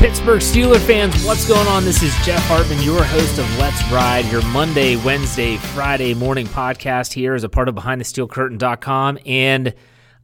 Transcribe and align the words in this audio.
Pittsburgh 0.00 0.40
Steeler 0.40 0.78
fans, 0.86 1.26
what's 1.26 1.46
going 1.46 1.68
on? 1.68 1.84
This 1.84 2.02
is 2.02 2.16
Jeff 2.24 2.40
Hartman, 2.46 2.80
your 2.80 3.04
host 3.04 3.38
of 3.38 3.58
Let's 3.58 3.86
Ride, 3.92 4.24
your 4.32 4.42
Monday, 4.46 4.96
Wednesday, 4.96 5.58
Friday 5.58 6.14
morning 6.14 6.46
podcast 6.46 7.12
here 7.12 7.34
as 7.34 7.44
a 7.44 7.50
part 7.50 7.68
of 7.68 7.74
BehindTheSteelCurtain.com. 7.74 9.18
And 9.26 9.74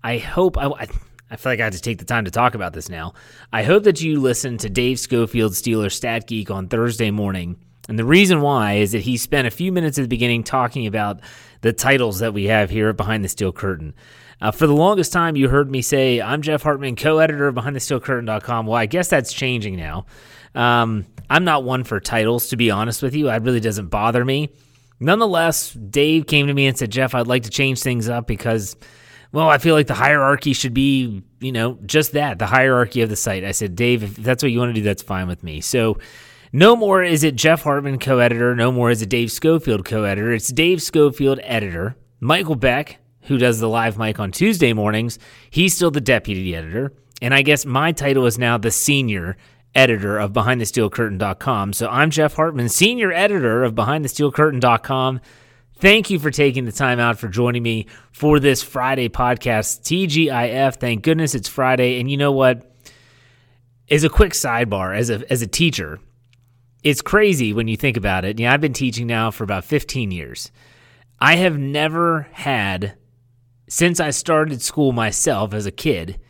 I 0.02 0.16
hope, 0.16 0.56
I, 0.56 0.88
I 1.30 1.36
feel 1.36 1.52
like 1.52 1.60
I 1.60 1.64
have 1.64 1.74
to 1.74 1.80
take 1.82 1.98
the 1.98 2.06
time 2.06 2.24
to 2.24 2.30
talk 2.30 2.54
about 2.54 2.72
this 2.72 2.88
now. 2.88 3.12
I 3.52 3.64
hope 3.64 3.82
that 3.82 4.00
you 4.00 4.18
listen 4.18 4.56
to 4.58 4.70
Dave 4.70 4.98
Schofield, 4.98 5.52
Steeler 5.52 5.92
Stat 5.92 6.26
Geek, 6.26 6.50
on 6.50 6.68
Thursday 6.68 7.10
morning. 7.10 7.58
And 7.86 7.98
the 7.98 8.04
reason 8.06 8.40
why 8.40 8.76
is 8.76 8.92
that 8.92 9.02
he 9.02 9.18
spent 9.18 9.46
a 9.46 9.50
few 9.50 9.72
minutes 9.72 9.98
at 9.98 10.02
the 10.02 10.08
beginning 10.08 10.42
talking 10.42 10.86
about 10.86 11.20
the 11.60 11.74
titles 11.74 12.20
that 12.20 12.32
we 12.32 12.44
have 12.44 12.70
here 12.70 12.88
at 12.88 12.96
Behind 12.96 13.22
the 13.22 13.28
Steel 13.28 13.52
Curtain. 13.52 13.94
Uh, 14.40 14.50
for 14.50 14.66
the 14.66 14.74
longest 14.74 15.12
time, 15.12 15.36
you 15.36 15.48
heard 15.48 15.70
me 15.70 15.80
say, 15.80 16.20
I'm 16.20 16.42
Jeff 16.42 16.62
Hartman, 16.62 16.96
co 16.96 17.18
editor 17.18 17.48
of 17.48 17.54
BehindTheSteelCurtain.com. 17.54 18.66
Well, 18.66 18.76
I 18.76 18.86
guess 18.86 19.08
that's 19.08 19.32
changing 19.32 19.76
now. 19.76 20.06
Um, 20.54 21.06
I'm 21.28 21.44
not 21.44 21.64
one 21.64 21.84
for 21.84 22.00
titles, 22.00 22.48
to 22.48 22.56
be 22.56 22.70
honest 22.70 23.02
with 23.02 23.14
you. 23.14 23.30
It 23.30 23.42
really 23.42 23.60
doesn't 23.60 23.88
bother 23.88 24.24
me. 24.24 24.50
Nonetheless, 25.00 25.72
Dave 25.72 26.26
came 26.26 26.46
to 26.46 26.54
me 26.54 26.66
and 26.66 26.76
said, 26.76 26.90
Jeff, 26.90 27.14
I'd 27.14 27.26
like 27.26 27.42
to 27.44 27.50
change 27.50 27.80
things 27.82 28.08
up 28.08 28.26
because, 28.26 28.76
well, 29.32 29.48
I 29.48 29.58
feel 29.58 29.74
like 29.74 29.86
the 29.86 29.94
hierarchy 29.94 30.52
should 30.52 30.72
be, 30.72 31.22
you 31.40 31.52
know, 31.52 31.78
just 31.84 32.12
that 32.12 32.38
the 32.38 32.46
hierarchy 32.46 33.02
of 33.02 33.10
the 33.10 33.16
site. 33.16 33.44
I 33.44 33.52
said, 33.52 33.76
Dave, 33.76 34.02
if 34.02 34.16
that's 34.16 34.42
what 34.42 34.52
you 34.52 34.58
want 34.58 34.74
to 34.74 34.80
do, 34.80 34.84
that's 34.84 35.02
fine 35.02 35.28
with 35.28 35.42
me. 35.42 35.60
So, 35.60 35.98
no 36.52 36.76
more 36.76 37.02
is 37.02 37.24
it 37.24 37.34
Jeff 37.34 37.62
Hartman 37.62 37.98
co 37.98 38.18
editor. 38.18 38.54
No 38.54 38.72
more 38.72 38.90
is 38.90 39.02
it 39.02 39.10
Dave 39.10 39.30
Schofield 39.30 39.84
co 39.84 40.04
editor. 40.04 40.32
It's 40.32 40.48
Dave 40.48 40.80
Schofield 40.80 41.40
editor. 41.42 41.96
Michael 42.20 42.54
Beck, 42.54 42.98
who 43.26 43.38
does 43.38 43.60
the 43.60 43.68
live 43.68 43.98
mic 43.98 44.18
on 44.18 44.32
Tuesday 44.32 44.72
mornings, 44.72 45.18
he's 45.50 45.74
still 45.74 45.90
the 45.90 46.00
deputy 46.00 46.54
editor. 46.54 46.92
And 47.22 47.34
I 47.34 47.42
guess 47.42 47.64
my 47.64 47.92
title 47.92 48.26
is 48.26 48.38
now 48.38 48.58
the 48.58 48.70
senior 48.70 49.36
editor 49.74 50.18
of 50.18 50.32
BehindTheSteelCurtain.com. 50.32 51.72
So 51.72 51.88
I'm 51.88 52.10
Jeff 52.10 52.34
Hartman, 52.34 52.68
senior 52.68 53.12
editor 53.12 53.62
of 53.62 53.74
BehindTheSteelCurtain.com. 53.74 55.20
Thank 55.78 56.08
you 56.08 56.18
for 56.18 56.30
taking 56.30 56.64
the 56.64 56.72
time 56.72 56.98
out 56.98 57.18
for 57.18 57.28
joining 57.28 57.62
me 57.62 57.86
for 58.12 58.40
this 58.40 58.62
Friday 58.62 59.10
podcast. 59.10 59.82
TGIF, 59.82 60.76
thank 60.76 61.02
goodness 61.02 61.34
it's 61.34 61.48
Friday. 61.48 62.00
And 62.00 62.10
you 62.10 62.16
know 62.16 62.32
what? 62.32 62.72
As 63.90 64.02
a 64.02 64.08
quick 64.08 64.32
sidebar, 64.32 64.96
as 64.96 65.10
a 65.10 65.30
as 65.30 65.42
a 65.42 65.46
teacher, 65.46 66.00
it's 66.82 67.02
crazy 67.02 67.52
when 67.52 67.68
you 67.68 67.76
think 67.76 67.96
about 67.96 68.24
it. 68.24 68.40
Yeah, 68.40 68.52
I've 68.52 68.60
been 68.60 68.72
teaching 68.72 69.06
now 69.06 69.30
for 69.30 69.44
about 69.44 69.64
15 69.64 70.10
years. 70.10 70.50
I 71.20 71.36
have 71.36 71.58
never 71.58 72.26
had 72.32 72.94
since 73.68 74.00
I 74.00 74.10
started 74.10 74.62
school 74.62 74.92
myself 74.92 75.54
as 75.54 75.66
a 75.66 75.70
kid, 75.70 76.20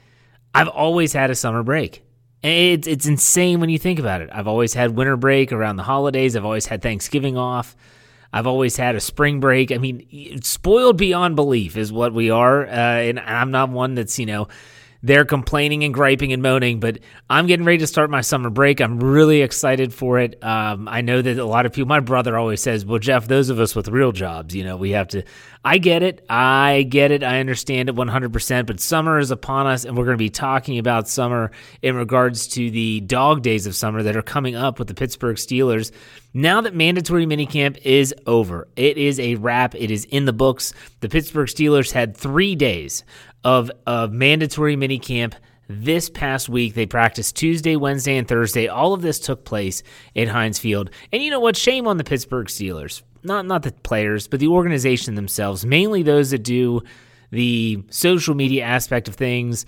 I've 0.54 0.68
always 0.68 1.12
had 1.12 1.30
a 1.30 1.34
summer 1.34 1.62
break. 1.62 2.02
It's 2.42 2.86
it's 2.86 3.06
insane 3.06 3.60
when 3.60 3.70
you 3.70 3.78
think 3.78 3.98
about 3.98 4.20
it. 4.20 4.30
I've 4.32 4.46
always 4.46 4.74
had 4.74 4.96
winter 4.96 5.16
break 5.16 5.52
around 5.52 5.76
the 5.76 5.82
holidays. 5.82 6.36
I've 6.36 6.44
always 6.44 6.66
had 6.66 6.82
Thanksgiving 6.82 7.36
off. 7.36 7.76
I've 8.32 8.46
always 8.46 8.76
had 8.76 8.94
a 8.94 9.00
spring 9.00 9.40
break. 9.40 9.72
I 9.72 9.78
mean, 9.78 10.42
spoiled 10.42 10.98
beyond 10.98 11.36
belief 11.36 11.76
is 11.76 11.92
what 11.92 12.12
we 12.12 12.30
are. 12.30 12.66
Uh, 12.66 12.70
and 12.70 13.20
I'm 13.20 13.50
not 13.50 13.70
one 13.70 13.94
that's 13.94 14.18
you 14.18 14.26
know 14.26 14.48
they're 15.02 15.24
complaining 15.24 15.84
and 15.84 15.92
griping 15.92 16.32
and 16.32 16.42
moaning, 16.42 16.80
but 16.80 16.98
I'm 17.28 17.46
getting 17.46 17.64
ready 17.66 17.78
to 17.78 17.86
start 17.86 18.10
my 18.10 18.20
summer 18.20 18.50
break. 18.50 18.80
I'm 18.80 18.98
really 18.98 19.42
excited 19.42 19.92
for 19.92 20.18
it. 20.18 20.42
Um, 20.42 20.88
I 20.88 21.00
know 21.00 21.22
that 21.22 21.38
a 21.38 21.44
lot 21.44 21.66
of 21.66 21.72
people, 21.72 21.88
my 21.88 22.00
brother 22.00 22.36
always 22.36 22.60
says, 22.60 22.84
well, 22.84 22.98
Jeff, 22.98 23.28
those 23.28 23.50
of 23.50 23.60
us 23.60 23.74
with 23.74 23.88
real 23.88 24.12
jobs, 24.12 24.54
you 24.54 24.64
know, 24.64 24.76
we 24.76 24.90
have 24.90 25.08
to, 25.08 25.22
I 25.64 25.78
get 25.78 26.02
it. 26.02 26.24
I 26.30 26.86
get 26.88 27.10
it. 27.10 27.22
I 27.24 27.40
understand 27.40 27.88
it 27.88 27.96
100%, 27.96 28.66
but 28.66 28.80
summer 28.80 29.18
is 29.18 29.30
upon 29.30 29.66
us, 29.66 29.84
and 29.84 29.96
we're 29.96 30.04
going 30.04 30.16
to 30.16 30.24
be 30.24 30.30
talking 30.30 30.78
about 30.78 31.08
summer 31.08 31.50
in 31.82 31.96
regards 31.96 32.46
to 32.48 32.70
the 32.70 33.00
dog 33.00 33.42
days 33.42 33.66
of 33.66 33.74
summer 33.74 34.02
that 34.02 34.16
are 34.16 34.22
coming 34.22 34.54
up 34.54 34.78
with 34.78 34.88
the 34.88 34.94
Pittsburgh 34.94 35.36
Steelers. 35.36 35.90
Now 36.32 36.60
that 36.60 36.74
mandatory 36.74 37.26
minicamp 37.26 37.78
is 37.82 38.14
over, 38.26 38.68
it 38.76 38.98
is 38.98 39.18
a 39.18 39.36
wrap. 39.36 39.74
It 39.74 39.90
is 39.90 40.04
in 40.04 40.26
the 40.26 40.32
books. 40.32 40.72
The 41.00 41.08
Pittsburgh 41.08 41.48
Steelers 41.48 41.90
had 41.90 42.16
three 42.16 42.54
days 42.54 43.04
of, 43.46 43.70
of 43.86 44.12
mandatory 44.12 44.76
minicamp 44.76 45.34
this 45.68 46.10
past 46.10 46.48
week. 46.48 46.74
They 46.74 46.84
practiced 46.84 47.36
Tuesday, 47.36 47.76
Wednesday, 47.76 48.16
and 48.16 48.26
Thursday. 48.26 48.66
All 48.66 48.92
of 48.92 49.02
this 49.02 49.20
took 49.20 49.44
place 49.44 49.84
at 50.16 50.26
Heinz 50.26 50.58
Field. 50.58 50.90
And 51.12 51.22
you 51.22 51.30
know 51.30 51.38
what? 51.38 51.56
Shame 51.56 51.86
on 51.86 51.96
the 51.96 52.02
Pittsburgh 52.02 52.48
Steelers. 52.48 53.02
Not 53.22 53.46
not 53.46 53.62
the 53.62 53.70
players, 53.70 54.26
but 54.26 54.40
the 54.40 54.48
organization 54.48 55.14
themselves, 55.14 55.64
mainly 55.64 56.02
those 56.02 56.32
that 56.32 56.42
do 56.42 56.82
the 57.30 57.84
social 57.90 58.34
media 58.34 58.64
aspect 58.64 59.06
of 59.06 59.14
things. 59.14 59.64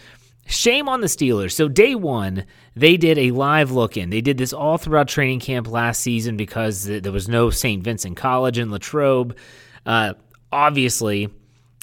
Shame 0.46 0.88
on 0.88 1.00
the 1.00 1.06
Steelers. 1.06 1.52
So, 1.52 1.68
day 1.68 1.94
one, 1.94 2.46
they 2.74 2.96
did 2.96 3.16
a 3.16 3.30
live 3.30 3.70
look 3.70 3.96
in. 3.96 4.10
They 4.10 4.22
did 4.22 4.38
this 4.38 4.52
all 4.52 4.78
throughout 4.78 5.06
training 5.06 5.40
camp 5.40 5.68
last 5.68 6.00
season 6.00 6.36
because 6.36 6.84
there 6.84 7.12
was 7.12 7.28
no 7.28 7.50
St. 7.50 7.84
Vincent 7.84 8.16
College 8.16 8.58
in 8.58 8.72
Latrobe. 8.72 9.36
Uh, 9.86 10.14
obviously, 10.50 11.28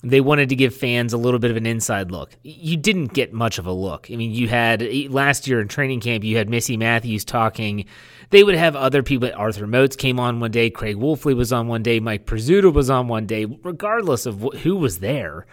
they 0.03 0.21
wanted 0.21 0.49
to 0.49 0.55
give 0.55 0.75
fans 0.75 1.13
a 1.13 1.17
little 1.17 1.39
bit 1.39 1.51
of 1.51 1.57
an 1.57 1.65
inside 1.65 2.11
look. 2.11 2.35
You 2.43 2.77
didn't 2.77 3.13
get 3.13 3.33
much 3.33 3.57
of 3.57 3.65
a 3.65 3.71
look. 3.71 4.07
I 4.11 4.15
mean, 4.15 4.31
you 4.31 4.47
had 4.47 4.83
last 5.09 5.47
year 5.47 5.61
in 5.61 5.67
training 5.67 6.01
camp, 6.01 6.23
you 6.23 6.37
had 6.37 6.49
Missy 6.49 6.77
Matthews 6.77 7.25
talking. 7.25 7.85
They 8.29 8.43
would 8.43 8.55
have 8.55 8.75
other 8.75 9.03
people. 9.03 9.31
Arthur 9.35 9.67
Moats 9.67 9.95
came 9.95 10.19
on 10.19 10.39
one 10.39 10.51
day. 10.51 10.69
Craig 10.69 10.97
Wolfley 10.97 11.35
was 11.35 11.53
on 11.53 11.67
one 11.67 11.83
day. 11.83 11.99
Mike 11.99 12.25
Prisuta 12.25 12.71
was 12.73 12.89
on 12.89 13.07
one 13.07 13.25
day. 13.25 13.45
Regardless 13.45 14.25
of 14.25 14.41
who 14.61 14.75
was 14.75 14.99
there, 14.99 15.45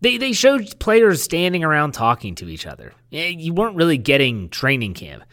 they 0.00 0.16
they 0.16 0.32
showed 0.32 0.78
players 0.78 1.22
standing 1.22 1.64
around 1.64 1.92
talking 1.92 2.34
to 2.36 2.48
each 2.48 2.66
other. 2.66 2.92
You 3.10 3.52
weren't 3.52 3.76
really 3.76 3.98
getting 3.98 4.48
training 4.48 4.94
camp, 4.94 5.24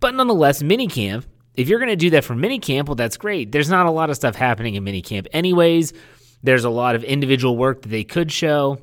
but 0.00 0.14
nonetheless, 0.14 0.62
mini 0.62 0.86
camp. 0.88 1.26
If 1.54 1.68
you're 1.68 1.78
going 1.78 1.88
to 1.88 1.96
do 1.96 2.10
that 2.10 2.24
for 2.24 2.34
mini 2.34 2.58
camp, 2.58 2.86
well, 2.88 2.96
that's 2.96 3.16
great. 3.16 3.50
There's 3.50 3.70
not 3.70 3.86
a 3.86 3.90
lot 3.90 4.10
of 4.10 4.16
stuff 4.16 4.36
happening 4.36 4.74
in 4.74 4.84
mini 4.84 5.00
camp, 5.00 5.26
anyways. 5.32 5.94
There's 6.42 6.64
a 6.64 6.70
lot 6.70 6.94
of 6.94 7.04
individual 7.04 7.56
work 7.56 7.82
that 7.82 7.88
they 7.88 8.04
could 8.04 8.30
show. 8.30 8.78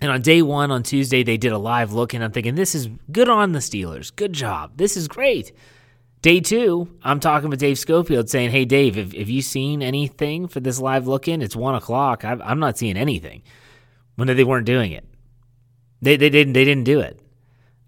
And 0.00 0.10
on 0.10 0.20
day 0.20 0.42
one, 0.42 0.70
on 0.70 0.82
Tuesday, 0.82 1.22
they 1.22 1.36
did 1.36 1.52
a 1.52 1.58
live 1.58 1.92
look, 1.92 2.12
and 2.12 2.24
I'm 2.24 2.32
thinking, 2.32 2.56
this 2.56 2.74
is 2.74 2.88
good 3.10 3.28
on 3.28 3.52
the 3.52 3.60
Steelers. 3.60 4.14
Good 4.14 4.32
job. 4.32 4.72
This 4.76 4.96
is 4.96 5.06
great. 5.06 5.52
Day 6.22 6.40
two, 6.40 6.88
I'm 7.02 7.20
talking 7.20 7.50
with 7.50 7.60
Dave 7.60 7.78
Schofield 7.78 8.28
saying, 8.28 8.50
hey, 8.50 8.64
Dave, 8.64 8.94
have, 8.96 9.12
have 9.12 9.28
you 9.28 9.42
seen 9.42 9.82
anything 9.82 10.46
for 10.48 10.60
this 10.60 10.78
live 10.78 11.08
look 11.08 11.28
in? 11.28 11.42
It's 11.42 11.56
one 11.56 11.74
o'clock. 11.74 12.24
i 12.24 12.32
I'm 12.32 12.60
not 12.60 12.78
seeing 12.78 12.96
anything 12.96 13.42
when 14.14 14.28
they 14.28 14.44
weren't 14.44 14.66
doing 14.66 14.92
it. 14.92 15.04
They, 16.00 16.16
they, 16.16 16.30
didn't, 16.30 16.52
they 16.52 16.64
didn't 16.64 16.84
do 16.84 17.00
it. 17.00 17.20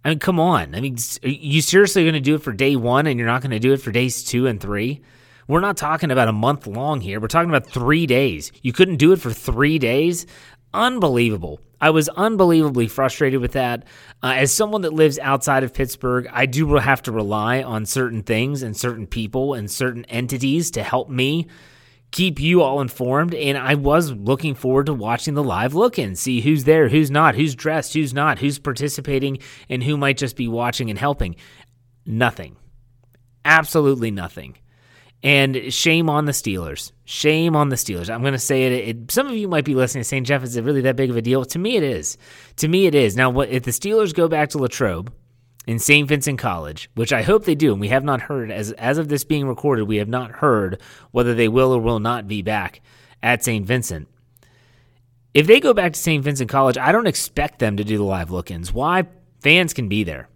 I 0.05 0.11
mean, 0.11 0.19
come 0.19 0.39
on. 0.39 0.75
I 0.75 0.81
mean, 0.81 0.97
you 1.23 1.63
seriously 1.63 2.03
going 2.03 2.15
to 2.15 2.21
do 2.21 2.35
it 2.35 2.43
for 2.43 2.53
day 2.53 2.77
one 2.77 3.07
and 3.07 3.19
you're 3.19 3.29
not 3.29 3.41
going 3.41 3.53
to 3.53 3.59
do 3.59 3.73
it 3.73 3.81
for 3.81 3.91
days 3.91 4.23
two 4.23 4.47
and 4.47 4.61
three? 4.61 5.03
We're 5.47 5.61
not 5.61 5.77
talking 5.77 6.11
about 6.11 6.29
a 6.29 6.33
month 6.33 6.67
long 6.67 7.01
here. 7.01 7.21
We're 7.21 7.29
talking 7.29 7.51
about 7.51 7.67
three 7.67 8.07
days. 8.07 8.51
You 8.63 8.73
couldn't 8.73 8.97
do 8.97 9.13
it 9.13 9.21
for 9.21 9.31
three 9.31 9.79
days? 9.79 10.27
Unbelievable. 10.73 11.61
I 11.81 11.91
was 11.91 12.09
unbelievably 12.09 12.89
frustrated 12.89 13.41
with 13.41 13.53
that. 13.53 13.85
Uh, 14.23 14.33
as 14.37 14.53
someone 14.53 14.83
that 14.83 14.95
lives 14.95 15.19
outside 15.19 15.63
of 15.63 15.75
Pittsburgh, 15.75 16.27
I 16.33 16.47
do 16.47 16.75
have 16.77 17.03
to 17.03 17.13
rely 17.13 17.63
on 17.63 17.85
certain 17.85 18.23
things 18.23 18.63
and 18.63 18.75
certain 18.75 19.07
people 19.07 19.53
and 19.53 19.71
certain 19.71 20.07
entities 20.07 20.71
to 20.73 20.83
help 20.83 21.11
me 21.11 21.47
keep 22.11 22.41
you 22.41 22.63
all 22.63 22.81
informed. 22.81 23.35
And 23.35 23.59
I 23.59 23.75
was 23.75 24.13
looking 24.13 24.55
forward 24.55 24.87
to 24.87 24.95
watching 24.95 25.35
the 25.35 25.45
live 25.45 25.75
look 25.75 25.99
and 25.99 26.19
see 26.19 26.41
who's 26.41 26.65
there, 26.65 26.89
who's 26.89 27.11
not, 27.11 27.35
who's 27.35 27.55
dressed, 27.55 27.93
who's 27.93 28.15
not, 28.15 28.39
who's 28.39 28.59
participating, 28.59 29.39
and 29.69 29.83
who 29.83 29.97
might 29.99 30.17
just 30.17 30.37
be 30.37 30.49
watching 30.49 30.89
and 30.89 30.99
helping. 30.99 31.37
Nothing. 32.07 32.57
Absolutely 33.45 34.11
nothing. 34.11 34.57
And 35.25 35.73
shame 35.73 36.11
on 36.11 36.27
the 36.27 36.33
Steelers. 36.33 36.93
Shame 37.07 37.57
on 37.57 37.71
the 37.71 37.77
Steelers. 37.77 38.15
I'm 38.15 38.21
going 38.21 38.35
to 38.35 38.39
say 38.39 38.65
it, 38.65 38.89
it, 38.89 39.11
Some 39.11 39.27
of 39.27 39.33
you 39.35 39.49
might 39.49 39.65
be 39.65 39.75
listening 39.75 40.05
saying, 40.05 40.25
Jeff, 40.25 40.45
is 40.45 40.55
it 40.55 40.65
really 40.65 40.83
that 40.83 40.97
big 40.97 41.09
of 41.09 41.17
a 41.17 41.23
deal? 41.23 41.47
To 41.47 41.59
me, 41.59 41.77
it 41.77 41.83
is. 41.83 42.19
To 42.57 42.69
me, 42.69 42.85
it 42.85 42.95
is. 42.95 43.17
Now, 43.17 43.31
what, 43.31 43.49
if 43.49 43.63
the 43.63 43.71
Steelers 43.71 44.15
go 44.15 44.29
back 44.29 44.51
to 44.51 44.59
Latrobe 44.59 45.11
in 45.67 45.79
St. 45.79 46.07
Vincent 46.07 46.39
College, 46.39 46.91
which 46.95 47.11
I 47.11 47.23
hope 47.23 47.47
they 47.47 47.55
do, 47.55 47.73
and 47.73 47.81
we 47.81 47.89
have 47.89 48.05
not 48.05 48.21
heard, 48.21 48.51
as, 48.51 48.73
as 48.73 48.99
of 48.99 49.09
this 49.09 49.25
being 49.25 49.49
recorded, 49.49 49.89
we 49.89 49.97
have 49.97 50.09
not 50.09 50.31
heard 50.31 50.83
whether 51.13 51.35
they 51.35 51.49
will 51.49 51.73
or 51.73 51.81
will 51.81 52.01
not 52.01 52.29
be 52.29 52.43
back 52.43 52.83
at 53.23 53.43
St. 53.43 53.67
Vincent. 53.67 54.09
If 55.33 55.47
they 55.47 55.59
go 55.59 55.73
back 55.73 55.95
to 55.95 55.99
St. 55.99 56.23
Vincent 56.23 56.51
College, 56.51 56.77
I 56.77 56.93
don't 56.93 57.07
expect 57.07 57.61
them 57.61 57.79
to 57.79 57.85
do 57.85 57.97
the 57.97 58.05
live 58.05 58.31
look 58.31 58.51
ins. 58.51 58.75
Why? 58.75 59.05
Fans 59.41 59.73
can 59.73 59.89
be 59.89 60.05
there. 60.05 60.29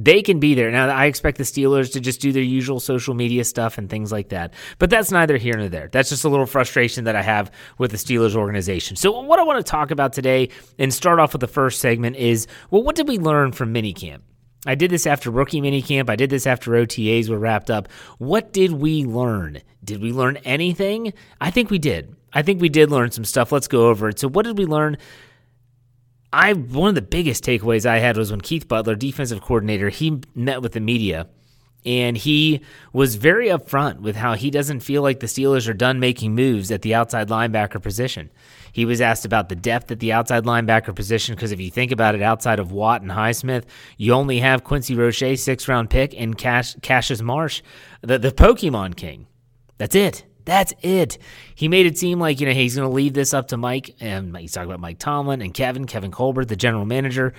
They 0.00 0.22
can 0.22 0.38
be 0.38 0.54
there. 0.54 0.70
Now, 0.70 0.88
I 0.88 1.06
expect 1.06 1.38
the 1.38 1.44
Steelers 1.44 1.92
to 1.94 2.00
just 2.00 2.20
do 2.20 2.30
their 2.30 2.42
usual 2.42 2.78
social 2.78 3.14
media 3.14 3.42
stuff 3.42 3.78
and 3.78 3.90
things 3.90 4.12
like 4.12 4.28
that. 4.28 4.54
But 4.78 4.90
that's 4.90 5.10
neither 5.10 5.36
here 5.38 5.56
nor 5.56 5.68
there. 5.68 5.88
That's 5.90 6.08
just 6.08 6.24
a 6.24 6.28
little 6.28 6.46
frustration 6.46 7.02
that 7.04 7.16
I 7.16 7.22
have 7.22 7.50
with 7.78 7.90
the 7.90 7.96
Steelers 7.96 8.36
organization. 8.36 8.94
So, 8.94 9.20
what 9.20 9.40
I 9.40 9.42
want 9.42 9.64
to 9.64 9.68
talk 9.68 9.90
about 9.90 10.12
today 10.12 10.50
and 10.78 10.94
start 10.94 11.18
off 11.18 11.32
with 11.32 11.40
the 11.40 11.48
first 11.48 11.80
segment 11.80 12.14
is 12.14 12.46
well, 12.70 12.84
what 12.84 12.94
did 12.94 13.08
we 13.08 13.18
learn 13.18 13.50
from 13.50 13.74
minicamp? 13.74 14.20
I 14.66 14.76
did 14.76 14.92
this 14.92 15.06
after 15.06 15.32
rookie 15.32 15.60
minicamp. 15.60 16.08
I 16.08 16.16
did 16.16 16.30
this 16.30 16.46
after 16.46 16.72
OTAs 16.72 17.28
were 17.28 17.38
wrapped 17.38 17.70
up. 17.70 17.88
What 18.18 18.52
did 18.52 18.72
we 18.72 19.04
learn? 19.04 19.62
Did 19.82 20.00
we 20.00 20.12
learn 20.12 20.36
anything? 20.38 21.12
I 21.40 21.50
think 21.50 21.70
we 21.70 21.78
did. 21.78 22.14
I 22.32 22.42
think 22.42 22.60
we 22.60 22.68
did 22.68 22.90
learn 22.90 23.10
some 23.10 23.24
stuff. 23.24 23.50
Let's 23.50 23.68
go 23.68 23.88
over 23.88 24.10
it. 24.10 24.20
So, 24.20 24.28
what 24.28 24.44
did 24.44 24.58
we 24.58 24.64
learn? 24.64 24.96
I 26.32 26.52
one 26.52 26.90
of 26.90 26.94
the 26.94 27.02
biggest 27.02 27.44
takeaways 27.44 27.86
I 27.86 27.98
had 27.98 28.16
was 28.16 28.30
when 28.30 28.40
Keith 28.40 28.68
Butler, 28.68 28.94
defensive 28.94 29.40
coordinator, 29.40 29.88
he 29.88 30.20
met 30.34 30.62
with 30.62 30.72
the 30.72 30.80
media 30.80 31.28
and 31.86 32.16
he 32.16 32.60
was 32.92 33.14
very 33.14 33.48
upfront 33.48 34.00
with 34.00 34.16
how 34.16 34.34
he 34.34 34.50
doesn't 34.50 34.80
feel 34.80 35.00
like 35.00 35.20
the 35.20 35.26
Steelers 35.26 35.68
are 35.68 35.74
done 35.74 36.00
making 36.00 36.34
moves 36.34 36.70
at 36.70 36.82
the 36.82 36.94
outside 36.94 37.28
linebacker 37.28 37.80
position. 37.82 38.30
He 38.72 38.84
was 38.84 39.00
asked 39.00 39.24
about 39.24 39.48
the 39.48 39.56
depth 39.56 39.90
at 39.90 40.00
the 40.00 40.12
outside 40.12 40.44
linebacker 40.44 40.94
position 40.94 41.34
because 41.34 41.52
if 41.52 41.60
you 41.60 41.70
think 41.70 41.92
about 41.92 42.14
it, 42.14 42.22
outside 42.22 42.58
of 42.58 42.72
Watt 42.72 43.02
and 43.02 43.10
Highsmith, 43.10 43.64
you 43.96 44.12
only 44.12 44.40
have 44.40 44.64
Quincy 44.64 44.94
Roche, 44.94 45.36
six 45.36 45.68
round 45.68 45.88
pick, 45.88 46.14
and 46.18 46.36
Cash, 46.36 46.74
Cassius 46.82 47.22
Marsh, 47.22 47.62
the, 48.02 48.18
the 48.18 48.32
Pokemon 48.32 48.96
King. 48.96 49.26
That's 49.78 49.94
it. 49.94 50.24
That's 50.48 50.72
it. 50.80 51.18
He 51.54 51.68
made 51.68 51.84
it 51.84 51.98
seem 51.98 52.18
like, 52.18 52.40
you 52.40 52.46
know, 52.46 52.54
he's 52.54 52.74
going 52.74 52.88
to 52.88 52.94
leave 52.94 53.12
this 53.12 53.34
up 53.34 53.48
to 53.48 53.58
Mike. 53.58 53.94
And 54.00 54.34
he's 54.34 54.52
talking 54.52 54.70
about 54.70 54.80
Mike 54.80 54.98
Tomlin 54.98 55.42
and 55.42 55.52
Kevin, 55.52 55.84
Kevin 55.84 56.10
Colbert, 56.10 56.46
the 56.46 56.56
general 56.56 56.86
manager. 56.86 57.34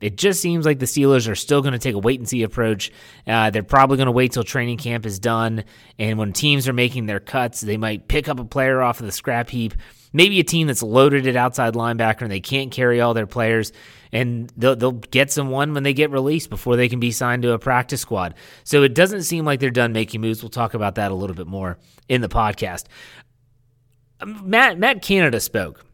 It 0.00 0.16
just 0.16 0.40
seems 0.40 0.64
like 0.64 0.78
the 0.78 0.86
Steelers 0.86 1.28
are 1.28 1.34
still 1.34 1.60
going 1.60 1.72
to 1.72 1.78
take 1.80 1.96
a 1.96 1.98
wait 1.98 2.20
and 2.20 2.28
see 2.28 2.44
approach. 2.44 2.92
Uh, 3.26 3.50
they're 3.50 3.64
probably 3.64 3.96
going 3.96 4.06
to 4.06 4.12
wait 4.12 4.30
till 4.30 4.44
training 4.44 4.78
camp 4.78 5.06
is 5.06 5.18
done. 5.18 5.64
And 5.98 6.20
when 6.20 6.32
teams 6.32 6.68
are 6.68 6.72
making 6.72 7.06
their 7.06 7.18
cuts, 7.18 7.62
they 7.62 7.76
might 7.76 8.06
pick 8.06 8.28
up 8.28 8.38
a 8.38 8.44
player 8.44 8.80
off 8.80 9.00
of 9.00 9.06
the 9.06 9.12
scrap 9.12 9.50
heap. 9.50 9.74
Maybe 10.12 10.40
a 10.40 10.44
team 10.44 10.66
that's 10.66 10.82
loaded 10.82 11.26
at 11.26 11.36
outside 11.36 11.74
linebacker 11.74 12.22
and 12.22 12.30
they 12.30 12.40
can't 12.40 12.70
carry 12.70 13.00
all 13.00 13.14
their 13.14 13.26
players 13.26 13.72
and 14.12 14.52
they'll, 14.56 14.76
they'll 14.76 14.92
get 14.92 15.30
someone 15.30 15.72
when 15.72 15.82
they 15.82 15.94
get 15.94 16.10
released 16.10 16.50
before 16.50 16.76
they 16.76 16.88
can 16.88 17.00
be 17.00 17.10
signed 17.10 17.42
to 17.42 17.52
a 17.52 17.58
practice 17.58 18.00
squad. 18.00 18.34
So 18.64 18.82
it 18.82 18.94
doesn't 18.94 19.22
seem 19.22 19.44
like 19.44 19.60
they're 19.60 19.70
done 19.70 19.92
making 19.92 20.20
moves. 20.20 20.42
We'll 20.42 20.50
talk 20.50 20.74
about 20.74 20.96
that 20.96 21.10
a 21.10 21.14
little 21.14 21.36
bit 21.36 21.46
more 21.46 21.78
in 22.08 22.20
the 22.20 22.28
podcast. 22.28 22.84
Um, 24.20 24.42
Matt 24.44 24.78
Matt 24.78 25.02
Canada 25.02 25.40
spoke 25.40 25.84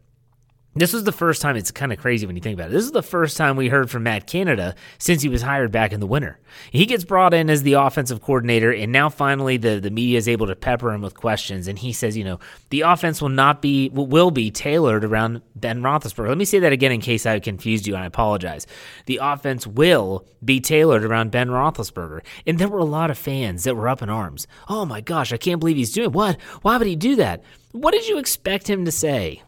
this 0.75 0.93
was 0.93 1.03
the 1.03 1.11
first 1.11 1.41
time, 1.41 1.55
it's 1.55 1.71
kind 1.71 1.91
of 1.91 1.97
crazy 1.97 2.27
when 2.27 2.35
you 2.35 2.41
think 2.41 2.53
about 2.53 2.69
it. 2.69 2.73
This 2.73 2.83
is 2.83 2.91
the 2.91 3.01
first 3.01 3.37
time 3.37 3.55
we 3.55 3.69
heard 3.69 3.89
from 3.89 4.03
Matt 4.03 4.27
Canada 4.27 4.75
since 4.99 5.23
he 5.23 5.29
was 5.29 5.41
hired 5.41 5.71
back 5.71 5.91
in 5.91 5.99
the 5.99 6.05
winter. 6.05 6.39
He 6.69 6.85
gets 6.85 7.03
brought 7.03 7.33
in 7.33 7.49
as 7.49 7.63
the 7.63 7.73
offensive 7.73 8.21
coordinator, 8.21 8.71
and 8.71 8.91
now 8.91 9.09
finally 9.09 9.57
the, 9.57 9.79
the 9.79 9.89
media 9.89 10.19
is 10.19 10.27
able 10.27 10.45
to 10.45 10.55
pepper 10.55 10.91
him 10.91 11.01
with 11.01 11.15
questions. 11.15 11.67
And 11.67 11.79
he 11.79 11.91
says, 11.91 12.15
you 12.15 12.23
know, 12.23 12.39
the 12.69 12.81
offense 12.81 13.19
will 13.19 13.29
not 13.29 13.63
be, 13.63 13.89
will 13.89 14.29
be 14.29 14.51
tailored 14.51 15.03
around 15.03 15.41
Ben 15.55 15.81
Roethlisberger. 15.81 16.27
Let 16.27 16.37
me 16.37 16.45
say 16.45 16.59
that 16.59 16.71
again 16.71 16.91
in 16.91 17.01
case 17.01 17.25
I 17.25 17.39
confused 17.39 17.87
you, 17.87 17.95
and 17.95 18.03
I 18.03 18.07
apologize. 18.07 18.67
The 19.07 19.19
offense 19.21 19.65
will 19.65 20.25
be 20.45 20.61
tailored 20.61 21.03
around 21.03 21.31
Ben 21.31 21.49
Roethlisberger. 21.49 22.21
And 22.45 22.59
there 22.59 22.69
were 22.69 22.79
a 22.79 22.85
lot 22.85 23.09
of 23.09 23.17
fans 23.17 23.63
that 23.63 23.75
were 23.75 23.89
up 23.89 24.03
in 24.03 24.09
arms. 24.09 24.45
Oh 24.67 24.85
my 24.85 25.01
gosh, 25.01 25.33
I 25.33 25.37
can't 25.37 25.59
believe 25.59 25.77
he's 25.77 25.93
doing 25.93 26.11
what? 26.11 26.39
Why 26.61 26.77
would 26.77 26.87
he 26.87 26.95
do 26.95 27.15
that? 27.15 27.43
What 27.71 27.91
did 27.91 28.07
you 28.07 28.19
expect 28.19 28.69
him 28.69 28.85
to 28.85 28.91
say? 28.91 29.43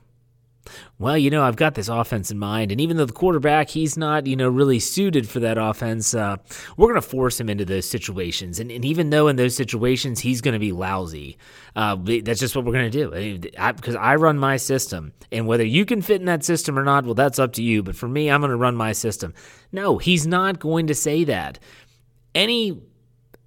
Well, 1.00 1.18
you 1.18 1.30
know, 1.30 1.44
I've 1.44 1.56
got 1.56 1.76
this 1.76 1.88
offense 1.88 2.30
in 2.30 2.38
mind, 2.38 2.72
and 2.72 2.80
even 2.80 2.98
though 2.98 3.06
the 3.06 3.14
quarterback, 3.14 3.70
he's 3.70 3.98
not, 3.98 4.28
you 4.28 4.36
know, 4.36 4.48
really 4.48 4.80
suited 4.80 5.28
for 5.28 5.40
that 5.40 5.58
offense, 5.58 6.14
uh, 6.14 6.38
we're 6.78 6.88
going 6.88 7.02
to 7.02 7.08
force 7.08 7.40
him 7.40 7.50
into 7.50 7.66
those 7.66 7.90
situations. 7.90 8.60
And, 8.60 8.72
and, 8.72 8.86
even 8.86 9.10
though 9.10 9.28
in 9.28 9.36
those 9.36 9.56
situations 9.56 10.20
he's 10.20 10.42
going 10.42 10.54
to 10.54 10.60
be 10.60 10.72
lousy, 10.72 11.38
uh, 11.76 11.98
that's 12.24 12.40
just 12.40 12.56
what 12.56 12.66
we're 12.66 12.74
going 12.74 12.92
to 12.92 13.10
do. 13.10 13.40
Because 13.40 13.96
I, 13.96 14.12
I, 14.12 14.16
run 14.16 14.38
my 14.38 14.58
system, 14.58 15.14
and 15.32 15.48
whether 15.48 15.66
you 15.66 15.86
can 15.86 16.02
fit 16.02 16.20
in 16.20 16.26
that 16.26 16.44
system 16.44 16.78
or 16.78 16.84
not, 16.84 17.06
well, 17.06 17.16
that's 17.16 17.40
up 17.40 17.54
to 17.54 17.64
you. 17.64 17.82
But 17.82 17.96
for 17.96 18.08
me, 18.08 18.30
I'm 18.30 18.42
going 18.42 18.52
to 18.52 18.58
run 18.58 18.76
my 18.76 18.92
system. 18.92 19.34
No, 19.72 19.98
he's 19.98 20.28
not 20.28 20.60
going 20.60 20.88
to 20.88 20.96
say 20.96 21.24
that. 21.24 21.58
Any 22.36 22.82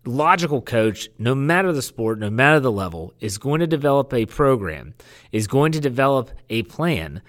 logical 0.06 0.62
coach, 0.62 1.08
no 1.18 1.34
matter 1.34 1.72
the 1.72 1.82
sport, 1.82 2.18
no 2.18 2.30
matter 2.30 2.60
the 2.60 2.72
level, 2.72 3.14
is 3.20 3.38
going 3.38 3.60
to 3.60 3.66
develop 3.66 4.12
a 4.12 4.26
program, 4.26 4.94
is 5.32 5.46
going 5.46 5.72
to 5.72 5.80
develop 5.80 6.30
a 6.50 6.62
plan 6.64 7.22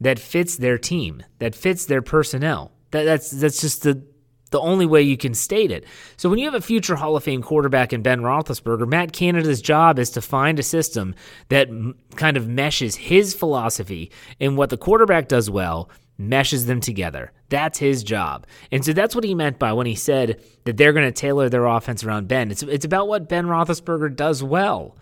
that 0.00 0.18
fits 0.18 0.56
their 0.56 0.78
team, 0.78 1.22
that 1.38 1.54
fits 1.54 1.86
their 1.86 2.02
personnel. 2.02 2.72
That, 2.90 3.04
that's 3.04 3.30
that's 3.30 3.60
just 3.60 3.82
the 3.82 4.02
the 4.52 4.60
only 4.60 4.86
way 4.86 5.02
you 5.02 5.16
can 5.16 5.34
state 5.34 5.70
it. 5.70 5.84
So 6.16 6.28
when 6.28 6.38
you 6.38 6.44
have 6.44 6.54
a 6.54 6.60
future 6.60 6.94
Hall 6.94 7.16
of 7.16 7.24
Fame 7.24 7.42
quarterback 7.42 7.92
in 7.92 8.02
Ben 8.02 8.20
Roethlisberger, 8.20 8.86
Matt 8.86 9.12
Canada's 9.12 9.62
job 9.62 9.98
is 9.98 10.10
to 10.10 10.20
find 10.20 10.58
a 10.58 10.62
system 10.62 11.14
that 11.48 11.68
m- 11.68 11.94
kind 12.16 12.36
of 12.36 12.46
meshes 12.46 12.94
his 12.94 13.34
philosophy 13.34 14.12
and 14.38 14.56
what 14.56 14.70
the 14.70 14.76
quarterback 14.76 15.26
does 15.26 15.50
well 15.50 15.88
meshes 16.18 16.66
them 16.66 16.80
together. 16.80 17.32
That's 17.48 17.78
his 17.78 18.02
job. 18.02 18.46
And 18.70 18.84
so 18.84 18.92
that's 18.92 19.14
what 19.14 19.24
he 19.24 19.34
meant 19.34 19.58
by 19.58 19.72
when 19.72 19.86
he 19.86 19.94
said 19.94 20.42
that 20.64 20.76
they're 20.76 20.92
going 20.92 21.06
to 21.06 21.12
tailor 21.12 21.48
their 21.48 21.66
offense 21.66 22.04
around 22.04 22.28
Ben. 22.28 22.50
It's, 22.50 22.62
it's 22.62 22.84
about 22.84 23.08
what 23.08 23.28
Ben 23.28 23.46
Roethlisberger 23.46 24.14
does 24.14 24.42
well. 24.42 24.96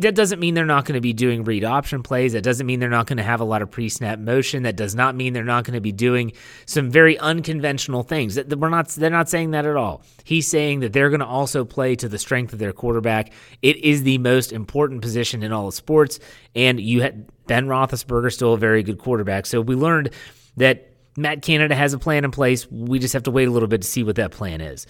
That 0.00 0.14
doesn't 0.14 0.38
mean 0.38 0.52
they're 0.54 0.66
not 0.66 0.84
going 0.84 0.96
to 0.96 1.00
be 1.00 1.14
doing 1.14 1.42
read 1.42 1.64
option 1.64 2.02
plays. 2.02 2.34
That 2.34 2.42
doesn't 2.42 2.66
mean 2.66 2.80
they're 2.80 2.90
not 2.90 3.06
going 3.06 3.16
to 3.16 3.22
have 3.22 3.40
a 3.40 3.44
lot 3.44 3.62
of 3.62 3.70
pre 3.70 3.88
snap 3.88 4.18
motion. 4.18 4.64
That 4.64 4.76
does 4.76 4.94
not 4.94 5.14
mean 5.14 5.32
they're 5.32 5.42
not 5.42 5.64
going 5.64 5.74
to 5.74 5.80
be 5.80 5.92
doing 5.92 6.32
some 6.66 6.90
very 6.90 7.18
unconventional 7.18 8.02
things. 8.02 8.38
We're 8.38 8.68
not. 8.68 8.88
They're 8.88 9.08
not 9.08 9.30
saying 9.30 9.52
that 9.52 9.64
at 9.64 9.76
all. 9.76 10.02
He's 10.24 10.46
saying 10.46 10.80
that 10.80 10.92
they're 10.92 11.08
going 11.08 11.20
to 11.20 11.26
also 11.26 11.64
play 11.64 11.96
to 11.96 12.08
the 12.08 12.18
strength 12.18 12.52
of 12.52 12.58
their 12.58 12.74
quarterback. 12.74 13.32
It 13.62 13.78
is 13.78 14.02
the 14.02 14.18
most 14.18 14.52
important 14.52 15.00
position 15.00 15.42
in 15.42 15.50
all 15.50 15.68
of 15.68 15.74
sports, 15.74 16.20
and 16.54 16.78
you 16.78 17.00
had 17.00 17.26
Ben 17.46 17.66
Roethlisberger 17.66 18.32
still 18.32 18.52
a 18.52 18.58
very 18.58 18.82
good 18.82 18.98
quarterback. 18.98 19.46
So 19.46 19.62
we 19.62 19.76
learned 19.76 20.10
that 20.58 20.90
Matt 21.16 21.40
Canada 21.40 21.74
has 21.74 21.94
a 21.94 21.98
plan 21.98 22.24
in 22.24 22.30
place. 22.30 22.70
We 22.70 22.98
just 22.98 23.14
have 23.14 23.22
to 23.24 23.30
wait 23.30 23.48
a 23.48 23.50
little 23.50 23.68
bit 23.68 23.80
to 23.80 23.88
see 23.88 24.02
what 24.02 24.16
that 24.16 24.30
plan 24.30 24.60
is. 24.60 24.86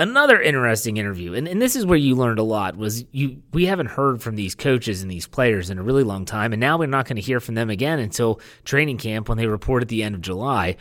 Another 0.00 0.40
interesting 0.40 0.96
interview, 0.96 1.34
and, 1.34 1.48
and 1.48 1.60
this 1.60 1.74
is 1.74 1.84
where 1.84 1.98
you 1.98 2.14
learned 2.14 2.38
a 2.38 2.44
lot, 2.44 2.76
was 2.76 3.04
you 3.10 3.42
we 3.52 3.66
haven't 3.66 3.88
heard 3.88 4.22
from 4.22 4.36
these 4.36 4.54
coaches 4.54 5.02
and 5.02 5.10
these 5.10 5.26
players 5.26 5.70
in 5.70 5.78
a 5.78 5.82
really 5.82 6.04
long 6.04 6.24
time, 6.24 6.52
and 6.52 6.60
now 6.60 6.78
we're 6.78 6.86
not 6.86 7.06
going 7.06 7.16
to 7.16 7.22
hear 7.22 7.40
from 7.40 7.56
them 7.56 7.68
again 7.68 7.98
until 7.98 8.40
training 8.64 8.98
camp 8.98 9.28
when 9.28 9.38
they 9.38 9.46
report 9.46 9.82
at 9.82 9.88
the 9.88 10.04
end 10.04 10.14
of 10.14 10.20
July. 10.20 10.76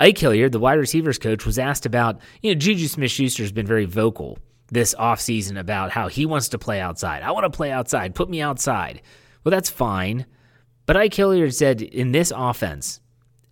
Ike 0.00 0.16
Hilliard, 0.16 0.52
the 0.52 0.58
wide 0.58 0.78
receivers 0.78 1.18
coach, 1.18 1.44
was 1.44 1.58
asked 1.58 1.84
about, 1.84 2.18
you 2.42 2.54
know, 2.54 2.58
Juju 2.58 2.86
Smith 2.86 3.10
Schuster 3.10 3.42
has 3.42 3.52
been 3.52 3.66
very 3.66 3.84
vocal 3.84 4.38
this 4.68 4.94
offseason 4.94 5.58
about 5.58 5.90
how 5.90 6.08
he 6.08 6.24
wants 6.26 6.48
to 6.48 6.58
play 6.58 6.80
outside. 6.80 7.22
I 7.22 7.32
want 7.32 7.44
to 7.44 7.56
play 7.56 7.70
outside. 7.70 8.14
Put 8.14 8.30
me 8.30 8.40
outside. 8.40 9.02
Well, 9.44 9.50
that's 9.50 9.70
fine. 9.70 10.26
But 10.86 10.96
Ike 10.96 11.14
Hilliard 11.14 11.54
said 11.54 11.82
in 11.82 12.12
this 12.12 12.32
offense, 12.34 13.00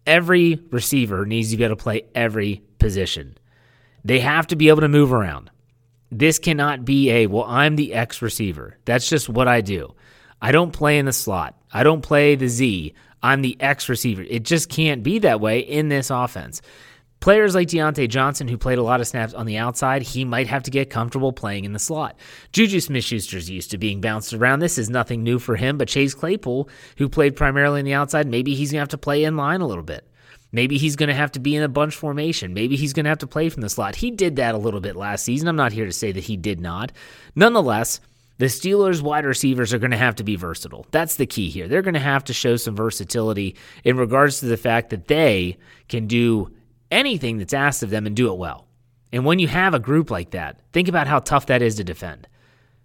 every 0.07 0.61
receiver 0.71 1.25
needs 1.27 1.51
to 1.51 1.57
be 1.57 1.65
able 1.65 1.77
to 1.77 1.83
play 1.83 2.03
every 2.15 2.63
position. 2.79 3.37
They 4.05 4.21
have 4.21 4.47
to 4.49 4.57
be 4.57 4.69
able 4.69 4.83
to 4.83 4.89
move 4.89 5.13
around. 5.13 5.51
This 6.11 6.39
cannot 6.39 6.85
be 6.85 7.11
a, 7.11 7.27
well, 7.27 7.45
I'm 7.45 7.77
the 7.77 7.95
X 7.95 8.23
receiver. 8.23 8.77
That's 8.85 9.09
just 9.09 9.29
what 9.29 9.49
I 9.49 9.61
do. 9.61 9.95
I 10.41 10.53
don't 10.53 10.73
play 10.73 10.99
in 10.99 11.07
the 11.07 11.13
slot. 11.13 11.59
I 11.73 11.83
don't 11.83 12.03
play 12.03 12.35
the 12.35 12.49
Z. 12.49 12.95
I'm 13.23 13.41
the 13.41 13.57
X 13.59 13.89
receiver. 13.89 14.23
It 14.23 14.43
just 14.43 14.69
can't 14.69 15.03
be 15.03 15.19
that 15.21 15.41
way 15.41 15.61
in 15.61 15.89
this 15.89 16.11
offense. 16.11 16.61
Players 17.21 17.55
like 17.55 17.69
Diontae 17.69 18.11
Johnson, 18.11 18.49
who 18.49 18.59
played 18.59 18.77
a 18.77 18.83
lot 18.83 19.01
of 19.01 19.07
snaps 19.07 19.33
on 19.33 19.47
the 19.47 19.57
outside, 19.57 20.03
he 20.03 20.27
might 20.27 20.47
have 20.47 20.63
to 20.65 20.71
get 20.71 20.91
comfortable 20.91 21.33
playing 21.33 21.65
in 21.65 21.73
the 21.73 21.79
slot. 21.79 22.19
Juju 22.53 22.81
Smith 22.81 23.03
Schuster's 23.03 23.49
used 23.49 23.71
to 23.71 23.79
being 23.79 24.03
bounced 24.03 24.35
around. 24.35 24.59
This 24.59 24.77
is 24.77 24.91
nothing 24.91 25.23
new 25.23 25.39
for 25.39 25.57
him, 25.57 25.79
but 25.79 25.89
Chase 25.89 26.13
Claypool, 26.13 26.69
who 26.99 27.09
played 27.09 27.35
primarily 27.35 27.79
on 27.79 27.87
the 27.87 27.95
outside, 27.95 28.29
maybe 28.29 28.55
he's 28.55 28.73
going 28.73 28.81
to 28.81 28.83
have 28.83 28.89
to 28.91 28.99
play 28.99 29.25
in 29.25 29.39
line 29.39 29.63
a 29.63 29.67
little 29.67 29.83
bit. 29.83 30.07
Maybe 30.55 30.79
he's 30.79 30.95
going 30.95 31.09
to 31.09 31.17
have 31.17 31.33
to 31.33 31.41
be 31.41 31.57
in 31.57 31.65
a 31.65 31.69
bunch 31.69 31.97
formation. 31.97 32.55
Maybe 32.55 32.77
he's 32.77 32.93
going 32.93 33.07
to 33.07 33.09
have 33.09 33.19
to 33.19 33.27
play 33.27 33.49
from 33.49 33.63
the 33.63 33.69
slot. 33.69 33.97
He 33.97 34.13
did 34.13 34.37
that 34.37 34.55
a 34.55 34.59
little 34.59 34.79
bit 34.79 34.95
last 34.95 35.25
season. 35.25 35.49
I'm 35.49 35.57
not 35.57 35.73
here 35.73 35.85
to 35.85 35.91
say 35.91 36.13
that 36.13 36.23
he 36.23 36.37
did 36.37 36.61
not. 36.61 36.93
Nonetheless, 37.35 37.99
the 38.39 38.47
Steelers' 38.47 39.03
wide 39.03 39.25
receivers 39.25 39.75
are 39.75 39.81
going 39.81 39.91
to 39.91 39.97
have 39.97 40.15
to 40.15 40.23
be 40.23 40.37
versatile. 40.37 40.87
That's 40.93 41.17
the 41.17 41.27
key 41.27 41.51
here. 41.51 41.67
They're 41.67 41.83
going 41.83 41.95
to 41.95 42.01
have 42.01 42.23
to 42.27 42.33
show 42.33 42.55
some 42.55 42.77
versatility 42.77 43.57
in 43.83 43.97
regards 43.97 44.39
to 44.41 44.47
the 44.47 44.57
fact 44.57 44.91
that 44.91 45.09
they 45.09 45.59
can 45.89 46.07
do 46.07 46.53
anything 46.89 47.39
that's 47.39 47.53
asked 47.53 47.83
of 47.83 47.91
them 47.91 48.07
and 48.07 48.15
do 48.15 48.33
it 48.33 48.39
well. 48.39 48.69
And 49.13 49.25
when 49.25 49.41
you 49.41 49.49
have 49.49 49.75
a 49.75 49.81
group 49.81 50.09
like 50.09 50.31
that, 50.31 50.61
think 50.73 50.87
about 50.87 51.09
how 51.09 51.19
tough 51.19 51.47
that 51.47 51.63
is 51.63 51.75
to 51.77 51.85
defend. 51.85 52.29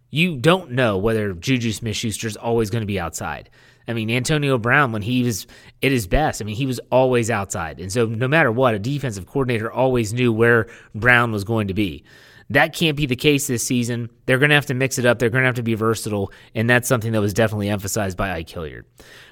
You 0.10 0.38
don't 0.38 0.72
know 0.72 0.98
whether 0.98 1.34
Juju 1.34 1.72
Smith 1.72 1.98
Schuster 1.98 2.26
is 2.26 2.36
always 2.36 2.72
going 2.72 2.82
to 2.82 2.88
be 2.88 3.00
outside. 3.00 3.52
I 3.90 3.94
mean, 3.94 4.12
Antonio 4.12 4.58
Brown, 4.60 4.92
when 4.92 5.02
he 5.02 5.24
was 5.24 5.48
at 5.82 5.92
his 5.92 6.06
best, 6.06 6.42
I 6.42 6.46
mean, 6.46 6.56
he 6.56 6.68
was 6.68 6.80
always 6.92 7.32
outside. 7.32 7.80
And 7.80 7.92
so, 7.92 8.06
no 8.06 8.28
matter 8.28 8.52
what, 8.52 8.76
a 8.76 8.80
defensive 8.80 9.26
coordinator 9.26 9.72
always 9.72 10.14
knew 10.14 10.32
where 10.32 10.68
Brown 10.94 11.32
was 11.32 11.44
going 11.44 11.68
to 11.70 11.74
be. 11.74 12.04
That 12.52 12.74
can't 12.74 12.96
be 12.96 13.06
the 13.06 13.16
case 13.16 13.48
this 13.48 13.66
season. 13.66 14.10
They're 14.26 14.38
going 14.38 14.50
to 14.50 14.56
have 14.56 14.68
to 14.68 14.74
mix 14.74 14.98
it 15.00 15.06
up. 15.06 15.20
They're 15.20 15.30
going 15.30 15.42
to 15.42 15.48
have 15.48 15.56
to 15.56 15.64
be 15.64 15.74
versatile. 15.74 16.32
And 16.54 16.70
that's 16.70 16.88
something 16.88 17.12
that 17.12 17.22
was 17.22 17.34
definitely 17.34 17.70
emphasized 17.70 18.18
by 18.18 18.32
Ike 18.32 18.50
Hilliard. 18.50 18.86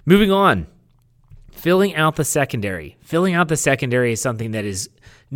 Moving 0.06 0.32
on, 0.32 0.68
filling 1.52 1.96
out 1.96 2.16
the 2.16 2.26
secondary. 2.26 2.98
Filling 3.02 3.36
out 3.36 3.48
the 3.48 3.58
secondary 3.58 4.12
is 4.12 4.22
something 4.22 4.52
that 4.52 4.66
is 4.66 4.90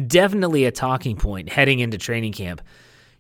definitely 0.07 0.65
a 0.65 0.71
talking 0.71 1.15
point 1.15 1.49
heading 1.49 1.79
into 1.79 1.97
training 1.97 2.33
camp. 2.33 2.61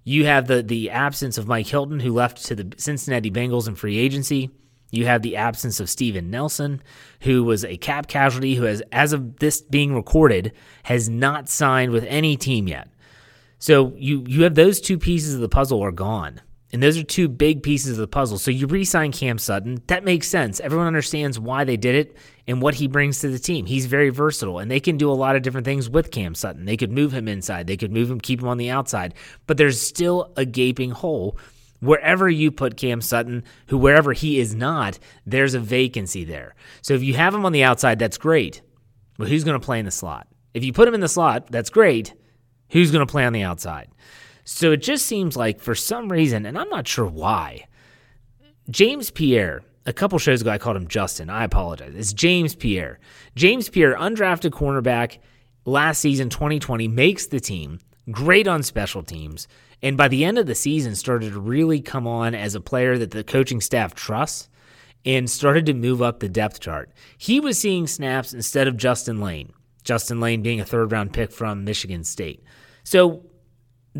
You 0.03 0.25
have 0.25 0.47
the 0.47 0.63
the 0.63 0.89
absence 0.89 1.37
of 1.37 1.47
Mike 1.47 1.67
Hilton, 1.67 1.99
who 1.99 2.11
left 2.11 2.43
to 2.45 2.55
the 2.55 2.73
Cincinnati 2.77 3.29
Bengals 3.29 3.67
in 3.67 3.75
free 3.75 3.97
agency. 3.97 4.49
You 4.91 5.05
have 5.05 5.21
the 5.21 5.37
absence 5.37 5.79
of 5.79 5.89
Steven 5.89 6.29
Nelson, 6.29 6.81
who 7.21 7.43
was 7.43 7.65
a 7.65 7.77
cap 7.77 8.07
casualty, 8.07 8.55
who 8.55 8.63
has, 8.63 8.83
as 8.91 9.13
of 9.13 9.39
this 9.39 9.61
being 9.61 9.95
recorded, 9.95 10.51
has 10.83 11.09
not 11.09 11.49
signed 11.49 11.91
with 11.91 12.03
any 12.05 12.35
team 12.35 12.67
yet. 12.67 12.89
So 13.57 13.93
you 13.95 14.23
you 14.27 14.43
have 14.43 14.55
those 14.55 14.81
two 14.81 14.97
pieces 14.97 15.33
of 15.33 15.41
the 15.41 15.49
puzzle 15.49 15.83
are 15.83 15.91
gone. 15.91 16.41
And 16.73 16.81
those 16.81 16.97
are 16.97 17.03
two 17.03 17.27
big 17.27 17.63
pieces 17.63 17.91
of 17.91 17.97
the 17.97 18.07
puzzle. 18.07 18.37
So 18.37 18.49
you 18.49 18.65
re 18.65 18.85
sign 18.85 19.11
Cam 19.11 19.37
Sutton. 19.37 19.81
That 19.87 20.05
makes 20.05 20.27
sense. 20.27 20.59
Everyone 20.61 20.87
understands 20.87 21.37
why 21.37 21.65
they 21.65 21.75
did 21.75 21.95
it 21.95 22.17
and 22.47 22.61
what 22.61 22.75
he 22.75 22.87
brings 22.87 23.19
to 23.19 23.27
the 23.27 23.39
team. 23.39 23.65
He's 23.65 23.85
very 23.87 24.09
versatile, 24.09 24.59
and 24.59 24.71
they 24.71 24.79
can 24.79 24.97
do 24.97 25.11
a 25.11 25.13
lot 25.13 25.35
of 25.35 25.41
different 25.41 25.65
things 25.65 25.89
with 25.89 26.11
Cam 26.11 26.33
Sutton. 26.33 26.65
They 26.65 26.77
could 26.77 26.91
move 26.91 27.11
him 27.11 27.27
inside, 27.27 27.67
they 27.67 27.77
could 27.77 27.91
move 27.91 28.09
him, 28.09 28.21
keep 28.21 28.41
him 28.41 28.47
on 28.47 28.57
the 28.57 28.69
outside. 28.69 29.13
But 29.47 29.57
there's 29.57 29.81
still 29.81 30.31
a 30.37 30.45
gaping 30.45 30.91
hole 30.91 31.37
wherever 31.81 32.29
you 32.29 32.51
put 32.51 32.77
Cam 32.77 33.01
Sutton, 33.01 33.43
who 33.67 33.77
wherever 33.77 34.13
he 34.13 34.39
is 34.39 34.55
not, 34.55 34.97
there's 35.25 35.53
a 35.53 35.59
vacancy 35.59 36.23
there. 36.23 36.55
So 36.81 36.93
if 36.93 37.03
you 37.03 37.13
have 37.15 37.35
him 37.35 37.45
on 37.45 37.51
the 37.51 37.63
outside, 37.63 37.99
that's 37.99 38.17
great. 38.17 38.61
But 39.17 39.27
who's 39.27 39.43
going 39.43 39.59
to 39.59 39.65
play 39.65 39.79
in 39.79 39.85
the 39.85 39.91
slot? 39.91 40.27
If 40.53 40.63
you 40.63 40.73
put 40.73 40.87
him 40.87 40.93
in 40.93 41.01
the 41.01 41.07
slot, 41.07 41.47
that's 41.51 41.69
great. 41.69 42.13
Who's 42.69 42.91
going 42.91 43.05
to 43.05 43.11
play 43.11 43.25
on 43.25 43.33
the 43.33 43.43
outside? 43.43 43.89
So 44.43 44.71
it 44.71 44.77
just 44.77 45.05
seems 45.05 45.35
like 45.35 45.59
for 45.59 45.75
some 45.75 46.11
reason, 46.11 46.45
and 46.45 46.57
I'm 46.57 46.69
not 46.69 46.87
sure 46.87 47.05
why, 47.05 47.67
James 48.69 49.11
Pierre, 49.11 49.61
a 49.85 49.93
couple 49.93 50.17
shows 50.19 50.41
ago 50.41 50.51
I 50.51 50.57
called 50.57 50.77
him 50.77 50.87
Justin. 50.87 51.29
I 51.29 51.43
apologize. 51.43 51.93
It's 51.95 52.13
James 52.13 52.55
Pierre. 52.55 52.99
James 53.35 53.69
Pierre, 53.69 53.95
undrafted 53.95 54.51
cornerback 54.51 55.19
last 55.65 55.99
season 55.99 56.29
2020, 56.29 56.87
makes 56.87 57.27
the 57.27 57.39
team, 57.39 57.79
great 58.09 58.47
on 58.47 58.63
special 58.63 59.03
teams 59.03 59.47
and 59.81 59.97
by 59.97 60.07
the 60.07 60.23
end 60.25 60.37
of 60.37 60.45
the 60.45 60.55
season 60.55 60.95
started 60.95 61.33
to 61.33 61.39
really 61.39 61.81
come 61.81 62.07
on 62.07 62.35
as 62.35 62.55
a 62.55 62.61
player 62.61 62.97
that 62.97 63.11
the 63.11 63.23
coaching 63.23 63.61
staff 63.61 63.93
trusts 63.93 64.49
and 65.05 65.29
started 65.29 65.65
to 65.65 65.73
move 65.73 66.01
up 66.01 66.19
the 66.19 66.29
depth 66.29 66.59
chart. 66.59 66.91
He 67.17 67.39
was 67.39 67.59
seeing 67.59 67.87
snaps 67.87 68.33
instead 68.33 68.67
of 68.67 68.77
Justin 68.77 69.19
Layne, 69.19 69.51
Justin 69.83 70.19
Layne 70.19 70.43
being 70.43 70.59
a 70.59 70.65
third 70.65 70.91
round 70.91 71.13
pick 71.13 71.31
from 71.31 71.63
Michigan 71.63 72.03
State. 72.03 72.43
So 72.83 73.25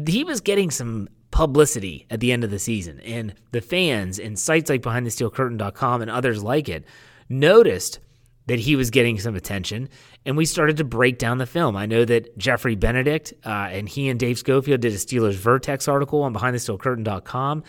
he 0.06 0.24
was 0.24 0.42
getting 0.42 0.70
some 0.70 1.10
publicity 1.32 2.06
at 2.10 2.20
the 2.20 2.32
end 2.32 2.44
of 2.44 2.52
the 2.52 2.60
season, 2.60 3.00
and 3.00 3.34
the 3.52 3.62
fans 3.62 4.20
and 4.20 4.38
sites 4.38 4.70
like 4.70 4.82
BehindTheSteelCurtain.com 4.82 6.02
and 6.02 6.12
others 6.12 6.44
like 6.44 6.70
it 6.70 6.86
noticed 7.30 8.00
that 8.52 8.60
he 8.60 8.76
was 8.76 8.90
getting 8.90 9.18
some 9.18 9.38
attention, 9.38 9.88
and 10.26 10.36
we 10.36 10.44
started 10.44 10.76
to 10.76 10.84
break 10.84 11.18
down 11.18 11.38
the 11.38 11.46
film. 11.46 11.78
I 11.78 11.86
know 11.86 12.04
that 12.04 12.38
Jeffrey 12.38 12.76
Benedict 12.76 13.34
uh, 13.46 13.70
and 13.72 13.88
he 13.88 14.10
and 14.10 14.20
Dave 14.20 14.38
Schofield 14.38 14.82
did 14.82 14.92
a 14.92 14.98
Steelers 14.98 15.36
Vertex 15.36 15.88
article 15.88 16.22
on 16.24 16.34
BehindTheSteelCurtain.com 16.34 17.64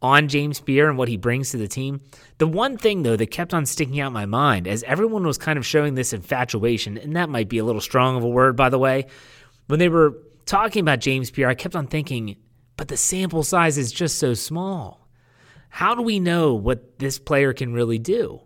on 0.00 0.28
James 0.28 0.60
Pierre 0.60 0.88
and 0.88 0.96
what 0.96 1.08
he 1.08 1.16
brings 1.16 1.50
to 1.50 1.56
the 1.56 1.66
team. 1.66 2.02
The 2.38 2.46
one 2.46 2.76
thing, 2.76 3.02
though, 3.02 3.16
that 3.16 3.32
kept 3.32 3.52
on 3.52 3.66
sticking 3.66 3.98
out 3.98 4.06
in 4.06 4.12
my 4.12 4.26
mind 4.26 4.68
as 4.68 4.84
everyone 4.84 5.26
was 5.26 5.38
kind 5.38 5.58
of 5.58 5.66
showing 5.66 5.96
this 5.96 6.12
infatuation, 6.12 6.96
and 6.98 7.16
that 7.16 7.28
might 7.28 7.48
be 7.48 7.58
a 7.58 7.64
little 7.64 7.80
strong 7.80 8.16
of 8.16 8.22
a 8.22 8.28
word, 8.28 8.54
by 8.54 8.68
the 8.68 8.78
way, 8.78 9.06
when 9.66 9.80
they 9.80 9.88
were 9.88 10.18
talking 10.46 10.82
about 10.82 11.00
James 11.00 11.32
Pierre, 11.32 11.48
I 11.48 11.56
kept 11.56 11.74
on 11.74 11.88
thinking, 11.88 12.36
but 12.76 12.86
the 12.86 12.96
sample 12.96 13.42
size 13.42 13.76
is 13.76 13.90
just 13.90 14.20
so 14.20 14.34
small. 14.34 15.08
How 15.68 15.96
do 15.96 16.02
we 16.02 16.20
know 16.20 16.54
what 16.54 17.00
this 17.00 17.18
player 17.18 17.52
can 17.52 17.72
really 17.72 17.98
do? 17.98 18.42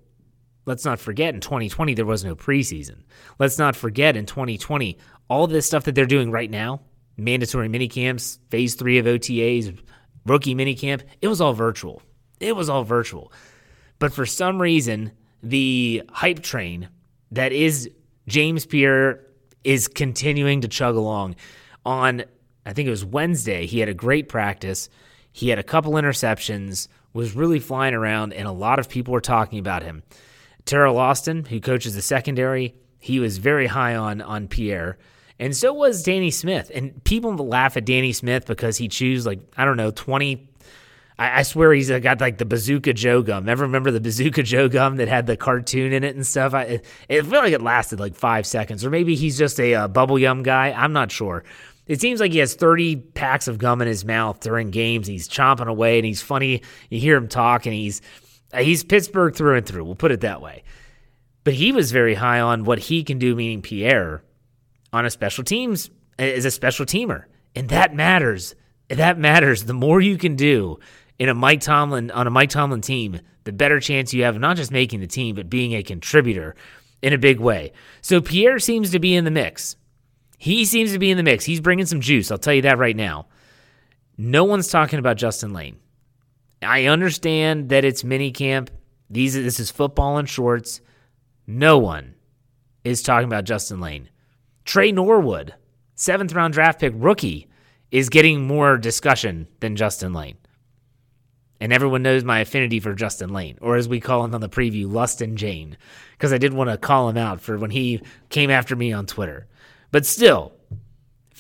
Let's 0.65 0.85
not 0.85 1.01
forget 1.01 1.35
in 1.35 1.41
2020, 1.41 1.95
there 1.95 2.07
was 2.07 2.25
no 2.25 2.37
preseason. 2.37 3.03
Let's 3.39 3.59
not 3.59 3.75
forget 3.75 4.17
in 4.17 4.27
2020, 4.27 4.99
all 5.29 5.47
this 5.47 5.67
stuff 5.67 5.85
that 5.85 5.95
they're 5.95 6.07
doing 6.07 6.31
right 6.31 6.51
now 6.51 6.81
mandatory 7.17 7.69
minicamps, 7.69 8.39
phase 8.51 8.75
three 8.75 8.99
of 8.99 9.07
OTAs, 9.07 9.79
rookie 10.25 10.55
minicamp 10.55 11.03
it 11.21 11.29
was 11.29 11.41
all 11.41 11.53
virtual. 11.53 12.03
It 12.41 12.57
was 12.57 12.69
all 12.69 12.85
virtual. 12.85 13.33
But 13.99 14.13
for 14.13 14.27
some 14.27 14.61
reason, 14.61 15.13
the 15.43 16.03
hype 16.11 16.43
train 16.43 16.89
that 17.31 17.53
is 17.53 17.91
James 18.27 18.67
Pierre 18.67 19.21
is 19.65 19.89
continuing 19.89 20.61
to 20.63 20.69
chug 20.69 20.97
along. 20.97 21.37
On, 21.85 22.25
I 22.67 22.73
think 22.73 22.87
it 22.87 22.91
was 22.91 23.05
Wednesday, 23.05 23.67
he 23.67 23.81
had 23.81 23.89
a 23.89 23.95
great 23.95 24.29
practice. 24.29 24.89
He 25.33 25.49
had 25.49 25.59
a 25.59 25.63
couple 25.63 25.93
interceptions, 25.93 26.89
was 27.13 27.35
really 27.35 27.59
flying 27.59 27.95
around, 27.95 28.33
and 28.33 28.47
a 28.47 28.53
lot 28.53 28.79
of 28.79 28.89
people 28.89 29.13
were 29.13 29.21
talking 29.21 29.59
about 29.59 29.83
him. 29.83 30.03
Teryl 30.67 30.97
Austin, 30.97 31.45
who 31.45 31.61
coaches 31.61 31.95
the 31.95 32.03
secondary, 32.03 32.75
he 32.99 33.19
was 33.19 33.39
very 33.39 33.67
high 33.67 33.97
on 33.97 34.21
on 34.21 34.49
Pierre. 34.49 34.99
And 35.39 35.57
so 35.57 35.73
was 35.73 36.05
Danny 36.05 36.31
Smith. 36.31 36.71
And 36.73 37.03
people 37.03 37.35
laugh 37.37 37.77
at 37.77 37.85
Danny 37.85 38.13
Smith 38.13 38.47
because 38.47 38.77
he 38.77 38.87
chews 38.87 39.27
like, 39.27 39.41
I 39.57 39.65
don't 39.65 39.77
know, 39.77 39.91
20. 39.91 40.49
I, 41.19 41.41
I 41.41 41.43
swear 41.43 41.73
he's 41.73 41.91
got 41.91 42.21
like 42.21 42.39
the 42.39 42.45
Bazooka 42.45 42.93
Joe 42.93 43.23
gum. 43.23 43.49
Ever 43.49 43.65
remember 43.65 43.91
the 43.91 44.01
Bazooka 44.01 44.45
Joe 44.45 44.69
gum 44.69 44.99
that 44.99 45.09
had 45.09 45.27
the 45.27 45.37
cartoon 45.37 45.93
in 45.93 46.05
it 46.05 46.15
and 46.15 46.25
stuff? 46.25 46.55
I, 46.55 46.63
it, 46.63 46.85
it 47.09 47.23
felt 47.23 47.43
like 47.43 47.53
it 47.53 47.61
lasted 47.61 47.99
like 47.99 48.15
five 48.15 48.47
seconds. 48.47 48.85
Or 48.85 48.91
maybe 48.91 49.17
he's 49.17 49.37
just 49.37 49.59
a 49.59 49.75
uh, 49.75 49.89
bubble 49.89 50.19
gum 50.19 50.45
guy. 50.45 50.71
I'm 50.71 50.93
not 50.93 51.11
sure. 51.11 51.43
It 51.89 52.01
seems 52.01 52.21
like 52.21 52.31
he 52.31 52.39
has 52.39 52.55
30 52.55 52.97
packs 52.97 53.49
of 53.49 53.59
gum 53.59 53.83
in 53.83 53.89
his 53.89 54.05
mouth 54.05 54.39
during 54.39 54.71
games. 54.71 55.09
He's 55.09 55.29
chomping 55.29 55.67
away 55.67 55.99
and 55.99 56.07
he's 56.07 56.23
funny. 56.23 56.63
You 56.89 57.01
hear 57.01 57.17
him 57.17 57.27
talk 57.27 57.67
and 57.67 57.75
he's 57.75 58.01
Uh, 58.53 58.59
he's 58.63 58.85
Pittsburgh 58.85 59.35
through 59.35 59.57
and 59.57 59.67
through. 59.67 59.85
We'll 59.85 59.95
put 59.95 60.13
it 60.13 60.21
that 60.21 60.41
way. 60.41 60.63
But 61.45 61.55
he 61.55 61.73
was 61.73 61.91
very 61.91 62.15
high 62.15 62.41
on 62.41 62.65
what 62.65 62.79
he 62.79 63.03
can 63.03 63.19
do, 63.19 63.35
meaning 63.35 63.63
Pierre, 63.63 64.23
on 64.93 65.07
a 65.07 65.11
special 65.11 65.45
teams 65.45 65.91
as 66.19 66.45
a 66.45 66.51
special 66.51 66.87
teamer. 66.87 67.25
And 67.55 67.69
that 67.71 67.95
matters. 67.95 68.55
That 68.89 69.19
matters. 69.19 69.65
The 69.65 69.75
more 69.75 70.01
you 70.01 70.19
can 70.19 70.37
do 70.37 70.79
in 71.19 71.29
a 71.29 71.35
Mike 71.35 71.61
Tomlin 71.61 72.11
on 72.11 72.27
a 72.27 72.31
Mike 72.31 72.51
Tomlin 72.51 72.81
team, 72.81 73.21
the 73.45 73.53
better 73.53 73.81
chance 73.81 74.15
you 74.15 74.25
have 74.25 74.37
of 74.37 74.41
not 74.41 74.57
just 74.57 74.71
making 74.71 75.01
the 75.01 75.07
team, 75.07 75.35
but 75.35 75.51
being 75.51 75.73
a 75.75 75.83
contributor 75.83 76.55
in 77.01 77.13
a 77.13 77.19
big 77.19 77.41
way. 77.41 77.73
So 78.01 78.21
Pierre 78.21 78.59
seems 78.59 78.91
to 78.91 78.99
be 78.99 79.15
in 79.15 79.25
the 79.25 79.31
mix. 79.31 79.77
He 80.39 80.65
seems 80.65 80.93
to 80.93 80.99
be 80.99 81.11
in 81.11 81.17
the 81.17 81.23
mix. 81.23 81.45
He's 81.45 81.61
bringing 81.61 81.87
some 81.87 82.01
juice. 82.01 82.31
I'll 82.31 82.39
tell 82.39 82.55
you 82.55 82.63
that 82.63 82.79
right 82.79 82.97
now. 82.97 83.27
No 84.17 84.45
one's 84.45 84.69
talking 84.69 84.99
about 84.99 85.17
Justin 85.17 85.53
Layne. 85.53 85.79
I 86.63 86.87
understand 86.87 87.69
that 87.71 87.85
it's 87.85 88.05
mini 88.05 88.31
camp. 88.31 88.71
These 89.11 89.35
this 89.35 89.61
is 89.61 89.71
football 89.71 90.19
in 90.19 90.27
shorts. 90.27 90.81
No 91.47 91.79
one 91.79 92.15
is 92.85 93.03
talking 93.03 93.27
about 93.27 93.45
Justin 93.45 93.81
Layne. 93.81 94.09
Tre 94.65 94.93
Norwood, 94.93 95.55
seventh 95.95 96.33
round 96.33 96.55
draft 96.55 96.81
pick 96.81 96.93
rookie, 96.97 97.49
is 97.91 98.09
getting 98.09 98.47
more 98.47 98.79
discussion 98.79 99.49
than 99.61 99.77
Justin 99.77 100.13
Layne. 100.13 100.39
And 101.61 101.73
everyone 101.73 102.03
knows 102.03 102.25
my 102.25 102.41
affinity 102.41 102.81
for 102.81 102.95
Justin 102.95 103.33
Layne, 103.33 103.59
or 103.61 103.77
as 103.77 103.89
we 103.89 104.01
call 104.01 104.25
him 104.25 104.35
on 104.35 104.41
the 104.41 104.49
preview, 104.49 104.87
Lustin 104.87 105.37
Jane, 105.37 105.77
because 106.13 106.33
I 106.33 106.39
did 106.39 106.53
want 106.53 106.71
to 106.71 106.77
call 106.77 107.09
him 107.09 107.17
out 107.17 107.41
for 107.41 107.57
when 107.57 107.71
he 107.71 108.01
came 108.31 108.51
after 108.51 108.75
me 108.75 108.93
on 108.93 109.07
Twitter. 109.07 109.47
But 109.93 110.07
still, 110.07 110.55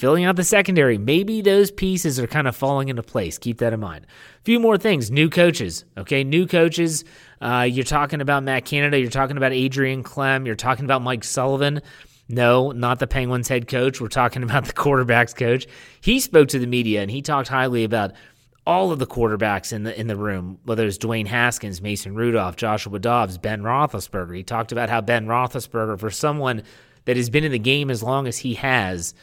filling 0.03 0.25
out 0.25 0.35
the 0.35 0.43
secondary, 0.43 0.99
maybe 0.99 1.41
those 1.41 1.71
pieces 1.71 2.19
are 2.19 2.27
kind 2.27 2.49
of 2.49 2.57
falling 2.57 2.89
into 2.89 3.05
place. 3.05 3.39
Keep 3.39 3.59
that 3.59 3.73
in 3.73 3.79
mind. 3.79 4.05
A 4.41 4.43
few 4.43 4.59
more 4.59 4.77
things. 4.77 5.13
New 5.13 5.31
coaches. 5.31 5.85
Okay, 5.97 6.25
new 6.25 6.45
coaches. 6.45 7.05
Uh, 7.41 7.69
you're 7.71 7.85
talking 7.85 8.21
about 8.21 8.43
Matt 8.43 8.65
Canada. 8.65 8.99
You're 8.99 9.11
talking 9.11 9.37
about 9.37 9.53
Adrian 9.53 10.03
Klemm. 10.03 10.45
You're 10.45 10.57
talking 10.57 10.87
about 10.87 11.03
Mike 11.03 11.23
Sullivan. 11.23 11.83
No, 12.29 12.73
not 12.73 12.99
the 12.99 13.07
Penguins 13.07 13.47
head 13.47 13.69
coach. 13.69 14.01
We're 14.01 14.09
talking 14.09 14.43
about 14.49 14.65
the 14.65 14.73
quarterbacks 14.73 15.37
coach. 15.37 15.69
He 16.01 16.19
spoke 16.19 16.49
to 16.49 16.59
the 16.59 16.67
media 16.67 17.01
and 17.01 17.09
he 17.09 17.23
talked 17.23 17.47
highly 17.47 17.85
about 17.85 18.11
all 18.67 18.91
of 18.91 18.99
the 18.99 19.07
quarterbacks 19.07 19.73
in 19.73 19.85
the 19.85 19.97
in 19.97 20.09
the 20.09 20.17
room, 20.17 20.59
whether 20.65 20.85
it's 20.85 20.99
Dwayne 20.99 21.29
Haskins, 21.29 21.81
Mason 21.81 22.17
Rudolph, 22.17 22.57
Joshua 22.57 22.99
Dobbs, 22.99 23.39
Ben 23.39 23.63
Roethlisberger. 23.63 24.37
He 24.37 24.43
talked 24.43 24.73
about 24.73 24.91
how 24.91 25.01
Ben 25.01 25.27
Roethlisberger, 25.27 26.01
for 26.01 26.11
someone 26.11 26.65
that 27.05 27.17
has 27.17 27.31
been 27.31 27.45
in 27.45 27.53
the 27.53 27.59
game 27.61 27.89
as 27.89 28.03
long 28.03 28.27
as 28.27 28.39
he 28.39 28.55
has, 28.55 29.15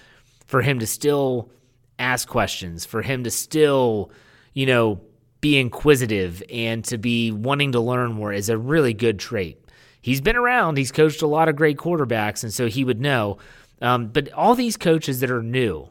for 0.50 0.63
him 0.63 0.79
to 0.79 0.88
still 0.88 1.51
ask 2.00 2.27
questions, 2.27 2.84
for 2.84 3.03
him 3.03 3.24
to 3.24 3.29
still, 3.29 4.10
you 4.53 4.65
know, 4.65 5.00
be 5.41 5.60
inquisitive 5.60 6.41
and 6.51 6.84
to 6.86 6.98
be 6.98 7.32
wanting 7.32 7.72
to 7.74 7.79
learn 7.79 8.13
more 8.13 8.34
is 8.34 8.50
a 8.50 8.58
really 8.58 8.91
good 8.96 9.20
trait. 9.20 9.63
He's 10.01 10.22
been 10.22 10.36
around, 10.36 10.79
he's 10.79 10.91
coached 10.91 11.22
a 11.22 11.27
lot 11.27 11.50
of 11.50 11.56
great 11.56 11.77
quarterbacks, 11.77 12.41
and 12.41 12.51
so 12.51 12.65
he 12.65 12.84
would 12.84 13.00
know. 13.00 13.38
Um, 13.79 14.08
but 14.08 14.34
all 14.34 14.56
these 14.56 14.75
coaches 14.75 15.20
that 15.20 15.29
are 15.29 15.44
new, 15.44 15.88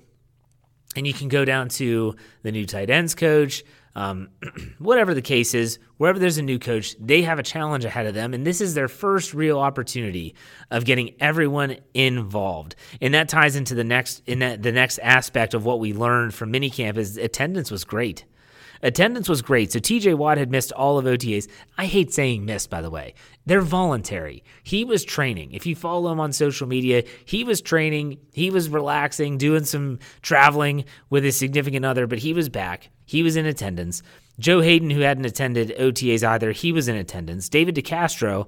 and 0.98 1.06
you 1.06 1.14
can 1.14 1.28
go 1.28 1.44
down 1.44 1.68
to 1.68 2.14
the 2.42 2.52
new 2.52 2.66
tight 2.66 2.90
ends 2.90 3.14
coach, 3.14 3.64
um, 3.94 4.28
whatever 4.78 5.14
the 5.14 5.22
case 5.22 5.54
is, 5.54 5.78
wherever 5.96 6.18
there's 6.18 6.38
a 6.38 6.42
new 6.42 6.58
coach, 6.58 6.96
they 7.00 7.22
have 7.22 7.38
a 7.38 7.42
challenge 7.42 7.84
ahead 7.84 8.06
of 8.06 8.14
them. 8.14 8.34
And 8.34 8.46
this 8.46 8.60
is 8.60 8.74
their 8.74 8.88
first 8.88 9.32
real 9.32 9.58
opportunity 9.58 10.34
of 10.70 10.84
getting 10.84 11.14
everyone 11.20 11.76
involved. 11.94 12.74
And 13.00 13.14
that 13.14 13.28
ties 13.28 13.56
into 13.56 13.74
the 13.74 13.84
next 13.84 14.22
in 14.26 14.40
that 14.40 14.62
the 14.62 14.72
next 14.72 14.98
aspect 14.98 15.54
of 15.54 15.64
what 15.64 15.80
we 15.80 15.94
learned 15.94 16.34
from 16.34 16.52
minicamp 16.52 16.96
is 16.96 17.16
attendance 17.16 17.70
was 17.70 17.84
great. 17.84 18.24
Attendance 18.82 19.28
was 19.28 19.42
great. 19.42 19.72
So 19.72 19.78
TJ 19.78 20.16
Watt 20.16 20.38
had 20.38 20.50
missed 20.50 20.72
all 20.72 20.98
of 20.98 21.04
OTAs. 21.04 21.48
I 21.76 21.86
hate 21.86 22.12
saying 22.12 22.44
missed, 22.44 22.70
by 22.70 22.80
the 22.80 22.90
way. 22.90 23.14
They're 23.46 23.60
voluntary. 23.60 24.44
He 24.62 24.84
was 24.84 25.04
training. 25.04 25.52
If 25.52 25.66
you 25.66 25.74
follow 25.74 26.12
him 26.12 26.20
on 26.20 26.32
social 26.32 26.66
media, 26.66 27.04
he 27.24 27.44
was 27.44 27.60
training. 27.60 28.18
He 28.32 28.50
was 28.50 28.68
relaxing, 28.68 29.38
doing 29.38 29.64
some 29.64 29.98
traveling 30.22 30.84
with 31.10 31.24
his 31.24 31.36
significant 31.36 31.84
other, 31.84 32.06
but 32.06 32.18
he 32.18 32.32
was 32.32 32.48
back. 32.48 32.90
He 33.06 33.22
was 33.22 33.36
in 33.36 33.46
attendance. 33.46 34.02
Joe 34.38 34.60
Haden, 34.60 34.90
who 34.90 35.00
hadn't 35.00 35.24
attended 35.24 35.74
OTAs 35.78 36.22
either, 36.22 36.52
he 36.52 36.72
was 36.72 36.88
in 36.88 36.96
attendance. 36.96 37.48
David 37.48 37.74
DeCastro, 37.74 38.46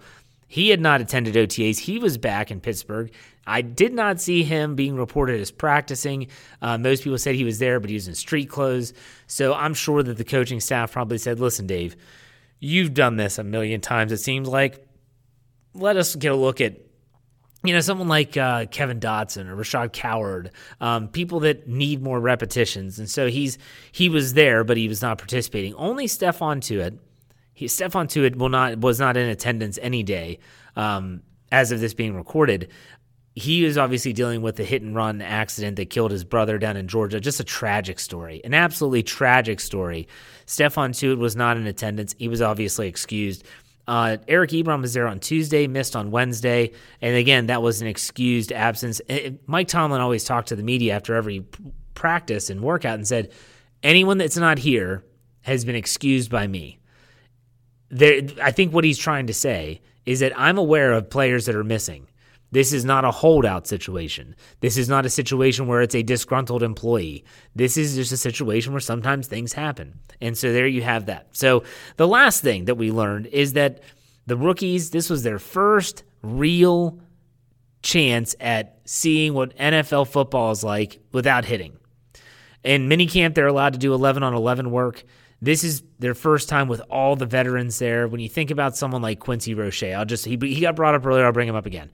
he 0.51 0.71
had 0.71 0.81
not 0.81 1.01
attended 1.01 1.37
OTAs. 1.37 1.79
He 1.79 2.01
was 2.01 2.19
back 2.19 2.51
in 2.51 2.61
Pittsburgh. 2.61 3.13
I 3.47 3.63
did 3.63 3.93
not 3.93 4.21
see 4.21 4.43
him 4.43 4.75
being 4.75 4.97
reported 4.97 5.41
as 5.41 5.53
practicing. 5.53 6.27
Uh, 6.61 6.77
most 6.77 7.05
people 7.05 7.19
said 7.19 7.37
he 7.37 7.45
was 7.45 7.61
there, 7.61 7.79
but 7.79 7.89
he 7.89 7.95
was 7.95 8.09
in 8.09 8.17
street 8.17 8.51
clothes. 8.51 8.93
So 9.29 9.55
I'm 9.55 9.75
sure 9.75 10.03
that 10.03 10.19
the 10.19 10.25
coaching 10.25 10.59
staff 10.59 10.91
probably 10.91 11.19
said, 11.19 11.39
listen, 11.39 11.69
Dave, 11.69 11.95
you've 12.59 12.95
done 12.95 13.17
this 13.17 13.39
a 13.39 13.45
million 13.45 13.81
times, 13.81 14.11
it 14.11 14.17
seems 14.17 14.49
like. 14.49 14.85
Let 15.73 15.97
us 15.97 16.17
get 16.17 16.33
a 16.33 16.37
look 16.37 16.61
at 16.61 16.81
you 17.63 17.73
know, 17.73 17.81
someone 17.81 18.09
like 18.09 18.37
uh, 18.37 18.67
Kevin 18.67 18.99
Dotson 18.99 19.49
or 19.49 19.55
Rashad 19.55 19.93
Coward, 19.93 20.51
um, 20.81 21.07
people 21.07 21.39
that 21.41 21.69
need 21.69 22.03
more 22.03 22.19
repetitions, 22.19 22.99
and 22.99 23.09
so 23.09 23.29
he's 23.29 23.57
he 23.93 24.09
was 24.09 24.35
there, 24.35 24.65
but 24.65 24.79
he 24.79 24.89
was 24.89 25.01
not 25.01 25.19
participating. 25.19 25.75
Only 25.75 26.07
Stephon 26.07 26.59
Tuitt 26.59 26.99
he, 27.53 27.67
Stephon 27.67 28.09
Tuitt 28.09 28.37
will 28.37 28.49
not 28.49 28.79
was 28.79 28.99
not 28.99 29.17
in 29.17 29.29
attendance 29.29 29.79
any 29.83 30.03
day 30.03 30.39
um, 30.77 31.23
as 31.53 31.73
of 31.73 31.81
this 31.81 31.95
being 31.95 32.15
recorded. 32.15 32.71
He 33.35 33.65
is 33.65 33.79
obviously 33.79 34.13
dealing 34.13 34.43
with 34.43 34.57
the 34.57 34.65
hit 34.65 34.83
and 34.83 34.95
run 34.95 35.23
accident 35.23 35.77
that 35.77 35.89
killed 35.89 36.11
his 36.11 36.25
brother 36.25 36.59
down 36.59 36.77
in 36.77 36.89
Georgia. 36.89 37.21
Just 37.21 37.39
a 37.39 37.45
tragic 37.45 38.01
story, 38.01 38.41
an 38.45 38.55
absolutely 38.55 39.03
tragic 39.03 39.61
story. 39.61 40.09
Stephon 40.47 40.91
Tuitt 40.91 41.19
was 41.19 41.37
not 41.37 41.57
in 41.57 41.67
attendance. 41.67 42.15
He 42.19 42.29
was 42.29 42.43
obviously 42.43 42.89
excused. 42.89 43.45
Uh, 43.87 44.19
Eric 44.29 44.51
Ebron 44.51 44.81
was 44.81 44.95
there 44.95 45.07
on 45.07 45.21
Tuesday, 45.21 45.67
missed 45.67 45.97
on 45.97 46.11
Wednesday, 46.11 46.73
and 47.01 47.17
again 47.17 47.47
that 47.47 47.63
was 47.63 47.81
an 47.81 47.89
excused 47.89 48.53
absence. 48.53 49.01
It, 49.09 49.49
Mike 49.49 49.69
Tomlin 49.69 50.01
always 50.01 50.25
talked 50.25 50.49
to 50.49 50.57
the 50.57 50.63
media 50.63 50.95
after 50.95 51.15
every 51.15 51.45
practice 51.95 52.51
and 52.51 52.63
workout 52.63 52.95
and 52.95 53.07
said, 53.07 53.33
"Anyone 53.83 54.19
that's 54.19 54.37
not 54.37 54.59
here 54.59 55.05
has 55.43 55.65
been 55.65 55.77
excused 55.77 56.31
by 56.31 56.47
me." 56.47 56.80
There, 57.91 58.23
I 58.43 58.51
think 58.51 58.73
what 58.73 58.85
he's 58.85 58.99
trying 58.99 59.27
to 59.27 59.35
say 59.35 59.81
is 60.07 60.21
that 60.21 60.39
I'm 60.39 60.59
aware 60.59 60.93
of 60.93 61.11
players 61.11 61.47
that 61.47 61.55
are 61.55 61.65
missing. 61.65 62.07
This 62.53 62.73
is 62.73 62.85
not 62.85 63.05
a 63.05 63.13
holdout 63.13 63.67
situation. 63.67 64.35
This 64.61 64.77
is 64.77 64.89
not 64.89 65.07
a 65.07 65.11
situation 65.11 65.69
where 65.69 65.83
it's 65.83 65.95
a 65.95 66.03
disgruntled 66.03 66.63
employee. 66.63 67.25
This 67.55 67.77
is 67.77 67.95
just 67.95 68.11
a 68.11 68.17
situation 68.17 68.73
where 68.73 68.81
sometimes 68.81 69.29
things 69.29 69.53
happen. 69.53 70.01
And 70.21 70.37
so 70.37 70.53
there 70.53 70.67
you 70.67 70.83
have 70.83 71.07
that. 71.07 71.29
So 71.33 71.63
the 71.97 72.09
last 72.09 72.43
thing 72.43 72.65
that 72.65 72.75
we 72.75 72.91
learned 72.91 73.27
is 73.27 73.53
that 73.53 73.81
the 74.27 74.37
rookies, 74.37 74.91
this 74.91 75.09
was 75.09 75.23
their 75.23 75.39
first 75.39 76.03
real 76.23 76.99
chance 77.83 78.35
at 78.41 78.81
seeing 78.85 79.33
what 79.33 79.57
NFL 79.57 80.09
football 80.09 80.51
is 80.51 80.65
like 80.65 81.01
without 81.13 81.45
hitting. 81.45 81.77
In 82.65 82.89
minicamp, 82.89 83.35
they're 83.35 83.47
allowed 83.47 83.73
to 83.75 83.79
do 83.79 83.95
11 83.95 84.23
on 84.23 84.35
11 84.35 84.71
work. 84.71 85.05
This 85.43 85.65
is 85.65 85.83
their 85.99 86.15
first 86.15 86.49
time 86.49 86.69
with 86.69 86.83
all 86.91 87.17
the 87.17 87.25
veterans 87.25 87.79
there. 87.79 88.07
When 88.07 88.21
you 88.21 88.29
think 88.29 88.51
about 88.51 88.77
someone 88.77 89.01
like 89.01 89.21
Quincy 89.21 89.55
Roche, 89.55 89.85
I'll 89.85 90.05
just 90.05 90.27
he, 90.27 90.37
he 90.41 90.61
got 90.61 90.77
brought 90.77 90.95
up 90.95 91.07
earlier. 91.07 91.25
I'll 91.25 91.33
bring 91.33 91.49
him 91.49 91.57
up 91.57 91.67
again. 91.67 91.91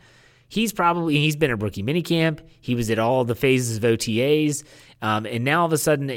He's 0.49 0.73
probably 0.73 1.17
he's 1.19 1.37
been 1.37 1.51
at 1.51 1.63
rookie 1.63 1.83
minicamp. 1.83 2.41
He 2.61 2.75
was 2.75 2.91
at 2.91 2.99
all 2.99 3.25
the 3.25 3.35
phases 3.37 3.77
of 3.77 3.85
OTAs, 3.85 4.65
um, 5.01 5.27
and 5.27 5.45
now 5.45 5.61
all 5.61 5.67
of 5.67 5.73
a 5.73 5.79
sudden 5.79 6.09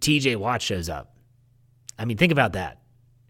TJ 0.00 0.36
Watt 0.36 0.62
shows 0.62 0.88
up. 0.88 1.14
I 1.98 2.04
mean, 2.04 2.16
think 2.16 2.32
about 2.32 2.52
that. 2.52 2.80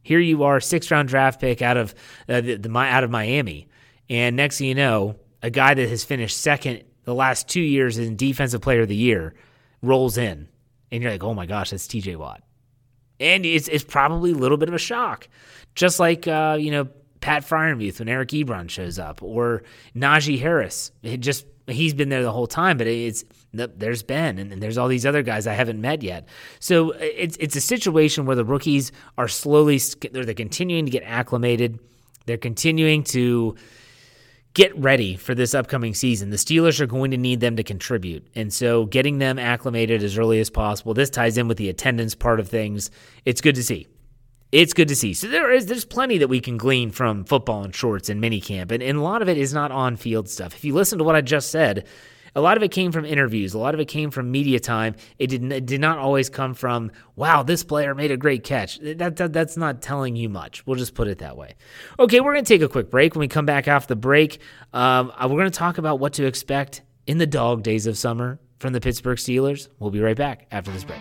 Here 0.02 0.20
you 0.20 0.44
are, 0.44 0.60
sixth 0.60 0.90
round 0.90 1.08
draft 1.08 1.40
pick 1.40 1.60
out 1.60 1.76
of 1.76 1.94
uh, 2.28 2.40
the, 2.40 2.56
the 2.56 2.78
out 2.78 3.04
of 3.04 3.10
Miami, 3.10 3.68
and 4.08 4.36
next 4.36 4.58
thing 4.58 4.68
you 4.68 4.74
know, 4.74 5.16
a 5.42 5.50
guy 5.50 5.74
that 5.74 5.88
has 5.88 6.04
finished 6.04 6.38
second 6.38 6.84
the 7.04 7.14
last 7.14 7.48
two 7.48 7.60
years 7.60 7.98
in 7.98 8.14
Defensive 8.14 8.60
Player 8.60 8.82
of 8.82 8.88
the 8.88 8.96
Year 8.96 9.34
rolls 9.82 10.16
in, 10.16 10.48
and 10.92 11.02
you're 11.02 11.10
like, 11.10 11.24
oh 11.24 11.34
my 11.34 11.46
gosh, 11.46 11.70
that's 11.70 11.88
TJ 11.88 12.16
Watt 12.16 12.42
and 13.20 13.44
it's 13.44 13.68
it's 13.68 13.84
probably 13.84 14.32
a 14.32 14.34
little 14.34 14.56
bit 14.56 14.68
of 14.68 14.74
a 14.74 14.78
shock, 14.78 15.28
just 15.74 15.98
like 16.00 16.26
uh, 16.26 16.56
you 16.58 16.70
know 16.70 16.88
Pat 17.20 17.44
Freiermuth 17.44 17.98
when 17.98 18.08
Eric 18.08 18.30
Ebron 18.30 18.70
shows 18.70 18.98
up, 18.98 19.22
or 19.22 19.62
Najee 19.94 20.40
Harris. 20.40 20.92
It 21.02 21.18
just 21.18 21.46
he's 21.66 21.94
been 21.94 22.08
there 22.08 22.22
the 22.22 22.32
whole 22.32 22.46
time, 22.46 22.78
but 22.78 22.86
it's 22.86 23.24
there's 23.52 24.02
Ben 24.02 24.38
and, 24.38 24.52
and 24.52 24.62
there's 24.62 24.76
all 24.76 24.88
these 24.88 25.06
other 25.06 25.22
guys 25.22 25.46
I 25.46 25.54
haven't 25.54 25.80
met 25.80 26.02
yet. 26.02 26.28
So 26.60 26.90
it's 26.92 27.36
it's 27.38 27.56
a 27.56 27.60
situation 27.60 28.26
where 28.26 28.36
the 28.36 28.44
rookies 28.44 28.92
are 29.16 29.28
slowly 29.28 29.80
they're, 30.12 30.24
they're 30.24 30.34
continuing 30.34 30.84
to 30.84 30.90
get 30.90 31.02
acclimated. 31.04 31.78
They're 32.26 32.36
continuing 32.36 33.04
to 33.04 33.56
get 34.54 34.76
ready 34.76 35.16
for 35.16 35.34
this 35.34 35.54
upcoming 35.54 35.94
season. 35.94 36.30
The 36.30 36.36
Steelers 36.36 36.80
are 36.80 36.86
going 36.86 37.10
to 37.12 37.16
need 37.16 37.40
them 37.40 37.56
to 37.56 37.62
contribute. 37.62 38.26
And 38.34 38.52
so 38.52 38.86
getting 38.86 39.18
them 39.18 39.38
acclimated 39.38 40.02
as 40.02 40.18
early 40.18 40.40
as 40.40 40.50
possible. 40.50 40.94
This 40.94 41.10
ties 41.10 41.38
in 41.38 41.48
with 41.48 41.58
the 41.58 41.68
attendance 41.68 42.14
part 42.14 42.40
of 42.40 42.48
things. 42.48 42.90
It's 43.24 43.40
good 43.40 43.54
to 43.54 43.62
see. 43.62 43.86
It's 44.50 44.72
good 44.72 44.88
to 44.88 44.96
see. 44.96 45.12
So 45.12 45.28
there 45.28 45.52
is 45.52 45.66
there's 45.66 45.84
plenty 45.84 46.18
that 46.18 46.28
we 46.28 46.40
can 46.40 46.56
glean 46.56 46.90
from 46.90 47.24
football 47.24 47.64
and 47.64 47.74
shorts 47.74 48.08
and 48.08 48.22
minicamp. 48.22 48.72
And, 48.72 48.82
and 48.82 48.98
a 48.98 49.02
lot 49.02 49.20
of 49.20 49.28
it 49.28 49.36
is 49.36 49.52
not 49.52 49.70
on 49.70 49.96
field 49.96 50.28
stuff. 50.28 50.54
If 50.54 50.64
you 50.64 50.74
listen 50.74 50.98
to 50.98 51.04
what 51.04 51.16
I 51.16 51.20
just 51.20 51.50
said, 51.50 51.86
A 52.34 52.40
lot 52.40 52.56
of 52.56 52.62
it 52.62 52.70
came 52.70 52.92
from 52.92 53.04
interviews. 53.04 53.54
A 53.54 53.58
lot 53.58 53.74
of 53.74 53.80
it 53.80 53.86
came 53.86 54.10
from 54.10 54.30
media 54.30 54.60
time. 54.60 54.94
It 55.18 55.28
did, 55.28 55.52
it 55.52 55.66
did 55.66 55.80
not 55.80 55.98
always 55.98 56.28
come 56.28 56.54
from, 56.54 56.90
wow, 57.16 57.42
this 57.42 57.64
player 57.64 57.94
made 57.94 58.10
a 58.10 58.16
great 58.16 58.44
catch. 58.44 58.78
That, 58.78 59.16
that, 59.16 59.32
that's 59.32 59.56
not 59.56 59.82
telling 59.82 60.16
you 60.16 60.28
much. 60.28 60.66
We'll 60.66 60.76
just 60.76 60.94
put 60.94 61.08
it 61.08 61.18
that 61.18 61.36
way. 61.36 61.54
Okay, 61.98 62.20
we're 62.20 62.32
going 62.32 62.44
to 62.44 62.54
take 62.54 62.62
a 62.62 62.68
quick 62.68 62.90
break. 62.90 63.14
When 63.14 63.20
we 63.20 63.28
come 63.28 63.46
back 63.46 63.68
off 63.68 63.86
the 63.86 63.96
break, 63.96 64.40
um, 64.72 65.12
uh, 65.16 65.26
we're 65.28 65.38
going 65.38 65.50
to 65.50 65.58
talk 65.58 65.78
about 65.78 65.98
what 65.98 66.14
to 66.14 66.26
expect 66.26 66.82
in 67.06 67.18
the 67.18 67.26
dog 67.26 67.62
days 67.62 67.86
of 67.86 67.96
summer 67.96 68.38
from 68.58 68.72
the 68.72 68.80
Pittsburgh 68.80 69.18
Steelers. 69.18 69.68
We'll 69.78 69.90
be 69.90 70.00
right 70.00 70.16
back 70.16 70.46
after 70.50 70.70
this 70.70 70.84
break. 70.84 71.00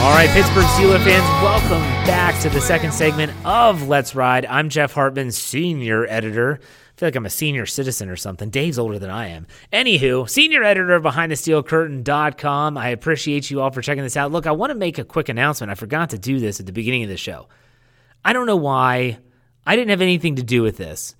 All 0.00 0.14
right, 0.14 0.30
Pittsburgh 0.30 0.64
Steelers 0.64 1.02
fans, 1.02 1.24
welcome 1.42 1.82
back 2.06 2.40
to 2.42 2.48
the 2.48 2.60
second 2.60 2.92
segment 2.94 3.32
of 3.44 3.88
Let's 3.88 4.14
Ride. 4.14 4.46
I'm 4.46 4.68
Jeff 4.68 4.92
Hartman, 4.92 5.32
senior 5.32 6.06
editor. 6.06 6.60
I 6.62 6.98
feel 7.00 7.08
like 7.08 7.16
I'm 7.16 7.26
a 7.26 7.30
senior 7.30 7.66
citizen 7.66 8.08
or 8.08 8.14
something. 8.14 8.48
Dave's 8.48 8.78
older 8.78 9.00
than 9.00 9.10
I 9.10 9.26
am. 9.26 9.48
Anywho, 9.72 10.30
senior 10.30 10.62
editor 10.62 10.94
of 10.94 11.02
BehindTheSteelCurtain.com. 11.02 12.78
I 12.78 12.88
appreciate 12.90 13.50
you 13.50 13.60
all 13.60 13.72
for 13.72 13.82
checking 13.82 14.04
this 14.04 14.16
out. 14.16 14.30
Look, 14.30 14.46
I 14.46 14.52
want 14.52 14.70
to 14.70 14.76
make 14.76 14.98
a 14.98 15.04
quick 15.04 15.28
announcement. 15.28 15.72
I 15.72 15.74
forgot 15.74 16.10
to 16.10 16.18
do 16.18 16.38
this 16.38 16.60
at 16.60 16.66
the 16.66 16.72
beginning 16.72 17.02
of 17.02 17.08
the 17.08 17.16
show. 17.16 17.48
I 18.24 18.32
don't 18.32 18.46
know 18.46 18.56
why. 18.56 19.18
I 19.66 19.74
didn't 19.74 19.90
have 19.90 20.00
anything 20.00 20.36
to 20.36 20.44
do 20.44 20.62
with 20.62 20.76
this 20.76 21.16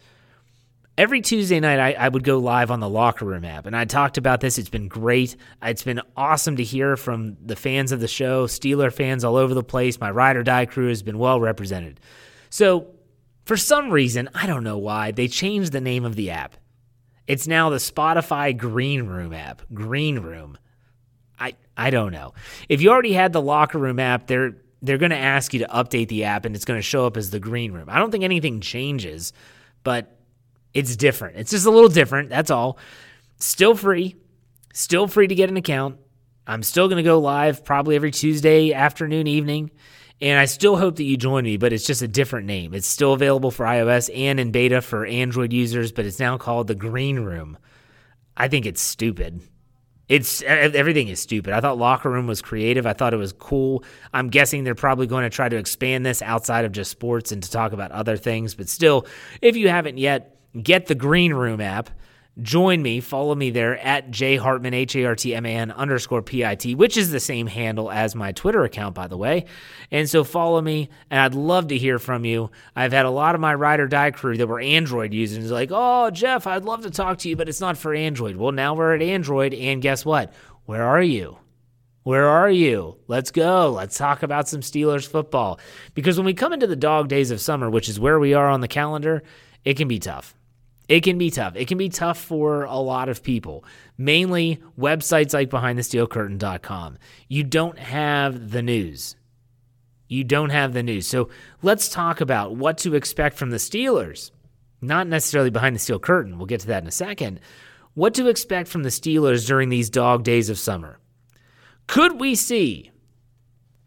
every 0.99 1.21
Tuesday 1.21 1.61
night, 1.61 1.79
I, 1.79 1.93
I, 1.93 2.09
would 2.09 2.25
go 2.25 2.39
live 2.39 2.73
on 2.73 2.81
the 2.81 2.89
Locker 2.89 3.25
Room 3.25 3.45
app, 3.45 3.65
and 3.65 3.77
I 3.77 3.85
talked 3.85 4.19
about 4.19 4.41
this. 4.41 4.59
It's 4.59 4.69
been 4.69 4.89
great. 4.89 5.37
It's 5.63 5.85
been 5.85 6.03
awesome 6.17 6.57
to 6.57 6.65
hear 6.65 6.97
from 6.97 7.37
the 7.41 7.57
fans 7.57 7.93
of 7.93 8.01
the 8.01 8.09
show, 8.09 8.47
Steeler 8.47 8.93
fans 8.93 9.25
all 9.25 9.37
over 9.37 9.55
the 9.55 9.63
place. 9.63 10.01
My 10.01 10.11
ride 10.11 10.37
or 10.37 10.43
die 10.43 10.67
crew 10.67 10.89
has 10.89 11.03
been 11.03 11.19
well 11.19 11.41
represented. 11.41 12.01
So, 12.51 12.89
for 13.45 13.57
some 13.57 13.91
reason, 13.91 14.29
I 14.35 14.47
don't 14.47 14.65
know 14.65 14.77
why, 14.77 15.13
they 15.13 15.29
changed 15.29 15.73
the 15.73 15.81
name 15.81 16.05
of 16.05 16.17
the 16.17 16.31
app. 16.31 16.57
It's 17.27 17.47
now 17.47 17.71
the 17.71 17.77
Spotify 17.77 18.55
Green 18.57 19.05
Room 19.05 19.33
app. 19.33 19.63
Green 19.73 20.19
Room. 20.19 20.59
I 21.39 21.55
I 21.77 21.91
don't 21.91 22.13
know. 22.13 22.35
If 22.69 22.83
you 22.83 22.91
already 22.91 23.13
had 23.13 23.33
the 23.33 23.41
Locker 23.41 23.79
Room 23.79 24.01
app, 24.01 24.27
they're 24.27 24.57
they're 24.83 24.99
going 24.99 25.11
to 25.11 25.17
ask 25.17 25.53
you 25.53 25.61
to 25.61 25.67
update 25.67 26.09
the 26.09 26.25
app, 26.25 26.45
and 26.45 26.55
it's 26.57 26.65
going 26.65 26.79
to 26.79 26.83
show 26.83 27.07
up 27.07 27.17
as 27.17 27.31
the 27.31 27.41
Green 27.41 27.73
Room. 27.73 27.89
I 27.89 27.99
don't 27.99 28.11
think 28.11 28.25
anything 28.25 28.61
changes, 28.61 29.33
but 29.85 30.18
it's 30.75 30.97
different. 30.97 31.37
It's 31.37 31.51
just 31.51 31.67
a 31.67 31.71
little 31.71 31.89
different. 31.89 32.29
That's 32.29 32.51
all. 32.51 32.79
Still 33.39 33.75
free. 33.75 34.17
Still 34.73 35.07
free 35.09 35.27
to 35.27 35.35
get 35.35 35.49
an 35.49 35.57
account. 35.57 35.99
I'm 36.47 36.63
still 36.63 36.89
going 36.89 36.97
to 36.97 37.03
go 37.03 37.19
live 37.19 37.65
probably 37.65 37.97
every 37.97 38.11
Tuesday 38.11 38.73
afternoon, 38.73 39.27
evening. 39.27 39.71
And 40.21 40.39
I 40.39 40.47
still 40.47 40.77
hope 40.77 40.97
that 40.97 41.05
you 41.05 41.17
join 41.17 41.45
me, 41.45 41.59
but 41.59 41.73
it's 41.73 41.87
just 41.87 42.03
a 42.03 42.09
different 42.09 42.47
name. 42.47 42.75
It's 42.75 42.89
still 42.89 43.13
available 43.13 43.51
for 43.51 43.65
iOS 43.65 44.11
and 44.15 44.41
in 44.41 44.51
beta 44.51 44.81
for 44.81 45.07
Android 45.07 45.53
users, 45.53 45.93
but 45.93 46.07
it's 46.07 46.19
now 46.19 46.37
called 46.37 46.67
the 46.67 46.75
Green 46.75 47.21
Room. 47.21 47.57
I 48.37 48.49
think 48.49 48.67
it's 48.67 48.81
stupid. 48.81 49.41
It's 50.09 50.43
everything 50.43 51.09
is 51.09 51.21
stupid. 51.21 51.53
I 51.53 51.61
thought 51.61 51.77
Locker 51.77 52.11
Room 52.11 52.27
was 52.27 52.41
creative. 52.41 52.87
I 52.87 52.95
thought 52.95 53.13
it 53.13 53.19
was 53.19 53.35
cool. 53.35 53.85
I'm 54.15 54.31
guessing 54.31 54.65
they're 54.65 54.75
probably 54.75 55.07
going 55.07 55.25
to 55.25 55.31
try 55.31 55.51
to 55.51 55.57
expand 55.57 56.07
this 56.07 56.23
outside 56.23 56.65
of 56.65 56.73
just 56.73 56.91
sports 56.91 57.31
and 57.31 57.43
to 57.43 57.51
talk 57.51 57.73
about 57.73 57.93
other 57.93 58.17
things. 58.17 58.55
But 58.55 58.71
still, 58.71 59.07
if 59.43 59.55
you 59.55 59.69
haven't 59.69 59.99
yet, 59.99 60.38
get 60.61 60.87
the 60.87 60.95
Green 60.95 61.33
Room 61.35 61.61
app. 61.61 61.91
Join 62.41 62.83
me, 62.83 63.01
follow 63.01 63.35
me 63.35 63.51
there 63.51 63.77
at 63.79 64.13
J 64.13 64.37
Hartman, 64.37 64.73
H 64.73 64.95
A 64.95 65.07
R 65.07 65.17
T 65.17 65.35
M 65.35 65.45
A 65.45 65.49
N 65.49 65.73
underscore 65.73 66.23
P 66.23 66.45
I 66.45 66.55
T, 66.55 66.77
which 66.77 66.97
is 66.97 67.11
the 67.11 67.19
same 67.19 67.49
handle 67.49 67.91
as 67.91 68.15
my 68.15 68.31
Twitter 68.31 68.63
account, 68.63 68.95
by 68.95 69.09
the 69.09 69.17
way. 69.17 69.47
And 69.91 70.09
so 70.09 70.23
follow 70.23 70.61
me, 70.63 70.89
and 71.11 71.19
I'd 71.19 71.35
love 71.35 71.67
to 71.69 71.79
hear 71.79 71.99
from 71.99 72.25
you. 72.25 72.53
I've 72.77 72.93
had 72.93 73.07
a 73.07 73.11
lot 73.11 73.35
of 73.35 73.41
my 73.41 73.55
ride 73.55 73.81
or 73.81 73.89
die 73.89 74.13
crew 74.13 74.37
that 74.37 74.47
were 74.47 74.61
Android 74.61 75.13
users 75.13 75.51
like, 75.51 75.71
oh, 75.73 76.11
Jeff, 76.11 76.47
I'd 76.47 76.63
love 76.63 76.83
to 76.83 76.91
talk 76.91 77.19
to 77.19 77.29
you, 77.29 77.35
but 77.35 77.49
it's 77.49 77.61
not 77.61 77.77
for 77.77 77.93
Android. 77.93 78.37
Well, 78.37 78.53
now 78.53 78.75
we're 78.75 78.95
at 78.95 79.03
Android, 79.03 79.53
and 79.53 79.83
guess 79.83 80.05
what? 80.05 80.33
Where 80.65 80.85
are 80.85 81.03
you? 81.03 81.39
Where 82.05 82.29
are 82.29 82.51
you? 82.51 82.99
Let's 83.09 83.33
go. 83.33 83.73
Let's 83.73 83.99
talk 83.99 84.23
about 84.23 84.49
some 84.49 84.61
Steelers 84.61 85.09
football. 85.09 85.59
Because 85.93 86.17
when 86.17 86.25
we 86.25 86.35
come 86.35 86.53
into 86.53 86.69
the 86.69 86.77
dog 86.77 87.09
days 87.09 87.33
of 87.33 87.41
summer, 87.41 87.69
which 87.69 87.89
is 87.89 87.99
where 87.99 88.21
we 88.21 88.33
are 88.33 88.49
on 88.49 88.61
the 88.61 88.69
calendar, 88.69 89.25
it 89.65 89.77
can 89.77 89.89
be 89.89 89.99
tough. 89.99 90.37
It 90.89 91.03
can 91.03 91.19
be 91.19 91.31
tough. 91.31 91.55
It 91.55 91.69
can 91.69 91.77
be 91.77 91.91
tough 91.91 92.19
for 92.19 92.65
a 92.65 92.79
lot 92.79 93.11
of 93.11 93.23
people, 93.23 93.65
mainly 93.99 94.61
websites 94.79 95.35
like 95.35 95.51
behindthesteelcurtain.com. 95.51 96.99
You 97.29 97.45
don't 97.45 97.79
have 97.79 98.51
the 98.51 98.63
news. 98.63 99.15
You 100.09 100.25
don't 100.25 100.49
have 100.51 100.73
the 100.73 100.83
news. 100.83 101.07
So 101.07 101.29
let's 101.61 101.91
talk 101.91 102.23
about 102.23 102.57
what 102.57 102.79
to 102.79 102.95
expect 102.95 103.37
from 103.37 103.51
the 103.51 103.59
Steelers. 103.59 104.31
Not 104.81 105.07
necessarily 105.07 105.51
behind 105.51 105.77
the 105.77 105.81
steel 105.81 105.99
curtain. 105.99 106.39
We'll 106.39 106.47
get 106.47 106.61
to 106.61 106.69
that 106.69 106.83
in 106.83 106.89
a 106.89 106.93
second. 106.93 107.41
What 107.95 108.15
to 108.15 108.29
expect 108.29 108.69
from 108.69 108.85
the 108.85 108.89
Steelers 108.89 109.47
during 109.47 109.69
these 109.69 109.91
dog 109.91 110.25
days 110.25 110.49
of 110.49 110.59
summer. 110.59 110.99
Could 111.87 112.21
we 112.21 112.35
see 112.35 112.91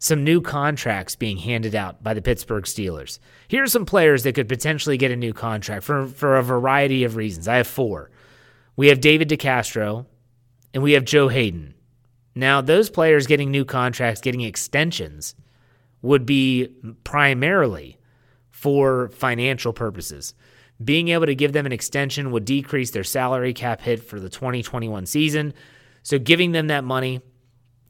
some 0.02 0.24
new 0.24 0.42
contracts 0.42 1.16
being 1.16 1.38
handed 1.38 1.76
out 1.76 2.02
by 2.02 2.16
the 2.16 2.24
Pittsburgh 2.24 2.64
Steelers. 2.64 3.20
Here 3.48 3.62
are 3.62 3.68
some 3.68 3.86
players 3.86 4.24
that 4.24 4.34
could 4.34 4.50
potentially 4.50 4.98
get 4.98 5.12
a 5.12 5.16
new 5.16 5.32
contract 5.32 5.84
for, 5.84 6.08
for 6.08 6.38
a 6.38 6.44
variety 6.44 7.04
of 7.04 7.16
reasons. 7.16 7.48
I 7.48 7.58
have 7.58 7.68
four. 7.68 8.10
We 8.76 8.88
have 8.88 9.00
David 9.00 9.30
DeCastro, 9.30 10.08
and 10.74 10.82
we 10.82 10.94
have 10.94 11.06
Joe 11.06 11.28
Haden. 11.28 11.76
Now, 12.34 12.62
those 12.62 12.90
players 12.90 13.28
getting 13.28 13.52
new 13.52 13.64
contracts, 13.64 14.22
getting 14.22 14.42
extensions, 14.42 15.36
would 16.02 16.26
be 16.26 16.70
primarily 17.04 18.00
for 18.50 19.10
financial 19.10 19.72
purposes. 19.72 20.34
Being 20.84 21.10
able 21.10 21.28
to 21.28 21.36
give 21.36 21.54
them 21.54 21.68
an 21.68 21.72
extension 21.72 22.32
would 22.32 22.46
decrease 22.46 22.90
their 22.90 23.04
salary 23.04 23.54
cap 23.54 23.82
hit 23.82 24.04
for 24.04 24.20
the 24.20 24.30
2021 24.30 25.06
season. 25.06 25.54
So, 26.02 26.18
giving 26.18 26.54
them 26.54 26.68
that 26.68 26.84
money 26.84 27.22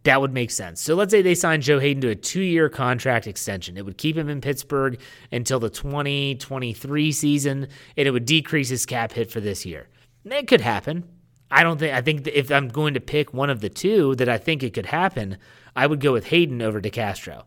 that 0.04 0.20
would 0.20 0.34
make 0.34 0.52
sense. 0.52 0.82
So 0.82 0.96
let's 0.96 1.12
say 1.12 1.22
they 1.22 1.36
sign 1.36 1.62
Joe 1.62 1.80
Haden 1.80 2.02
to 2.02 2.10
a 2.10 2.16
two 2.16 2.42
year 2.42 2.70
contract 2.70 3.28
extension. 3.28 3.78
It 3.78 3.86
would 3.86 3.98
keep 3.98 4.18
him 4.18 4.30
in 4.30 4.42
Pittsburgh 4.42 5.00
until 5.32 5.60
the 5.60 5.70
2023 5.70 7.12
season, 7.12 7.68
and 7.98 8.08
it 8.08 8.12
would 8.12 8.26
decrease 8.26 8.70
his 8.70 8.86
cap 8.86 9.12
hit 9.14 9.32
for 9.32 9.40
this 9.40 9.66
year. 9.66 9.90
It 10.26 10.48
could 10.48 10.62
happen. 10.62 11.04
I 11.52 11.64
don't 11.64 11.78
think, 11.78 11.94
I 11.94 12.02
think 12.02 12.28
if 12.28 12.50
I'm 12.50 12.70
going 12.70 12.94
to 12.94 13.02
pick 13.02 13.34
one 13.34 13.50
of 13.50 13.60
the 13.60 13.70
two 13.70 14.16
that 14.16 14.30
I 14.30 14.38
think 14.38 14.64
it 14.64 14.74
could 14.74 14.86
happen, 14.86 15.38
I 15.76 15.86
would 15.86 16.00
go 16.00 16.14
with 16.14 16.28
Haden 16.28 16.62
over 16.62 16.82
DeCastro. 16.82 17.44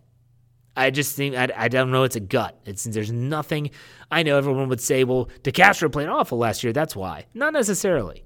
I 0.76 0.90
just 0.90 1.16
think, 1.16 1.36
I, 1.36 1.48
I 1.56 1.68
don't 1.68 1.90
know, 1.90 2.02
it's 2.02 2.16
a 2.16 2.20
gut. 2.20 2.60
It's 2.66 2.84
There's 2.84 3.12
nothing, 3.12 3.70
I 4.10 4.22
know 4.22 4.36
everyone 4.36 4.68
would 4.68 4.80
say, 4.80 5.04
well, 5.04 5.28
DeCastro 5.42 5.90
played 5.90 6.08
awful 6.08 6.36
last 6.36 6.62
year. 6.62 6.72
That's 6.72 6.96
why. 6.96 7.26
Not 7.32 7.52
necessarily. 7.52 8.24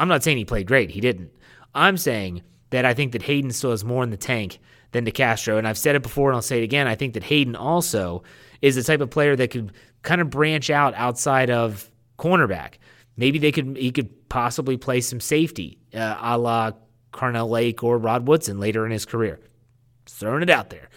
I'm 0.00 0.08
not 0.08 0.22
saying 0.22 0.38
he 0.38 0.44
played 0.44 0.66
great. 0.66 0.90
He 0.90 1.00
didn't. 1.00 1.32
I'm 1.74 1.96
saying 1.96 2.42
that 2.70 2.84
I 2.84 2.94
think 2.94 3.12
that 3.12 3.22
Haden 3.22 3.50
still 3.52 3.70
has 3.70 3.84
more 3.84 4.02
in 4.02 4.10
the 4.10 4.16
tank 4.16 4.58
than 4.92 5.04
DeCastro. 5.04 5.58
And 5.58 5.66
I've 5.66 5.78
said 5.78 5.94
it 5.96 6.02
before 6.02 6.30
and 6.30 6.36
I'll 6.36 6.42
say 6.42 6.58
it 6.58 6.64
again. 6.64 6.86
I 6.86 6.94
think 6.94 7.14
that 7.14 7.24
Haden 7.24 7.56
also 7.56 8.22
is 8.62 8.76
the 8.76 8.82
type 8.82 9.00
of 9.00 9.10
player 9.10 9.36
that 9.36 9.50
could 9.50 9.72
kind 10.02 10.20
of 10.20 10.30
branch 10.30 10.70
out 10.70 10.94
outside 10.94 11.50
of 11.50 11.90
cornerback. 12.18 12.74
Maybe 13.16 13.38
they 13.38 13.52
could 13.52 13.76
he 13.76 13.90
could 13.90 14.28
possibly 14.28 14.76
play 14.76 15.00
some 15.00 15.20
safety, 15.20 15.78
uh, 15.94 16.16
a 16.20 16.38
la 16.38 16.72
Carnell 17.12 17.48
Lake 17.48 17.82
or 17.82 17.98
Rod 17.98 18.28
Woodson 18.28 18.58
later 18.58 18.84
in 18.86 18.92
his 18.92 19.04
career. 19.04 19.40
Just 20.06 20.20
throwing 20.20 20.42
it 20.42 20.50
out 20.50 20.70
there. 20.70 20.88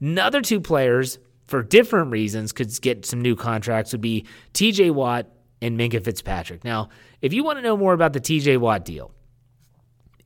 Another 0.00 0.40
two 0.40 0.60
players 0.60 1.18
for 1.46 1.62
different 1.62 2.10
reasons 2.10 2.52
could 2.52 2.80
get 2.80 3.04
some 3.06 3.20
new 3.20 3.34
contracts 3.34 3.92
would 3.92 4.00
be 4.00 4.26
TJ 4.54 4.92
Watt 4.92 5.26
and 5.62 5.78
Minkah 5.78 6.02
Fitzpatrick. 6.02 6.64
Now, 6.64 6.88
if 7.20 7.32
you 7.32 7.44
want 7.44 7.58
to 7.58 7.62
know 7.62 7.76
more 7.76 7.92
about 7.92 8.12
the 8.12 8.20
TJ 8.20 8.58
Watt 8.58 8.84
deal, 8.84 9.12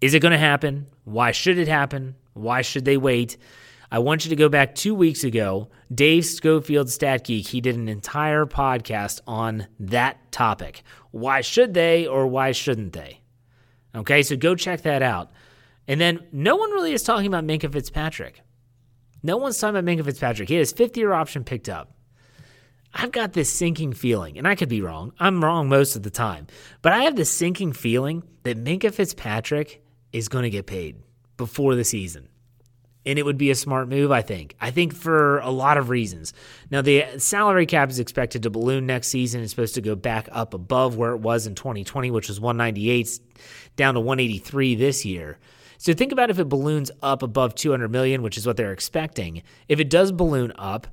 is 0.05 0.13
it 0.13 0.21
going 0.21 0.33
to 0.33 0.39
happen? 0.39 0.87
Why 1.05 1.31
should 1.31 1.57
it 1.57 1.67
happen? 1.67 2.17
Why 2.35 2.61
should 2.61 2.85
they 2.85 2.99
wait? 2.99 3.39
I 3.91 4.01
want 4.01 4.27
you 4.27 4.29
to 4.29 4.37
go 4.37 4.51
back 4.51 4.75
two 4.75 4.95
weeks 4.95 5.25
ago. 5.25 5.71
Dave 5.95 6.27
Schofield, 6.27 6.91
Stat 6.91 7.25
Geek, 7.25 7.47
he 7.47 7.63
did 7.63 7.75
an 7.75 7.89
entire 7.89 8.45
podcast 8.45 9.23
on 9.27 9.67
that 9.81 10.31
topic. 10.31 10.83
Why 11.11 11.41
should 11.41 11.73
they 11.73 12.07
or 12.07 12.27
why 12.27 12.53
shouldn't 12.53 12.93
they? 12.93 13.23
Okay, 13.95 14.23
so 14.23 14.37
go 14.37 14.55
check 14.55 14.83
that 14.83 15.01
out. 15.01 15.33
And 15.89 15.99
then 15.99 16.27
no 16.33 16.57
one 16.57 16.71
really 16.73 16.93
is 16.93 17.03
talking 17.03 17.27
about 17.27 17.47
Minkah 17.47 17.73
Fitzpatrick. 17.73 18.43
No 19.23 19.39
one's 19.39 19.59
talking 19.59 19.75
about 19.75 19.91
Minkah 19.91 20.05
Fitzpatrick. 20.05 20.51
He 20.51 20.57
had 20.57 20.61
his 20.61 20.73
fifth 20.73 20.99
year 20.99 21.15
option 21.15 21.45
picked 21.45 21.71
up. 21.71 21.95
I've 22.93 23.11
got 23.11 23.33
this 23.33 23.51
sinking 23.51 23.95
feeling, 23.95 24.37
and 24.37 24.47
I 24.47 24.55
could 24.55 24.69
be 24.69 24.83
wrong. 24.83 25.15
I'm 25.19 25.43
wrong 25.43 25.71
most 25.71 25.97
of 25.97 26.03
the 26.03 26.11
time. 26.11 26.47
But 26.83 26.93
I 26.93 27.05
have 27.05 27.17
this 27.17 27.31
sinking 27.31 27.73
feeling 27.73 28.23
that 28.43 28.63
Minkah 28.63 28.93
Fitzpatrick 28.93 29.81
is 30.15 30.29
going 30.29 30.45
to 30.45 30.51
get 30.51 30.67
paid 30.67 31.03
before 31.37 31.75
the 31.75 31.85
season 31.85 32.29
and 33.07 33.19
it 33.19 33.25
would 33.25 33.39
be 33.39 33.51
a 33.51 33.55
smart 33.55 33.89
move, 33.89 34.11
I 34.11 34.23
think. 34.23 34.57
I 34.61 34.71
think 34.71 34.95
for 34.95 35.39
a 35.41 35.51
lot 35.51 35.77
of 35.77 35.91
reasons. 35.91 36.33
Now, 36.71 36.83
the 36.83 37.05
salary 37.19 37.67
cap 37.67 37.91
is 37.91 37.99
expected 37.99 38.43
to 38.43 38.51
balloon 38.51 38.87
next 38.87 39.09
season. 39.09 39.43
It's 39.43 39.51
supposed 39.51 39.75
to 39.75 39.81
go 39.81 39.95
back 39.95 40.29
up 40.33 40.55
above 40.55 40.97
where 40.97 41.13
it 41.13 41.19
was 41.19 41.47
in 41.47 41.55
2020, 41.55 42.11
which 42.11 42.29
was 42.29 42.41
198, 42.41 43.21
down 43.77 43.95
to 43.95 44.01
183 44.01 44.75
this 44.75 45.05
year. 45.05 45.39
So 45.77 45.93
think 45.93 46.13
about 46.13 46.31
if 46.31 46.39
it 46.39 46.49
balloons 46.49 46.91
up 47.03 47.23
above 47.23 47.55
200 47.55 47.91
million, 47.91 48.23
which 48.23 48.39
is 48.39 48.47
what 48.47 48.57
they're 48.57 48.73
expecting. 48.73 49.43
If 49.69 49.81
it 49.81 49.91
does 49.91 50.13
balloon 50.13 50.53
up, 50.57 50.87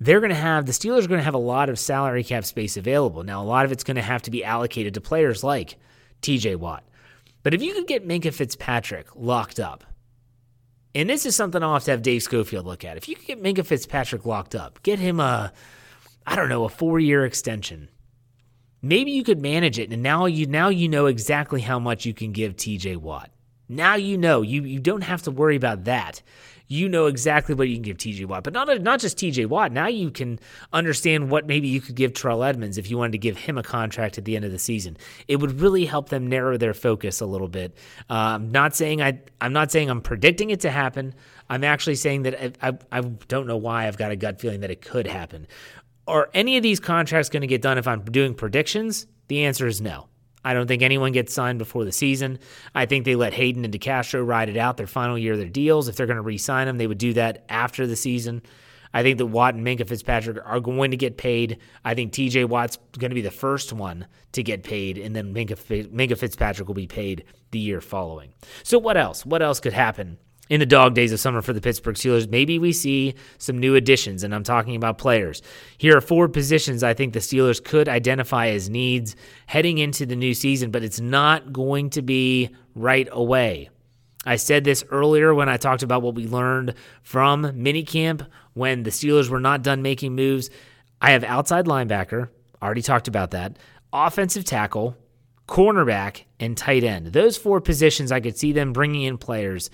they're 0.00 0.20
going 0.20 0.30
to 0.30 0.36
have 0.36 0.64
the 0.64 0.72
Steelers 0.72 1.04
are 1.04 1.08
going 1.08 1.20
to 1.20 1.24
have 1.24 1.34
a 1.34 1.38
lot 1.38 1.68
of 1.68 1.78
salary 1.78 2.24
cap 2.24 2.44
space 2.44 2.76
available. 2.76 3.24
Now, 3.24 3.42
a 3.42 3.44
lot 3.44 3.64
of 3.64 3.72
it's 3.72 3.84
going 3.84 3.96
to 3.96 4.02
have 4.02 4.22
to 4.22 4.30
be 4.30 4.44
allocated 4.44 4.94
to 4.94 5.00
players 5.00 5.44
like 5.44 5.76
TJ 6.22 6.56
Watt. 6.56 6.87
But 7.42 7.54
if 7.54 7.62
you 7.62 7.72
could 7.74 7.86
get 7.86 8.06
Minkah 8.06 8.34
Fitzpatrick 8.34 9.08
locked 9.14 9.60
up, 9.60 9.84
and 10.94 11.08
this 11.08 11.26
is 11.26 11.36
something 11.36 11.62
I'll 11.62 11.74
have 11.74 11.84
to 11.84 11.90
have 11.92 12.02
Dave 12.02 12.22
Schofield 12.22 12.66
look 12.66 12.84
at. 12.84 12.96
If 12.96 13.08
you 13.08 13.14
could 13.14 13.26
get 13.26 13.42
Minkah 13.42 13.64
Fitzpatrick 13.64 14.26
locked 14.26 14.54
up, 14.54 14.82
get 14.82 14.98
him 14.98 15.20
a, 15.20 15.52
I 16.26 16.34
don't 16.34 16.48
know, 16.48 16.64
a 16.64 16.68
four 16.68 16.98
year 16.98 17.24
extension. 17.24 17.88
Maybe 18.80 19.10
you 19.10 19.24
could 19.24 19.40
manage 19.40 19.78
it, 19.78 19.92
and 19.92 20.02
now 20.02 20.26
you 20.26 20.46
now 20.46 20.68
you 20.68 20.88
know 20.88 21.06
exactly 21.06 21.60
how 21.60 21.78
much 21.78 22.06
you 22.06 22.14
can 22.14 22.32
give 22.32 22.56
TJ 22.56 22.96
Watt. 22.96 23.30
Now 23.68 23.96
you 23.96 24.16
know 24.16 24.42
you 24.42 24.62
you 24.62 24.78
don't 24.78 25.02
have 25.02 25.22
to 25.22 25.30
worry 25.30 25.56
about 25.56 25.84
that 25.84 26.22
you 26.68 26.88
know 26.88 27.06
exactly 27.06 27.54
what 27.54 27.68
you 27.68 27.76
can 27.76 27.82
give 27.82 27.96
TJ 27.96 28.26
Watt. 28.26 28.44
But 28.44 28.52
not, 28.52 28.82
not 28.82 29.00
just 29.00 29.18
TJ 29.18 29.46
Watt. 29.46 29.72
Now 29.72 29.88
you 29.88 30.10
can 30.10 30.38
understand 30.72 31.30
what 31.30 31.46
maybe 31.46 31.66
you 31.66 31.80
could 31.80 31.94
give 31.94 32.12
Terrell 32.12 32.44
Edmunds 32.44 32.76
if 32.76 32.90
you 32.90 32.98
wanted 32.98 33.12
to 33.12 33.18
give 33.18 33.38
him 33.38 33.56
a 33.56 33.62
contract 33.62 34.18
at 34.18 34.26
the 34.26 34.36
end 34.36 34.44
of 34.44 34.52
the 34.52 34.58
season. 34.58 34.96
It 35.26 35.36
would 35.36 35.60
really 35.60 35.86
help 35.86 36.10
them 36.10 36.26
narrow 36.26 36.58
their 36.58 36.74
focus 36.74 37.20
a 37.20 37.26
little 37.26 37.48
bit. 37.48 37.76
Uh, 38.10 38.36
I'm 38.36 38.52
not 38.52 38.76
saying 38.76 39.00
I, 39.00 39.20
I'm 39.40 39.54
not 39.54 39.72
saying 39.72 39.88
I'm 39.88 40.02
predicting 40.02 40.50
it 40.50 40.60
to 40.60 40.70
happen. 40.70 41.14
I'm 41.48 41.64
actually 41.64 41.96
saying 41.96 42.24
that 42.24 42.56
I, 42.62 42.68
I, 42.68 42.78
I 42.92 43.00
don't 43.00 43.46
know 43.46 43.56
why 43.56 43.88
I've 43.88 43.96
got 43.96 44.12
a 44.12 44.16
gut 44.16 44.40
feeling 44.40 44.60
that 44.60 44.70
it 44.70 44.82
could 44.82 45.06
happen. 45.06 45.46
Are 46.06 46.30
any 46.34 46.56
of 46.56 46.62
these 46.62 46.80
contracts 46.80 47.28
going 47.28 47.40
to 47.40 47.46
get 47.46 47.62
done 47.62 47.78
if 47.78 47.88
I'm 47.88 48.02
doing 48.02 48.34
predictions? 48.34 49.06
The 49.28 49.44
answer 49.44 49.66
is 49.66 49.80
no. 49.80 50.08
I 50.48 50.54
don't 50.54 50.66
think 50.66 50.80
anyone 50.80 51.12
gets 51.12 51.34
signed 51.34 51.58
before 51.58 51.84
the 51.84 51.92
season. 51.92 52.38
I 52.74 52.86
think 52.86 53.04
they 53.04 53.16
let 53.16 53.34
Haden 53.34 53.66
and 53.66 53.74
DeCastro 53.74 54.26
ride 54.26 54.48
it 54.48 54.56
out 54.56 54.78
their 54.78 54.86
final 54.86 55.18
year 55.18 55.34
of 55.34 55.38
their 55.38 55.50
deals. 55.50 55.88
If 55.88 55.96
they're 55.96 56.06
going 56.06 56.16
to 56.16 56.22
re 56.22 56.38
sign 56.38 56.66
them, 56.66 56.78
they 56.78 56.86
would 56.86 56.96
do 56.96 57.12
that 57.12 57.44
after 57.50 57.86
the 57.86 57.96
season. 57.96 58.40
I 58.94 59.02
think 59.02 59.18
that 59.18 59.26
Watt 59.26 59.56
and 59.56 59.66
Minkah 59.66 59.86
Fitzpatrick 59.86 60.38
are 60.42 60.58
going 60.58 60.90
to 60.92 60.96
get 60.96 61.18
paid. 61.18 61.58
I 61.84 61.92
think 61.92 62.14
TJ 62.14 62.48
Watt's 62.48 62.78
going 62.98 63.10
to 63.10 63.14
be 63.14 63.20
the 63.20 63.30
first 63.30 63.74
one 63.74 64.06
to 64.32 64.42
get 64.42 64.62
paid, 64.62 64.96
and 64.96 65.14
then 65.14 65.34
Minka, 65.34 65.56
Minkah 65.56 66.16
Fitzpatrick 66.16 66.66
will 66.66 66.74
be 66.74 66.86
paid 66.86 67.24
the 67.50 67.58
year 67.58 67.82
following. 67.82 68.32
So, 68.62 68.78
what 68.78 68.96
else? 68.96 69.26
What 69.26 69.42
else 69.42 69.60
could 69.60 69.74
happen 69.74 70.16
in 70.48 70.60
the 70.60 70.66
dog 70.66 70.94
days 70.94 71.12
of 71.12 71.20
summer 71.20 71.42
for 71.42 71.52
the 71.52 71.60
Pittsburgh 71.60 71.96
Steelers, 71.96 72.30
maybe 72.30 72.58
we 72.58 72.72
see 72.72 73.14
some 73.38 73.58
new 73.58 73.74
additions, 73.74 74.22
and 74.22 74.34
I'm 74.34 74.44
talking 74.44 74.76
about 74.76 74.98
players. 74.98 75.42
Here 75.76 75.96
are 75.96 76.00
four 76.00 76.28
positions 76.28 76.82
I 76.82 76.94
think 76.94 77.12
the 77.12 77.18
Steelers 77.18 77.62
could 77.62 77.88
identify 77.88 78.48
as 78.48 78.70
needs 78.70 79.16
heading 79.46 79.78
into 79.78 80.06
the 80.06 80.16
new 80.16 80.34
season, 80.34 80.70
but 80.70 80.82
it's 80.82 81.00
not 81.00 81.52
going 81.52 81.90
to 81.90 82.02
be 82.02 82.50
right 82.74 83.08
away. 83.12 83.70
I 84.24 84.36
said 84.36 84.64
this 84.64 84.84
earlier 84.90 85.32
when 85.32 85.48
I 85.48 85.56
talked 85.56 85.82
about 85.82 86.02
what 86.02 86.14
we 86.14 86.26
learned 86.26 86.74
from 87.02 87.44
minicamp 87.44 88.26
when 88.54 88.82
the 88.82 88.90
Steelers 88.90 89.28
were 89.28 89.40
not 89.40 89.62
done 89.62 89.82
making 89.82 90.14
moves. 90.14 90.50
I 91.00 91.12
have 91.12 91.24
outside 91.24 91.66
linebacker, 91.66 92.28
already 92.60 92.82
talked 92.82 93.08
about 93.08 93.30
that, 93.30 93.56
offensive 93.92 94.44
tackle, 94.44 94.96
cornerback, 95.46 96.24
and 96.38 96.56
tight 96.56 96.84
end. 96.84 97.06
Those 97.06 97.36
four 97.36 97.60
positions, 97.60 98.12
I 98.12 98.20
could 98.20 98.36
see 98.36 98.52
them 98.52 98.72
bringing 98.72 99.02
in 99.02 99.16
players 99.16 99.70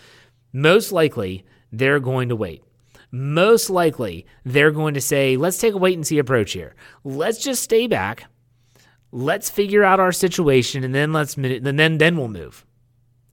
most 0.54 0.92
likely 0.92 1.44
they're 1.72 2.00
going 2.00 2.30
to 2.30 2.36
wait. 2.36 2.62
Most 3.10 3.68
likely 3.68 4.26
they're 4.44 4.70
going 4.70 4.94
to 4.94 5.00
say, 5.00 5.36
let's 5.36 5.58
take 5.58 5.74
a 5.74 5.76
wait 5.78 5.94
and 5.94 6.06
see 6.06 6.18
approach 6.18 6.52
here. 6.52 6.74
Let's 7.02 7.38
just 7.38 7.62
stay 7.62 7.86
back. 7.86 8.24
Let's 9.12 9.50
figure 9.50 9.84
out 9.84 10.00
our 10.00 10.12
situation 10.12 10.82
and 10.82 10.94
then 10.94 11.12
let's 11.12 11.36
and 11.36 11.78
then 11.78 11.98
then 11.98 12.16
we'll 12.16 12.28
move. 12.28 12.64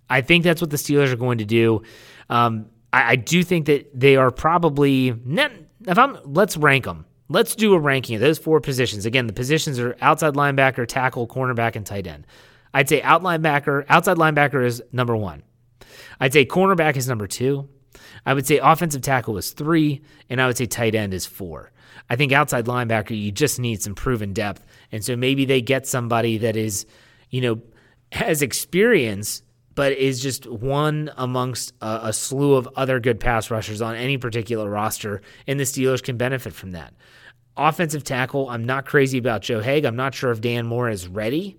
I 0.10 0.22
think 0.22 0.44
that's 0.44 0.62
what 0.62 0.70
the 0.70 0.78
Steelers 0.78 1.12
are 1.12 1.16
going 1.16 1.38
to 1.38 1.46
do. 1.46 1.84
Um, 2.30 2.68
I, 2.92 3.12
I, 3.12 3.16
do 3.16 3.44
think 3.44 3.66
that 3.68 3.90
they 3.98 4.18
are 4.18 4.30
probably 4.30 5.08
if 5.08 5.98
I'm 5.98 6.18
let's 6.26 6.58
rank 6.58 6.86
them. 6.86 7.06
Let's 7.30 7.56
do 7.56 7.74
a 7.74 7.80
ranking 7.80 8.16
of 8.16 8.22
those 8.22 8.38
four 8.38 8.60
positions. 8.60 9.06
Again, 9.06 9.26
the 9.26 9.34
positions 9.34 9.80
are 9.80 9.96
outside 10.02 10.34
linebacker, 10.34 10.86
tackle, 10.86 11.28
cornerback, 11.28 11.76
and 11.76 11.86
tight 11.86 12.06
end. 12.06 12.28
I'd 12.74 12.90
say 12.90 13.02
out 13.02 13.24
linebacker, 13.24 13.86
outside 13.90 14.18
linebacker 14.18 14.66
is 14.66 14.84
number 14.92 15.16
one. 15.16 15.44
I'd 16.22 16.32
say 16.32 16.46
cornerback 16.46 16.96
is 16.96 17.08
number 17.08 17.26
two. 17.28 17.68
I 18.26 18.36
would 18.36 18.46
say 18.46 18.60
offensive 18.60 19.02
tackle 19.02 19.38
is 19.38 19.52
three, 19.52 20.02
and 20.30 20.40
I 20.40 20.46
would 20.46 20.56
say 20.56 20.68
tight 20.68 20.94
end 20.94 21.14
is 21.14 21.26
four. 21.26 21.72
I 22.10 22.16
think 22.16 22.32
outside 22.32 22.66
linebacker, 22.66 23.20
you 23.20 23.32
just 23.32 23.60
need 23.60 23.82
some 23.82 23.96
proven 23.96 24.32
depth. 24.32 24.66
And 24.92 25.04
so 25.04 25.16
maybe 25.16 25.46
they 25.46 25.62
get 25.62 25.88
somebody 25.88 26.38
that 26.38 26.56
is, 26.56 26.86
you 27.32 27.42
know, 27.42 27.62
has 28.12 28.44
experience, 28.44 29.42
but 29.74 29.94
is 29.94 30.22
just 30.22 30.46
one 30.46 31.10
amongst 31.18 31.74
a, 31.82 32.02
a 32.04 32.14
slew 32.14 32.54
of 32.54 32.70
other 32.76 33.00
good 33.00 33.20
pass 33.20 33.50
rushers 33.50 33.82
on 33.82 33.96
any 33.96 34.18
particular 34.18 34.70
roster, 34.70 35.22
and 35.48 35.60
the 35.60 35.64
Steelers 35.64 36.04
can 36.04 36.18
benefit 36.18 36.54
from 36.54 36.72
that. 36.72 36.94
Offensive 37.58 38.04
tackle, 38.04 38.48
I'm 38.50 38.66
not 38.66 38.86
crazy 38.86 39.18
about 39.18 39.42
Joe 39.42 39.60
Haeg. 39.60 39.86
I'm 39.86 39.96
not 39.96 40.14
sure 40.14 40.32
if 40.32 40.40
Dan 40.40 40.68
Moore 40.68 40.90
is 40.90 41.08
ready. 41.08 41.58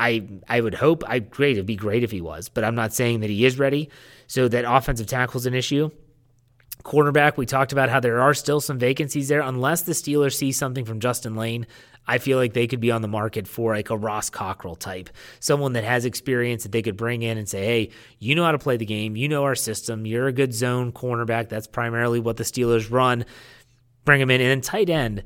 I 0.00 0.26
I 0.48 0.60
would 0.60 0.74
hope 0.74 1.04
I 1.06 1.18
great 1.18 1.52
it'd 1.52 1.66
be 1.66 1.76
great 1.76 2.02
if 2.02 2.10
he 2.10 2.22
was, 2.22 2.48
but 2.48 2.64
I'm 2.64 2.74
not 2.74 2.94
saying 2.94 3.20
that 3.20 3.30
he 3.30 3.44
is 3.44 3.58
ready. 3.58 3.90
So 4.26 4.48
that 4.48 4.64
offensive 4.66 5.06
tackle 5.06 5.38
is 5.38 5.46
an 5.46 5.54
issue. 5.54 5.90
Cornerback, 6.82 7.36
we 7.36 7.44
talked 7.44 7.72
about 7.72 7.90
how 7.90 8.00
there 8.00 8.20
are 8.22 8.32
still 8.32 8.60
some 8.60 8.78
vacancies 8.78 9.28
there. 9.28 9.42
Unless 9.42 9.82
the 9.82 9.92
Steelers 9.92 10.34
see 10.34 10.50
something 10.50 10.86
from 10.86 10.98
Justin 10.98 11.36
Layne, 11.36 11.66
I 12.06 12.16
feel 12.16 12.38
like 12.38 12.54
they 12.54 12.66
could 12.66 12.80
be 12.80 12.90
on 12.90 13.02
the 13.02 13.08
market 13.08 13.46
for 13.46 13.74
like 13.74 13.90
a 13.90 13.96
Ross 13.98 14.30
Cockrell 14.30 14.76
type, 14.76 15.10
someone 15.40 15.74
that 15.74 15.84
has 15.84 16.06
experience 16.06 16.62
that 16.62 16.72
they 16.72 16.80
could 16.80 16.96
bring 16.96 17.20
in 17.20 17.36
and 17.36 17.46
say, 17.46 17.66
hey, 17.66 17.90
you 18.18 18.34
know 18.34 18.44
how 18.44 18.52
to 18.52 18.58
play 18.58 18.78
the 18.78 18.86
game, 18.86 19.14
you 19.14 19.28
know 19.28 19.44
our 19.44 19.54
system, 19.54 20.06
you're 20.06 20.26
a 20.26 20.32
good 20.32 20.54
zone 20.54 20.90
cornerback. 20.92 21.50
That's 21.50 21.66
primarily 21.66 22.18
what 22.18 22.38
the 22.38 22.44
Steelers 22.44 22.90
run. 22.90 23.26
Bring 24.06 24.22
him 24.22 24.30
in, 24.30 24.40
and 24.40 24.48
then 24.48 24.60
tight 24.62 24.88
end. 24.88 25.24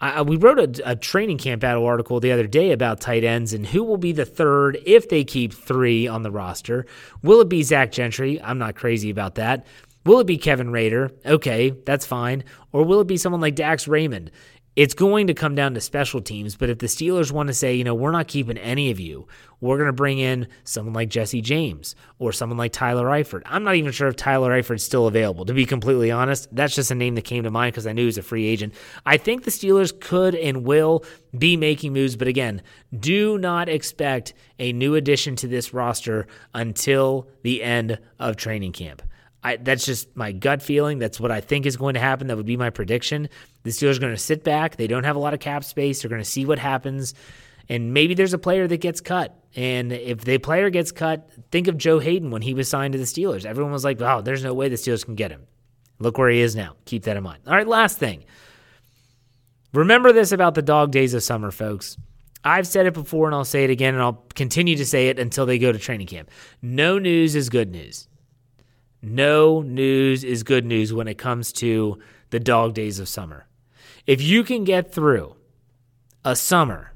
I, 0.00 0.22
we 0.22 0.36
wrote 0.36 0.58
a, 0.58 0.90
a, 0.90 0.96
training 0.96 1.38
camp 1.38 1.60
battle 1.60 1.84
article 1.84 2.20
the 2.20 2.32
other 2.32 2.46
day 2.46 2.72
about 2.72 3.00
tight 3.00 3.24
ends 3.24 3.52
and 3.52 3.66
who 3.66 3.82
will 3.82 3.96
be 3.96 4.12
the 4.12 4.24
third 4.24 4.78
if 4.86 5.08
they 5.08 5.24
keep 5.24 5.52
three 5.52 6.06
on 6.06 6.22
the 6.22 6.30
roster. 6.30 6.86
Will 7.22 7.40
it 7.40 7.48
be 7.48 7.62
Zach 7.62 7.90
Gentry? 7.90 8.40
I'm 8.40 8.58
not 8.58 8.76
crazy 8.76 9.10
about 9.10 9.34
that. 9.36 9.66
Will 10.04 10.20
it 10.20 10.26
be 10.26 10.38
Kevin 10.38 10.70
Rader? 10.70 11.10
Okay, 11.26 11.70
that's 11.70 12.06
fine. 12.06 12.44
Or 12.72 12.84
will 12.84 13.00
it 13.00 13.06
be 13.06 13.16
someone 13.16 13.40
like 13.40 13.56
Dax 13.56 13.88
Raymond? 13.88 14.30
It's 14.78 14.94
going 14.94 15.26
to 15.26 15.34
come 15.34 15.56
down 15.56 15.74
to 15.74 15.80
special 15.80 16.20
teams, 16.20 16.54
but 16.54 16.70
if 16.70 16.78
the 16.78 16.86
Steelers 16.86 17.32
want 17.32 17.48
to 17.48 17.52
say, 17.52 17.74
you 17.74 17.82
know, 17.82 17.96
we're 17.96 18.12
not 18.12 18.28
keeping 18.28 18.56
any 18.56 18.92
of 18.92 19.00
you, 19.00 19.26
we're 19.60 19.76
going 19.76 19.88
to 19.88 19.92
bring 19.92 20.20
in 20.20 20.46
someone 20.62 20.94
like 20.94 21.08
Jesse 21.08 21.40
James 21.40 21.96
or 22.20 22.30
someone 22.30 22.58
like 22.58 22.70
Tyler 22.70 23.06
Eifert. 23.06 23.42
I'm 23.46 23.64
not 23.64 23.74
even 23.74 23.90
sure 23.90 24.06
if 24.06 24.14
Tyler 24.14 24.52
Eifert's 24.52 24.84
still 24.84 25.08
available, 25.08 25.44
to 25.46 25.52
be 25.52 25.66
completely 25.66 26.12
honest. 26.12 26.46
That's 26.54 26.76
just 26.76 26.92
a 26.92 26.94
name 26.94 27.16
that 27.16 27.22
came 27.22 27.42
to 27.42 27.50
mind 27.50 27.72
because 27.72 27.88
I 27.88 27.92
knew 27.92 28.02
he 28.02 28.06
was 28.06 28.18
a 28.18 28.22
free 28.22 28.46
agent. 28.46 28.72
I 29.04 29.16
think 29.16 29.42
the 29.42 29.50
Steelers 29.50 29.98
could 29.98 30.36
and 30.36 30.64
will 30.64 31.04
be 31.36 31.56
making 31.56 31.92
moves, 31.92 32.14
but 32.14 32.28
again, 32.28 32.62
do 32.96 33.36
not 33.36 33.68
expect 33.68 34.32
a 34.60 34.72
new 34.72 34.94
addition 34.94 35.34
to 35.34 35.48
this 35.48 35.74
roster 35.74 36.28
until 36.54 37.26
the 37.42 37.64
end 37.64 37.98
of 38.20 38.36
training 38.36 38.70
camp. 38.70 39.02
I, 39.42 39.56
that's 39.56 39.86
just 39.86 40.16
my 40.16 40.32
gut 40.32 40.62
feeling. 40.62 40.98
That's 40.98 41.20
what 41.20 41.30
I 41.30 41.40
think 41.40 41.64
is 41.66 41.76
going 41.76 41.94
to 41.94 42.00
happen. 42.00 42.26
That 42.26 42.36
would 42.36 42.46
be 42.46 42.56
my 42.56 42.70
prediction. 42.70 43.28
The 43.62 43.70
Steelers 43.70 43.96
are 43.96 44.00
going 44.00 44.14
to 44.14 44.18
sit 44.18 44.42
back. 44.42 44.76
They 44.76 44.86
don't 44.86 45.04
have 45.04 45.16
a 45.16 45.20
lot 45.20 45.34
of 45.34 45.40
cap 45.40 45.64
space. 45.64 46.02
They're 46.02 46.08
going 46.08 46.22
to 46.22 46.28
see 46.28 46.44
what 46.44 46.58
happens. 46.58 47.14
And 47.68 47.92
maybe 47.94 48.14
there's 48.14 48.32
a 48.32 48.38
player 48.38 48.66
that 48.66 48.78
gets 48.78 49.00
cut. 49.00 49.38
And 49.54 49.92
if 49.92 50.22
the 50.22 50.38
player 50.38 50.70
gets 50.70 50.90
cut, 50.90 51.30
think 51.50 51.68
of 51.68 51.76
Joe 51.76 51.98
Haden 51.98 52.30
when 52.30 52.42
he 52.42 52.54
was 52.54 52.68
signed 52.68 52.92
to 52.92 52.98
the 52.98 53.04
Steelers. 53.04 53.44
Everyone 53.44 53.72
was 53.72 53.84
like, 53.84 54.00
wow, 54.00 54.20
there's 54.20 54.42
no 54.42 54.54
way 54.54 54.68
the 54.68 54.76
Steelers 54.76 55.04
can 55.04 55.14
get 55.14 55.30
him. 55.30 55.46
Look 55.98 56.18
where 56.18 56.30
he 56.30 56.40
is 56.40 56.56
now. 56.56 56.74
Keep 56.86 57.04
that 57.04 57.16
in 57.16 57.22
mind. 57.22 57.42
All 57.46 57.54
right, 57.54 57.66
last 57.66 57.98
thing. 57.98 58.24
Remember 59.74 60.12
this 60.12 60.32
about 60.32 60.54
the 60.54 60.62
dog 60.62 60.90
days 60.90 61.12
of 61.14 61.22
summer, 61.22 61.50
folks. 61.50 61.96
I've 62.44 62.66
said 62.66 62.86
it 62.86 62.94
before 62.94 63.26
and 63.26 63.34
I'll 63.34 63.44
say 63.44 63.64
it 63.64 63.70
again 63.70 63.94
and 63.94 64.02
I'll 64.02 64.24
continue 64.34 64.76
to 64.76 64.86
say 64.86 65.08
it 65.08 65.18
until 65.18 65.44
they 65.44 65.58
go 65.58 65.72
to 65.72 65.78
training 65.78 66.06
camp. 66.06 66.30
No 66.62 66.98
news 66.98 67.36
is 67.36 67.50
good 67.50 67.70
news. 67.70 68.07
No 69.02 69.62
news 69.62 70.24
is 70.24 70.42
good 70.42 70.64
news 70.64 70.92
when 70.92 71.08
it 71.08 71.18
comes 71.18 71.52
to 71.54 71.98
the 72.30 72.40
dog 72.40 72.74
days 72.74 72.98
of 72.98 73.08
summer. 73.08 73.46
If 74.06 74.20
you 74.20 74.42
can 74.44 74.64
get 74.64 74.92
through 74.92 75.36
a 76.24 76.34
summer, 76.34 76.92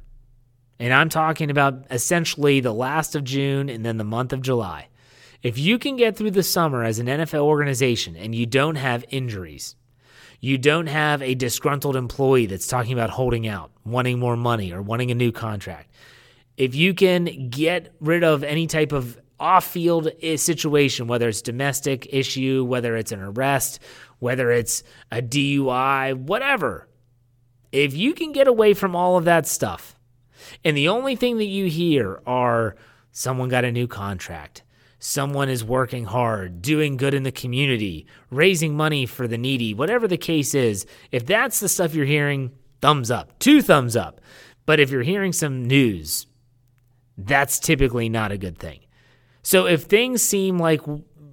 and 0.79 0.93
I'm 0.93 1.09
talking 1.09 1.51
about 1.51 1.85
essentially 1.91 2.61
the 2.61 2.75
last 2.75 3.15
of 3.15 3.25
June 3.25 3.69
and 3.69 3.85
then 3.85 3.99
the 3.99 4.05
month 4.05 4.33
of 4.33 4.43
July, 4.43 4.89
if 5.43 5.59
you 5.59 5.79
can 5.79 5.97
get 5.97 6.17
through 6.17 6.33
the 6.33 6.43
summer 6.43 6.85
as 6.85 6.99
an 6.99 7.07
NFL 7.07 7.43
organization 7.43 8.17
and 8.17 8.35
you 8.35 8.47
don't 8.47 8.77
have 8.77 9.05
injuries, 9.11 9.77
you 10.41 10.59
don't 10.59 10.89
have 10.89 11.23
a 11.23 11.37
disgruntled 11.37 11.95
employee 11.95 12.47
that's 12.47 12.67
talking 12.67 12.93
about 12.93 13.11
holding 13.11 13.47
out, 13.47 13.71
wanting 13.85 14.19
more 14.19 14.37
money, 14.37 14.73
or 14.73 14.83
wanting 14.83 15.13
a 15.13 15.15
new 15.15 15.31
contract. 15.31 15.89
If 16.57 16.75
you 16.75 16.95
can 16.95 17.49
get 17.49 17.95
rid 18.01 18.25
of 18.25 18.43
any 18.43 18.67
type 18.67 18.91
of 18.91 19.19
off 19.43 19.67
field 19.67 20.09
situation, 20.37 21.09
whether 21.09 21.29
it's 21.29 21.43
domestic 21.43 22.07
issue, 22.15 22.65
whether 22.65 22.97
it's 22.97 23.11
an 23.11 23.21
arrest, 23.21 23.81
whether 24.21 24.53
it's 24.53 24.85
a 25.11 25.21
DUI, 25.21 26.15
whatever, 26.15 26.89
if 27.73 27.93
you 27.93 28.15
can 28.15 28.31
get 28.31 28.47
away 28.47 28.73
from 28.73 28.95
all 28.95 29.17
of 29.17 29.25
that 29.25 29.47
stuff, 29.47 29.97
and 30.65 30.77
the 30.77 30.89
only 30.89 31.17
thing 31.17 31.39
that 31.39 31.47
you 31.47 31.67
hear 31.67 32.23
are 32.25 32.77
someone 33.11 33.49
got 33.49 33.65
a 33.65 33.73
new 33.73 33.89
contract, 33.89 34.63
someone 35.01 35.49
is 35.49 35.65
working 35.65 36.05
hard, 36.05 36.63
doing 36.63 36.97
good 36.97 37.13
in 37.13 37.25
the 37.25 37.33
community, 37.33 38.07
raising 38.31 38.77
money 38.77 39.07
for 39.07 39.27
the 39.27 39.39
needy, 39.39 39.75
whatever 39.75 40.07
the 40.07 40.17
case 40.17 40.55
is, 40.55 40.87
if 41.11 41.27
that's 41.27 41.59
the 41.59 41.69
stuff 41.69 41.95
you're 41.95 42.07
hearing, 42.07 42.53
thumbs 42.81 43.11
up, 43.11 43.37
two 43.41 43.61
thumbs 43.61 43.97
up. 43.97 44.21
But 44.67 44.79
if 44.79 44.91
you're 44.91 45.03
hearing 45.03 45.33
some 45.33 45.65
news, 45.65 46.29
that's 47.19 47.59
typically 47.59 48.09
not 48.09 48.31
a 48.31 48.39
good 48.39 48.57
thing. 48.57 48.82
So 49.43 49.67
if 49.67 49.83
things 49.83 50.23
seem 50.23 50.59
like, 50.59 50.81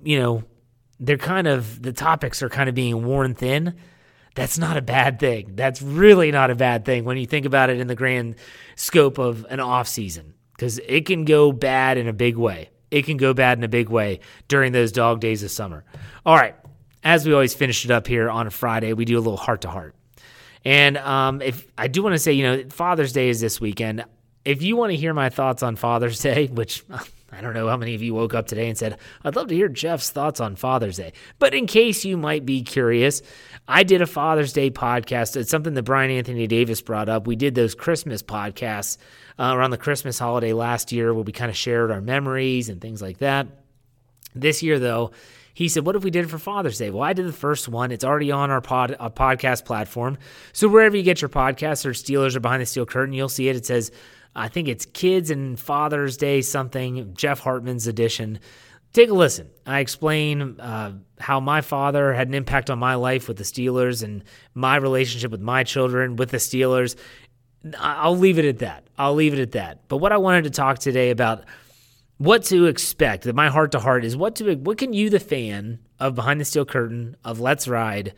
you 0.04 0.20
know, 0.20 0.44
they're 1.00 1.18
kind 1.18 1.48
of, 1.48 1.82
the 1.82 1.94
topics 1.94 2.42
are 2.42 2.50
kind 2.50 2.70
of 2.70 2.76
being 2.76 3.06
worn 3.06 3.36
thin, 3.36 3.76
that's 4.36 4.58
not 4.58 4.78
a 4.78 4.82
bad 4.82 5.20
thing. 5.20 5.52
That's 5.56 5.82
really 5.82 6.32
not 6.32 6.52
a 6.52 6.56
bad 6.56 6.86
thing 6.86 7.06
when 7.06 7.18
you 7.18 7.26
think 7.26 7.46
about 7.46 7.70
it 7.70 7.80
in 7.80 7.88
the 7.88 7.96
grand 7.96 8.36
scope 8.76 9.18
of 9.18 9.46
an 9.50 9.60
off 9.60 9.88
season 9.88 10.34
because 10.56 10.80
it 10.80 11.06
can 11.06 11.26
go 11.26 11.52
bad 11.52 11.98
in 11.98 12.08
a 12.08 12.14
big 12.14 12.36
way 12.36 12.70
it 12.92 13.06
can 13.06 13.18
go 13.18 13.34
bad 13.34 13.58
in 13.58 13.64
a 13.64 13.68
big 13.68 13.90
way 13.90 14.20
during 14.48 14.72
those 14.72 14.92
dog 14.92 15.20
days 15.20 15.44
of 15.44 15.52
summer. 15.52 15.84
All 16.26 16.36
right, 16.36 16.56
as 17.04 17.26
we 17.26 17.34
always 17.34 17.54
finish 17.54 17.86
it 17.86 17.92
up 17.92 18.08
here 18.08 18.30
on 18.30 18.48
a 18.48 18.52
Friday, 18.52 18.94
we 18.94 19.06
do 19.06 19.18
a 19.18 19.22
little 19.22 19.38
heart 19.38 19.62
to 19.62 19.70
heart. 19.70 19.96
And 20.66 20.98
um, 20.98 21.42
if 21.42 21.68
I 21.78 21.88
do 21.88 22.04
want 22.04 22.14
to 22.16 22.20
say, 22.20 22.34
you 22.34 22.44
know, 22.44 22.64
Father's 22.70 23.14
Day 23.14 23.30
is 23.30 23.40
this 23.40 23.62
weekend. 23.62 24.04
If 24.44 24.62
you 24.62 24.76
want 24.76 24.92
to 24.92 24.98
hear 24.98 25.14
my 25.14 25.30
thoughts 25.30 25.64
on 25.64 25.76
Father's 25.76 26.20
Day, 26.22 26.48
which 26.48 26.84
I 27.32 27.42
don't 27.42 27.54
know 27.54 27.68
how 27.68 27.78
many 27.78 27.96
of 27.96 28.02
you 28.02 28.14
woke 28.14 28.34
up 28.34 28.48
today 28.48 28.68
and 28.68 28.78
said, 28.78 28.98
I'd 29.24 29.36
love 29.36 29.48
to 29.50 29.56
hear 29.56 29.70
Jeff's 29.70 30.10
thoughts 30.10 30.40
on 30.40 30.56
Father's 30.56 30.98
Day. 30.98 31.14
But 31.38 31.54
in 31.54 31.68
case 31.68 32.04
you 32.04 32.18
might 32.18 32.46
be 32.46 32.64
curious, 32.64 33.22
I 33.68 33.84
did 33.84 34.02
a 34.02 34.08
Father's 34.08 34.54
Day 34.54 34.72
podcast. 34.72 35.36
It's 35.36 35.52
something 35.52 35.74
that 35.76 35.84
Brian 35.84 36.12
Anthony 36.12 36.48
Davis 36.48 36.82
brought 36.82 37.10
up. 37.10 37.28
We 37.28 37.36
did 37.36 37.56
those 37.56 37.76
Christmas 37.76 38.24
podcasts 38.24 38.98
uh, 39.38 39.54
around 39.56 39.72
the 39.72 39.78
Christmas 39.78 40.18
holiday 40.18 40.54
last 40.54 40.92
year 40.92 41.14
where 41.14 41.24
we 41.24 41.32
kind 41.32 41.52
of 41.52 41.58
shared 41.58 41.92
our 41.92 42.02
memories 42.02 42.70
and 42.70 42.82
things 42.82 43.02
like 43.02 43.20
that. 43.20 43.48
This 44.36 44.64
year, 44.64 44.80
though, 44.80 45.12
he 45.60 45.68
said, 45.68 45.86
What 45.86 45.98
if 45.98 46.06
we 46.06 46.10
did 46.10 46.24
it 46.24 46.30
for 46.30 46.40
Father's 46.40 46.78
Day? 46.78 46.90
Well, 46.90 47.04
I 47.04 47.12
did 47.12 47.28
the 47.28 47.34
first 47.34 47.68
one. 47.68 47.92
It's 47.92 48.06
already 48.06 48.32
on 48.32 48.50
our 48.50 48.62
pod, 48.62 48.96
uh, 48.98 49.10
podcast 49.10 49.66
platform. 49.66 50.18
So 50.54 50.70
wherever 50.70 50.96
you 50.96 51.04
get 51.04 51.22
your 51.22 51.28
podcasts 51.28 51.86
or 51.86 51.90
Steelers 51.90 52.38
or 52.38 52.40
Behind 52.40 52.62
the 52.62 52.66
Steel 52.66 52.86
Curtain, 52.86 53.14
you'll 53.14 53.28
see 53.28 53.50
it. 53.50 53.58
It 53.58 53.66
says, 53.66 53.92
I 54.34 54.48
think 54.48 54.70
it's 54.70 54.86
Kids 54.86 55.32
and 55.32 55.60
Father's 55.60 56.16
Day 56.16 56.40
something, 56.40 57.14
Jeff 57.14 57.42
Hartman's 57.42 57.88
edition. 57.88 58.40
Take 58.94 59.10
a 59.10 59.14
listen. 59.14 59.50
I 59.66 59.82
explain 59.82 60.62
uh, 60.62 60.94
how 61.20 61.42
my 61.42 61.60
father 61.60 62.14
had 62.14 62.30
an 62.30 62.36
impact 62.36 62.70
on 62.70 62.80
my 62.80 62.96
life 62.96 63.28
with 63.28 63.36
the 63.36 63.44
Steelers 63.44 64.02
and 64.02 64.24
my 64.54 64.78
relationship 64.78 65.30
with 65.30 65.42
my 65.42 65.66
children 65.66 66.16
with 66.16 66.32
the 66.32 66.38
Steelers. 66.38 66.96
I'll 67.78 68.18
leave 68.18 68.40
it 68.40 68.46
at 68.46 68.60
that. 68.60 68.88
I'll 68.98 69.16
leave 69.16 69.34
it 69.34 69.42
at 69.42 69.52
that. 69.52 69.90
But 69.90 69.98
what 69.98 70.14
I 70.14 70.18
wanted 70.20 70.46
to 70.46 70.52
talk 70.52 70.80
today 70.80 71.10
about 71.10 71.44
what 72.20 72.44
to 72.44 72.66
expect, 72.66 73.24
that 73.24 73.36
my 73.36 73.48
heart 73.48 73.72
to 73.72 73.80
heart 73.80 74.06
is 74.06 74.16
what 74.16 74.36
to 74.36 74.56
what 74.56 74.78
can 74.78 74.94
you 74.94 75.10
the 75.10 75.20
fan 75.20 75.80
of 76.00 76.16
Behind 76.16 76.40
the 76.40 76.46
Steel 76.46 76.66
Curtain, 76.66 77.16
of 77.24 77.40
Let's 77.40 77.68
Ride, 77.68 78.14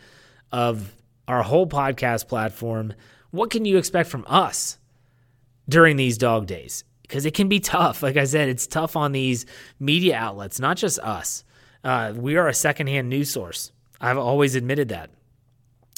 of 0.52 0.94
our 1.28 1.44
whole 1.44 1.68
podcast 1.68 2.28
platform, 2.28 2.94
what 3.30 3.52
can 3.52 3.64
you 3.64 3.78
expect 3.78 4.10
from 4.10 4.26
us 4.28 4.78
during 5.70 5.96
these 5.96 6.18
dog 6.18 6.48
days? 6.48 6.84
Because 7.04 7.26
it 7.26 7.36
can 7.36 7.48
be 7.48 7.60
tough. 7.60 8.02
Like 8.02 8.18
I 8.18 8.26
said, 8.26 8.50
it's 8.50 8.68
tough 8.68 8.96
on 8.96 9.12
these 9.12 9.46
media 9.80 10.18
outlets, 10.18 10.60
not 10.60 10.78
just 10.78 11.00
us. 11.00 11.44
Uh, 11.84 12.14
we 12.16 12.36
are 12.38 12.48
a 12.48 12.54
secondhand 12.54 13.08
news 13.08 13.30
source. 13.30 13.72
I've 14.00 14.18
always 14.18 14.56
admitted 14.56 14.90
that. 14.90 15.12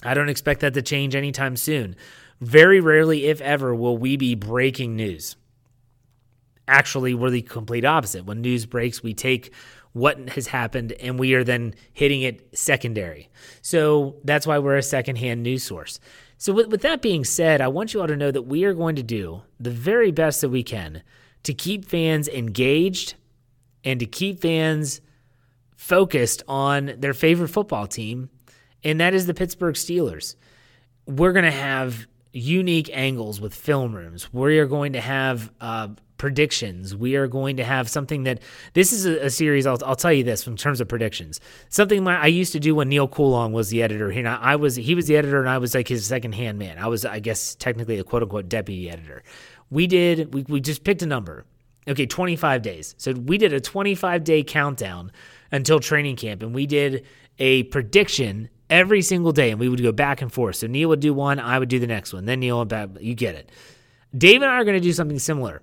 I 0.03 0.13
don't 0.13 0.29
expect 0.29 0.59
that 0.59 0.73
to 0.73 0.81
change 0.81 1.15
anytime 1.15 1.55
soon. 1.55 1.95
Very 2.41 2.81
rarely, 2.81 3.27
if 3.27 3.39
ever, 3.39 3.73
will 3.73 3.97
we 3.97 4.17
be 4.17 4.35
breaking 4.35 4.97
news. 4.97 5.37
Actually, 6.67 7.13
we're 7.13 7.29
the 7.29 7.41
complete 7.41 7.85
opposite. 7.85 8.25
When 8.25 8.41
news 8.41 8.65
breaks, 8.65 9.03
we 9.03 9.13
take 9.13 9.53
what 9.91 10.29
has 10.29 10.47
happened 10.47 10.91
and 10.93 11.19
we 11.19 11.33
are 11.33 11.43
then 11.43 11.75
hitting 11.93 12.21
it 12.21 12.57
secondary. 12.57 13.29
So 13.61 14.15
that's 14.23 14.47
why 14.47 14.57
we're 14.59 14.77
a 14.77 14.83
secondhand 14.83 15.43
news 15.43 15.63
source. 15.63 15.99
So, 16.37 16.51
with, 16.51 16.67
with 16.67 16.81
that 16.81 17.01
being 17.01 17.23
said, 17.23 17.61
I 17.61 17.67
want 17.69 17.93
you 17.93 18.01
all 18.01 18.07
to 18.07 18.17
know 18.17 18.31
that 18.31 18.41
we 18.41 18.65
are 18.65 18.73
going 18.73 18.95
to 18.97 19.03
do 19.03 19.43
the 19.59 19.69
very 19.69 20.11
best 20.11 20.41
that 20.41 20.49
we 20.49 20.63
can 20.63 21.03
to 21.43 21.53
keep 21.53 21.85
fans 21.85 22.27
engaged 22.27 23.15
and 23.83 23.99
to 23.99 24.05
keep 24.05 24.41
fans 24.41 24.99
focused 25.75 26.43
on 26.47 26.93
their 26.97 27.13
favorite 27.13 27.49
football 27.49 27.87
team, 27.87 28.29
and 28.83 28.99
that 28.99 29.13
is 29.13 29.25
the 29.25 29.33
Pittsburgh 29.33 29.75
Steelers. 29.75 30.35
We're 31.05 31.33
going 31.33 31.45
to 31.45 31.51
have 31.51 32.07
unique 32.31 32.89
angles 32.93 33.39
with 33.39 33.53
film 33.53 33.93
rooms. 33.93 34.33
We 34.33 34.59
are 34.59 34.65
going 34.65 34.93
to 34.93 35.01
have 35.01 35.51
uh, 35.61 35.89
predictions. 36.23 36.95
We 36.95 37.17
are 37.17 37.27
going 37.27 37.57
to 37.57 37.65
have 37.65 37.89
something 37.89 38.23
that 38.23 38.39
this 38.71 38.93
is 38.93 39.05
a, 39.05 39.25
a 39.25 39.29
series. 39.29 39.67
I'll, 39.67 39.77
I'll, 39.85 39.97
tell 39.97 40.13
you 40.13 40.23
this 40.23 40.47
in 40.47 40.55
terms 40.55 40.79
of 40.79 40.87
predictions. 40.87 41.41
Something 41.67 42.07
I 42.07 42.27
used 42.27 42.53
to 42.53 42.61
do 42.61 42.75
when 42.75 42.87
Neal 42.87 43.09
Coolong 43.09 43.51
was 43.51 43.67
the 43.67 43.83
editor. 43.83 44.09
You 44.09 44.23
know, 44.23 44.37
I 44.39 44.55
was 44.55 44.77
he 44.77 44.95
was 44.95 45.05
the 45.05 45.17
editor 45.17 45.41
and 45.41 45.49
I 45.49 45.57
was 45.57 45.75
like 45.75 45.89
his 45.89 46.05
second 46.05 46.31
hand 46.35 46.57
man. 46.57 46.77
I 46.79 46.87
was 46.87 47.03
I 47.03 47.19
guess 47.19 47.55
technically 47.55 47.99
a 47.99 48.05
quote 48.05 48.23
unquote 48.23 48.47
deputy 48.47 48.89
editor. 48.89 49.21
We 49.69 49.85
did 49.85 50.33
we 50.33 50.45
we 50.47 50.61
just 50.61 50.85
picked 50.85 51.01
a 51.01 51.05
number. 51.05 51.43
Okay, 51.89 52.05
25 52.05 52.61
days. 52.61 52.95
So 52.97 53.11
we 53.11 53.37
did 53.37 53.51
a 53.51 53.59
25 53.59 54.23
day 54.23 54.43
countdown 54.43 55.11
until 55.51 55.81
training 55.81 56.15
camp, 56.15 56.41
and 56.41 56.55
we 56.55 56.65
did 56.65 57.05
a 57.37 57.63
prediction 57.63 58.47
every 58.69 59.01
single 59.01 59.33
day, 59.33 59.51
and 59.51 59.59
we 59.59 59.67
would 59.67 59.83
go 59.83 59.91
back 59.91 60.21
and 60.21 60.31
forth. 60.31 60.55
So 60.55 60.67
Neal 60.67 60.87
would 60.87 61.01
do 61.01 61.13
one, 61.13 61.37
I 61.37 61.59
would 61.59 61.67
do 61.67 61.79
the 61.79 61.87
next 61.87 62.13
one, 62.13 62.23
then 62.23 62.39
Neal 62.39 62.59
would 62.59 62.69
back. 62.69 62.91
You 63.01 63.13
get 63.13 63.35
it. 63.35 63.51
Dave 64.17 64.41
and 64.41 64.49
I 64.49 64.55
are 64.55 64.63
going 64.63 64.77
to 64.77 64.87
do 64.87 64.93
something 64.93 65.19
similar. 65.19 65.61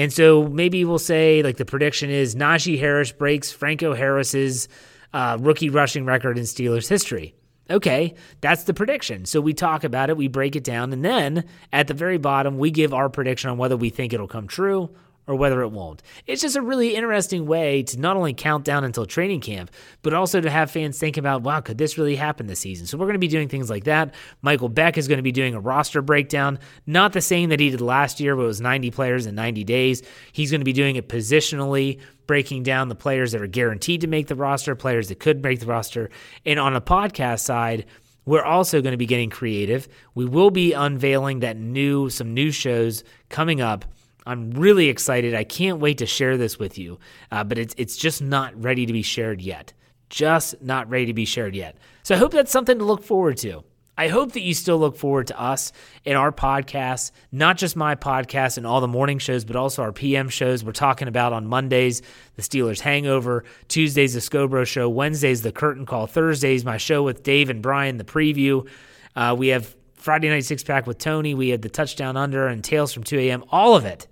And 0.00 0.10
so 0.10 0.48
maybe 0.48 0.82
we'll 0.86 0.98
say 0.98 1.42
like 1.42 1.58
the 1.58 1.66
prediction 1.66 2.08
is 2.08 2.34
Najee 2.34 2.78
Harris 2.78 3.12
breaks 3.12 3.52
Franco 3.52 3.92
Harris's 3.92 4.66
uh, 5.12 5.36
rookie 5.38 5.68
rushing 5.68 6.06
record 6.06 6.38
in 6.38 6.44
Steelers 6.44 6.88
history. 6.88 7.34
Okay, 7.68 8.14
that's 8.40 8.64
the 8.64 8.72
prediction. 8.72 9.26
So 9.26 9.42
we 9.42 9.52
talk 9.52 9.84
about 9.84 10.08
it, 10.08 10.16
we 10.16 10.26
break 10.26 10.56
it 10.56 10.64
down, 10.64 10.94
and 10.94 11.04
then 11.04 11.44
at 11.70 11.86
the 11.86 11.92
very 11.92 12.16
bottom, 12.16 12.56
we 12.56 12.70
give 12.70 12.94
our 12.94 13.10
prediction 13.10 13.50
on 13.50 13.58
whether 13.58 13.76
we 13.76 13.90
think 13.90 14.14
it'll 14.14 14.26
come 14.26 14.48
true 14.48 14.88
or 15.26 15.36
whether 15.36 15.62
it 15.62 15.68
won't. 15.68 16.02
It's 16.26 16.42
just 16.42 16.56
a 16.56 16.62
really 16.62 16.94
interesting 16.94 17.46
way 17.46 17.82
to 17.84 18.00
not 18.00 18.16
only 18.16 18.34
count 18.34 18.64
down 18.64 18.84
until 18.84 19.06
training 19.06 19.40
camp, 19.40 19.70
but 20.02 20.12
also 20.12 20.40
to 20.40 20.50
have 20.50 20.70
fans 20.70 20.98
think 20.98 21.16
about, 21.16 21.42
wow, 21.42 21.60
could 21.60 21.78
this 21.78 21.96
really 21.96 22.16
happen 22.16 22.46
this 22.46 22.60
season? 22.60 22.86
So 22.86 22.98
we're 22.98 23.06
going 23.06 23.14
to 23.14 23.20
be 23.20 23.28
doing 23.28 23.48
things 23.48 23.70
like 23.70 23.84
that. 23.84 24.14
Michael 24.42 24.68
Beck 24.68 24.98
is 24.98 25.08
going 25.08 25.18
to 25.18 25.22
be 25.22 25.32
doing 25.32 25.54
a 25.54 25.60
roster 25.60 26.02
breakdown, 26.02 26.58
not 26.86 27.12
the 27.12 27.20
same 27.20 27.50
that 27.50 27.60
he 27.60 27.70
did 27.70 27.80
last 27.80 28.18
year, 28.18 28.34
but 28.34 28.42
it 28.42 28.46
was 28.46 28.60
90 28.60 28.90
players 28.90 29.26
in 29.26 29.34
90 29.34 29.64
days. 29.64 30.02
He's 30.32 30.50
going 30.50 30.60
to 30.60 30.64
be 30.64 30.72
doing 30.72 30.96
it 30.96 31.08
positionally, 31.08 32.00
breaking 32.26 32.62
down 32.62 32.88
the 32.88 32.94
players 32.94 33.32
that 33.32 33.42
are 33.42 33.46
guaranteed 33.46 34.00
to 34.00 34.06
make 34.06 34.28
the 34.28 34.36
roster, 34.36 34.74
players 34.74 35.08
that 35.08 35.20
could 35.20 35.42
make 35.42 35.60
the 35.60 35.66
roster. 35.66 36.10
And 36.46 36.58
on 36.58 36.74
a 36.74 36.80
podcast 36.80 37.40
side, 37.40 37.86
we're 38.24 38.44
also 38.44 38.80
going 38.82 38.92
to 38.92 38.98
be 38.98 39.06
getting 39.06 39.30
creative. 39.30 39.88
We 40.14 40.24
will 40.24 40.50
be 40.50 40.72
unveiling 40.72 41.40
that 41.40 41.56
new 41.56 42.10
some 42.10 42.34
new 42.34 42.50
shows 42.50 43.02
coming 43.28 43.60
up 43.60 43.84
I'm 44.26 44.50
really 44.50 44.88
excited. 44.88 45.34
I 45.34 45.44
can't 45.44 45.80
wait 45.80 45.98
to 45.98 46.06
share 46.06 46.36
this 46.36 46.58
with 46.58 46.78
you, 46.78 46.98
uh, 47.30 47.44
but 47.44 47.58
it's 47.58 47.74
it's 47.78 47.96
just 47.96 48.22
not 48.22 48.60
ready 48.62 48.86
to 48.86 48.92
be 48.92 49.02
shared 49.02 49.40
yet. 49.40 49.72
Just 50.08 50.60
not 50.60 50.90
ready 50.90 51.06
to 51.06 51.14
be 51.14 51.24
shared 51.24 51.54
yet. 51.54 51.76
So 52.02 52.14
I 52.14 52.18
hope 52.18 52.32
that's 52.32 52.50
something 52.50 52.78
to 52.78 52.84
look 52.84 53.02
forward 53.02 53.36
to. 53.38 53.64
I 53.96 54.08
hope 54.08 54.32
that 54.32 54.40
you 54.40 54.54
still 54.54 54.78
look 54.78 54.96
forward 54.96 55.26
to 55.26 55.38
us 55.38 55.72
and 56.06 56.16
our 56.16 56.32
podcasts, 56.32 57.10
not 57.32 57.58
just 57.58 57.76
my 57.76 57.96
podcast 57.96 58.56
and 58.56 58.66
all 58.66 58.80
the 58.80 58.88
morning 58.88 59.18
shows, 59.18 59.44
but 59.44 59.56
also 59.56 59.82
our 59.82 59.92
PM 59.92 60.30
shows. 60.30 60.64
We're 60.64 60.72
talking 60.72 61.06
about 61.06 61.34
on 61.34 61.46
Mondays, 61.46 62.00
the 62.36 62.42
Steelers 62.42 62.80
Hangover, 62.80 63.44
Tuesdays, 63.68 64.14
the 64.14 64.20
Scobro 64.20 64.66
Show, 64.66 64.88
Wednesdays, 64.88 65.42
the 65.42 65.52
Curtain 65.52 65.84
Call, 65.84 66.06
Thursdays, 66.06 66.64
my 66.64 66.78
show 66.78 67.02
with 67.02 67.22
Dave 67.22 67.50
and 67.50 67.60
Brian, 67.60 67.98
the 67.98 68.04
preview. 68.04 68.66
Uh, 69.14 69.36
we 69.38 69.48
have 69.48 69.76
Friday 69.96 70.30
Night 70.30 70.46
Six 70.46 70.64
Pack 70.64 70.86
with 70.86 70.96
Tony. 70.96 71.34
We 71.34 71.50
had 71.50 71.60
the 71.60 71.68
Touchdown 71.68 72.16
Under 72.16 72.46
and 72.46 72.64
Tales 72.64 72.94
from 72.94 73.02
2 73.02 73.18
a.m. 73.18 73.44
All 73.50 73.76
of 73.76 73.84
it 73.84 74.08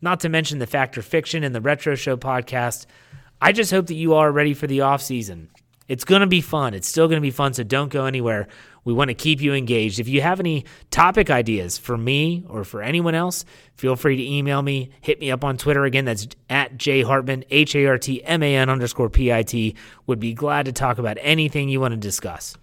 not 0.00 0.20
to 0.20 0.28
mention 0.28 0.58
the 0.58 0.66
Fact 0.66 0.96
or 0.96 1.02
Fiction 1.02 1.44
and 1.44 1.54
the 1.54 1.60
Retro 1.60 1.94
Show 1.94 2.16
podcast. 2.16 2.86
I 3.40 3.52
just 3.52 3.70
hope 3.70 3.86
that 3.86 3.94
you 3.94 4.14
are 4.14 4.30
ready 4.30 4.54
for 4.54 4.66
the 4.66 4.82
off 4.82 5.02
season. 5.02 5.48
It's 5.88 6.04
going 6.04 6.20
to 6.20 6.26
be 6.26 6.40
fun. 6.40 6.74
It's 6.74 6.86
still 6.86 7.08
going 7.08 7.16
to 7.16 7.20
be 7.20 7.32
fun, 7.32 7.52
so 7.52 7.64
don't 7.64 7.90
go 7.90 8.04
anywhere. 8.04 8.46
We 8.84 8.92
want 8.92 9.08
to 9.08 9.14
keep 9.14 9.40
you 9.40 9.54
engaged. 9.54 9.98
If 9.98 10.08
you 10.08 10.20
have 10.20 10.38
any 10.38 10.64
topic 10.90 11.30
ideas 11.30 11.78
for 11.78 11.96
me 11.96 12.44
or 12.48 12.64
for 12.64 12.80
anyone 12.80 13.14
else, 13.14 13.44
feel 13.74 13.96
free 13.96 14.16
to 14.16 14.22
email 14.22 14.62
me. 14.62 14.90
Hit 15.00 15.20
me 15.20 15.30
up 15.30 15.44
on 15.44 15.56
Twitter. 15.56 15.84
Again, 15.84 16.04
that's 16.04 16.28
at 16.48 16.76
J 16.78 17.02
Hartman, 17.02 17.44
H 17.50 17.74
A 17.74 17.86
R 17.86 17.98
T 17.98 18.22
M 18.22 18.42
A 18.42 18.56
N 18.56 18.70
underscore 18.70 19.10
P 19.10 19.32
I 19.32 19.42
T. 19.42 19.74
Would 20.06 20.20
be 20.20 20.32
glad 20.32 20.66
to 20.66 20.72
talk 20.72 20.98
about 20.98 21.18
anything 21.20 21.68
you 21.68 21.80
want 21.80 21.92
to 21.92 21.98
discuss. 21.98 22.56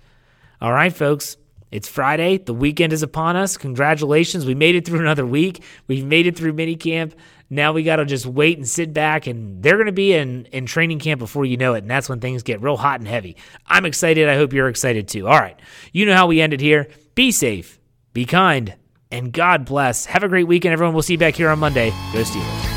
All 0.62 0.72
right, 0.72 0.94
folks. 0.94 1.38
It's 1.72 1.88
Friday. 1.88 2.38
The 2.38 2.54
weekend 2.54 2.94
is 2.94 3.04
upon 3.04 3.36
us. 3.36 3.58
Congratulations. 3.58 4.46
We 4.46 4.56
made 4.56 4.76
it 4.76 4.86
through 4.86 5.02
another 5.02 5.26
week. 5.26 5.64
We've 5.88 6.06
made 6.06 6.28
it 6.28 6.38
through 6.38 6.54
minicamp. 6.54 7.14
Now 7.50 7.74
we 7.74 7.84
got 7.84 7.98
to 7.98 8.06
just 8.06 8.26
wait 8.26 8.58
and 8.58 8.68
sit 8.68 8.94
back, 8.94 9.26
and 9.26 9.64
they're 9.64 9.76
going 9.76 9.86
to 9.86 9.92
be 9.94 10.14
in, 10.14 10.46
in 10.48 10.66
training 10.66 11.00
camp 11.00 11.20
before 11.20 11.46
you 11.46 11.58
know 11.58 11.74
it. 11.74 11.80
And 11.80 11.90
that's 11.90 12.10
when 12.10 12.20
things 12.20 12.44
get 12.44 12.62
real 12.62 12.78
hot 12.78 13.00
and 13.00 13.08
heavy. 13.08 13.38
I'm 13.66 13.86
excited. 13.86 14.28
I 14.28 14.36
hope 14.36 14.54
you're 14.54 14.70
excited 14.70 15.08
too. 15.08 15.28
All 15.28 15.40
right. 15.40 15.60
You 15.94 16.06
know 16.06 16.16
how 16.16 16.28
we 16.28 16.42
ended 16.42 16.60
here. 16.60 16.88
Be 17.16 17.32
safe, 17.32 17.80
be 18.14 18.26
kind, 18.26 18.76
and 19.12 19.32
God 19.32 19.66
bless. 19.66 20.06
Have 20.06 20.24
a 20.24 20.30
great 20.30 20.48
weekend, 20.48 20.74
everyone. 20.74 20.94
We'll 20.94 21.04
see 21.04 21.14
you 21.14 21.20
back 21.20 21.36
here 21.36 21.50
on 21.50 21.60
Monday. 21.60 21.90
Go 22.14 22.22
Steelers. 22.22 22.77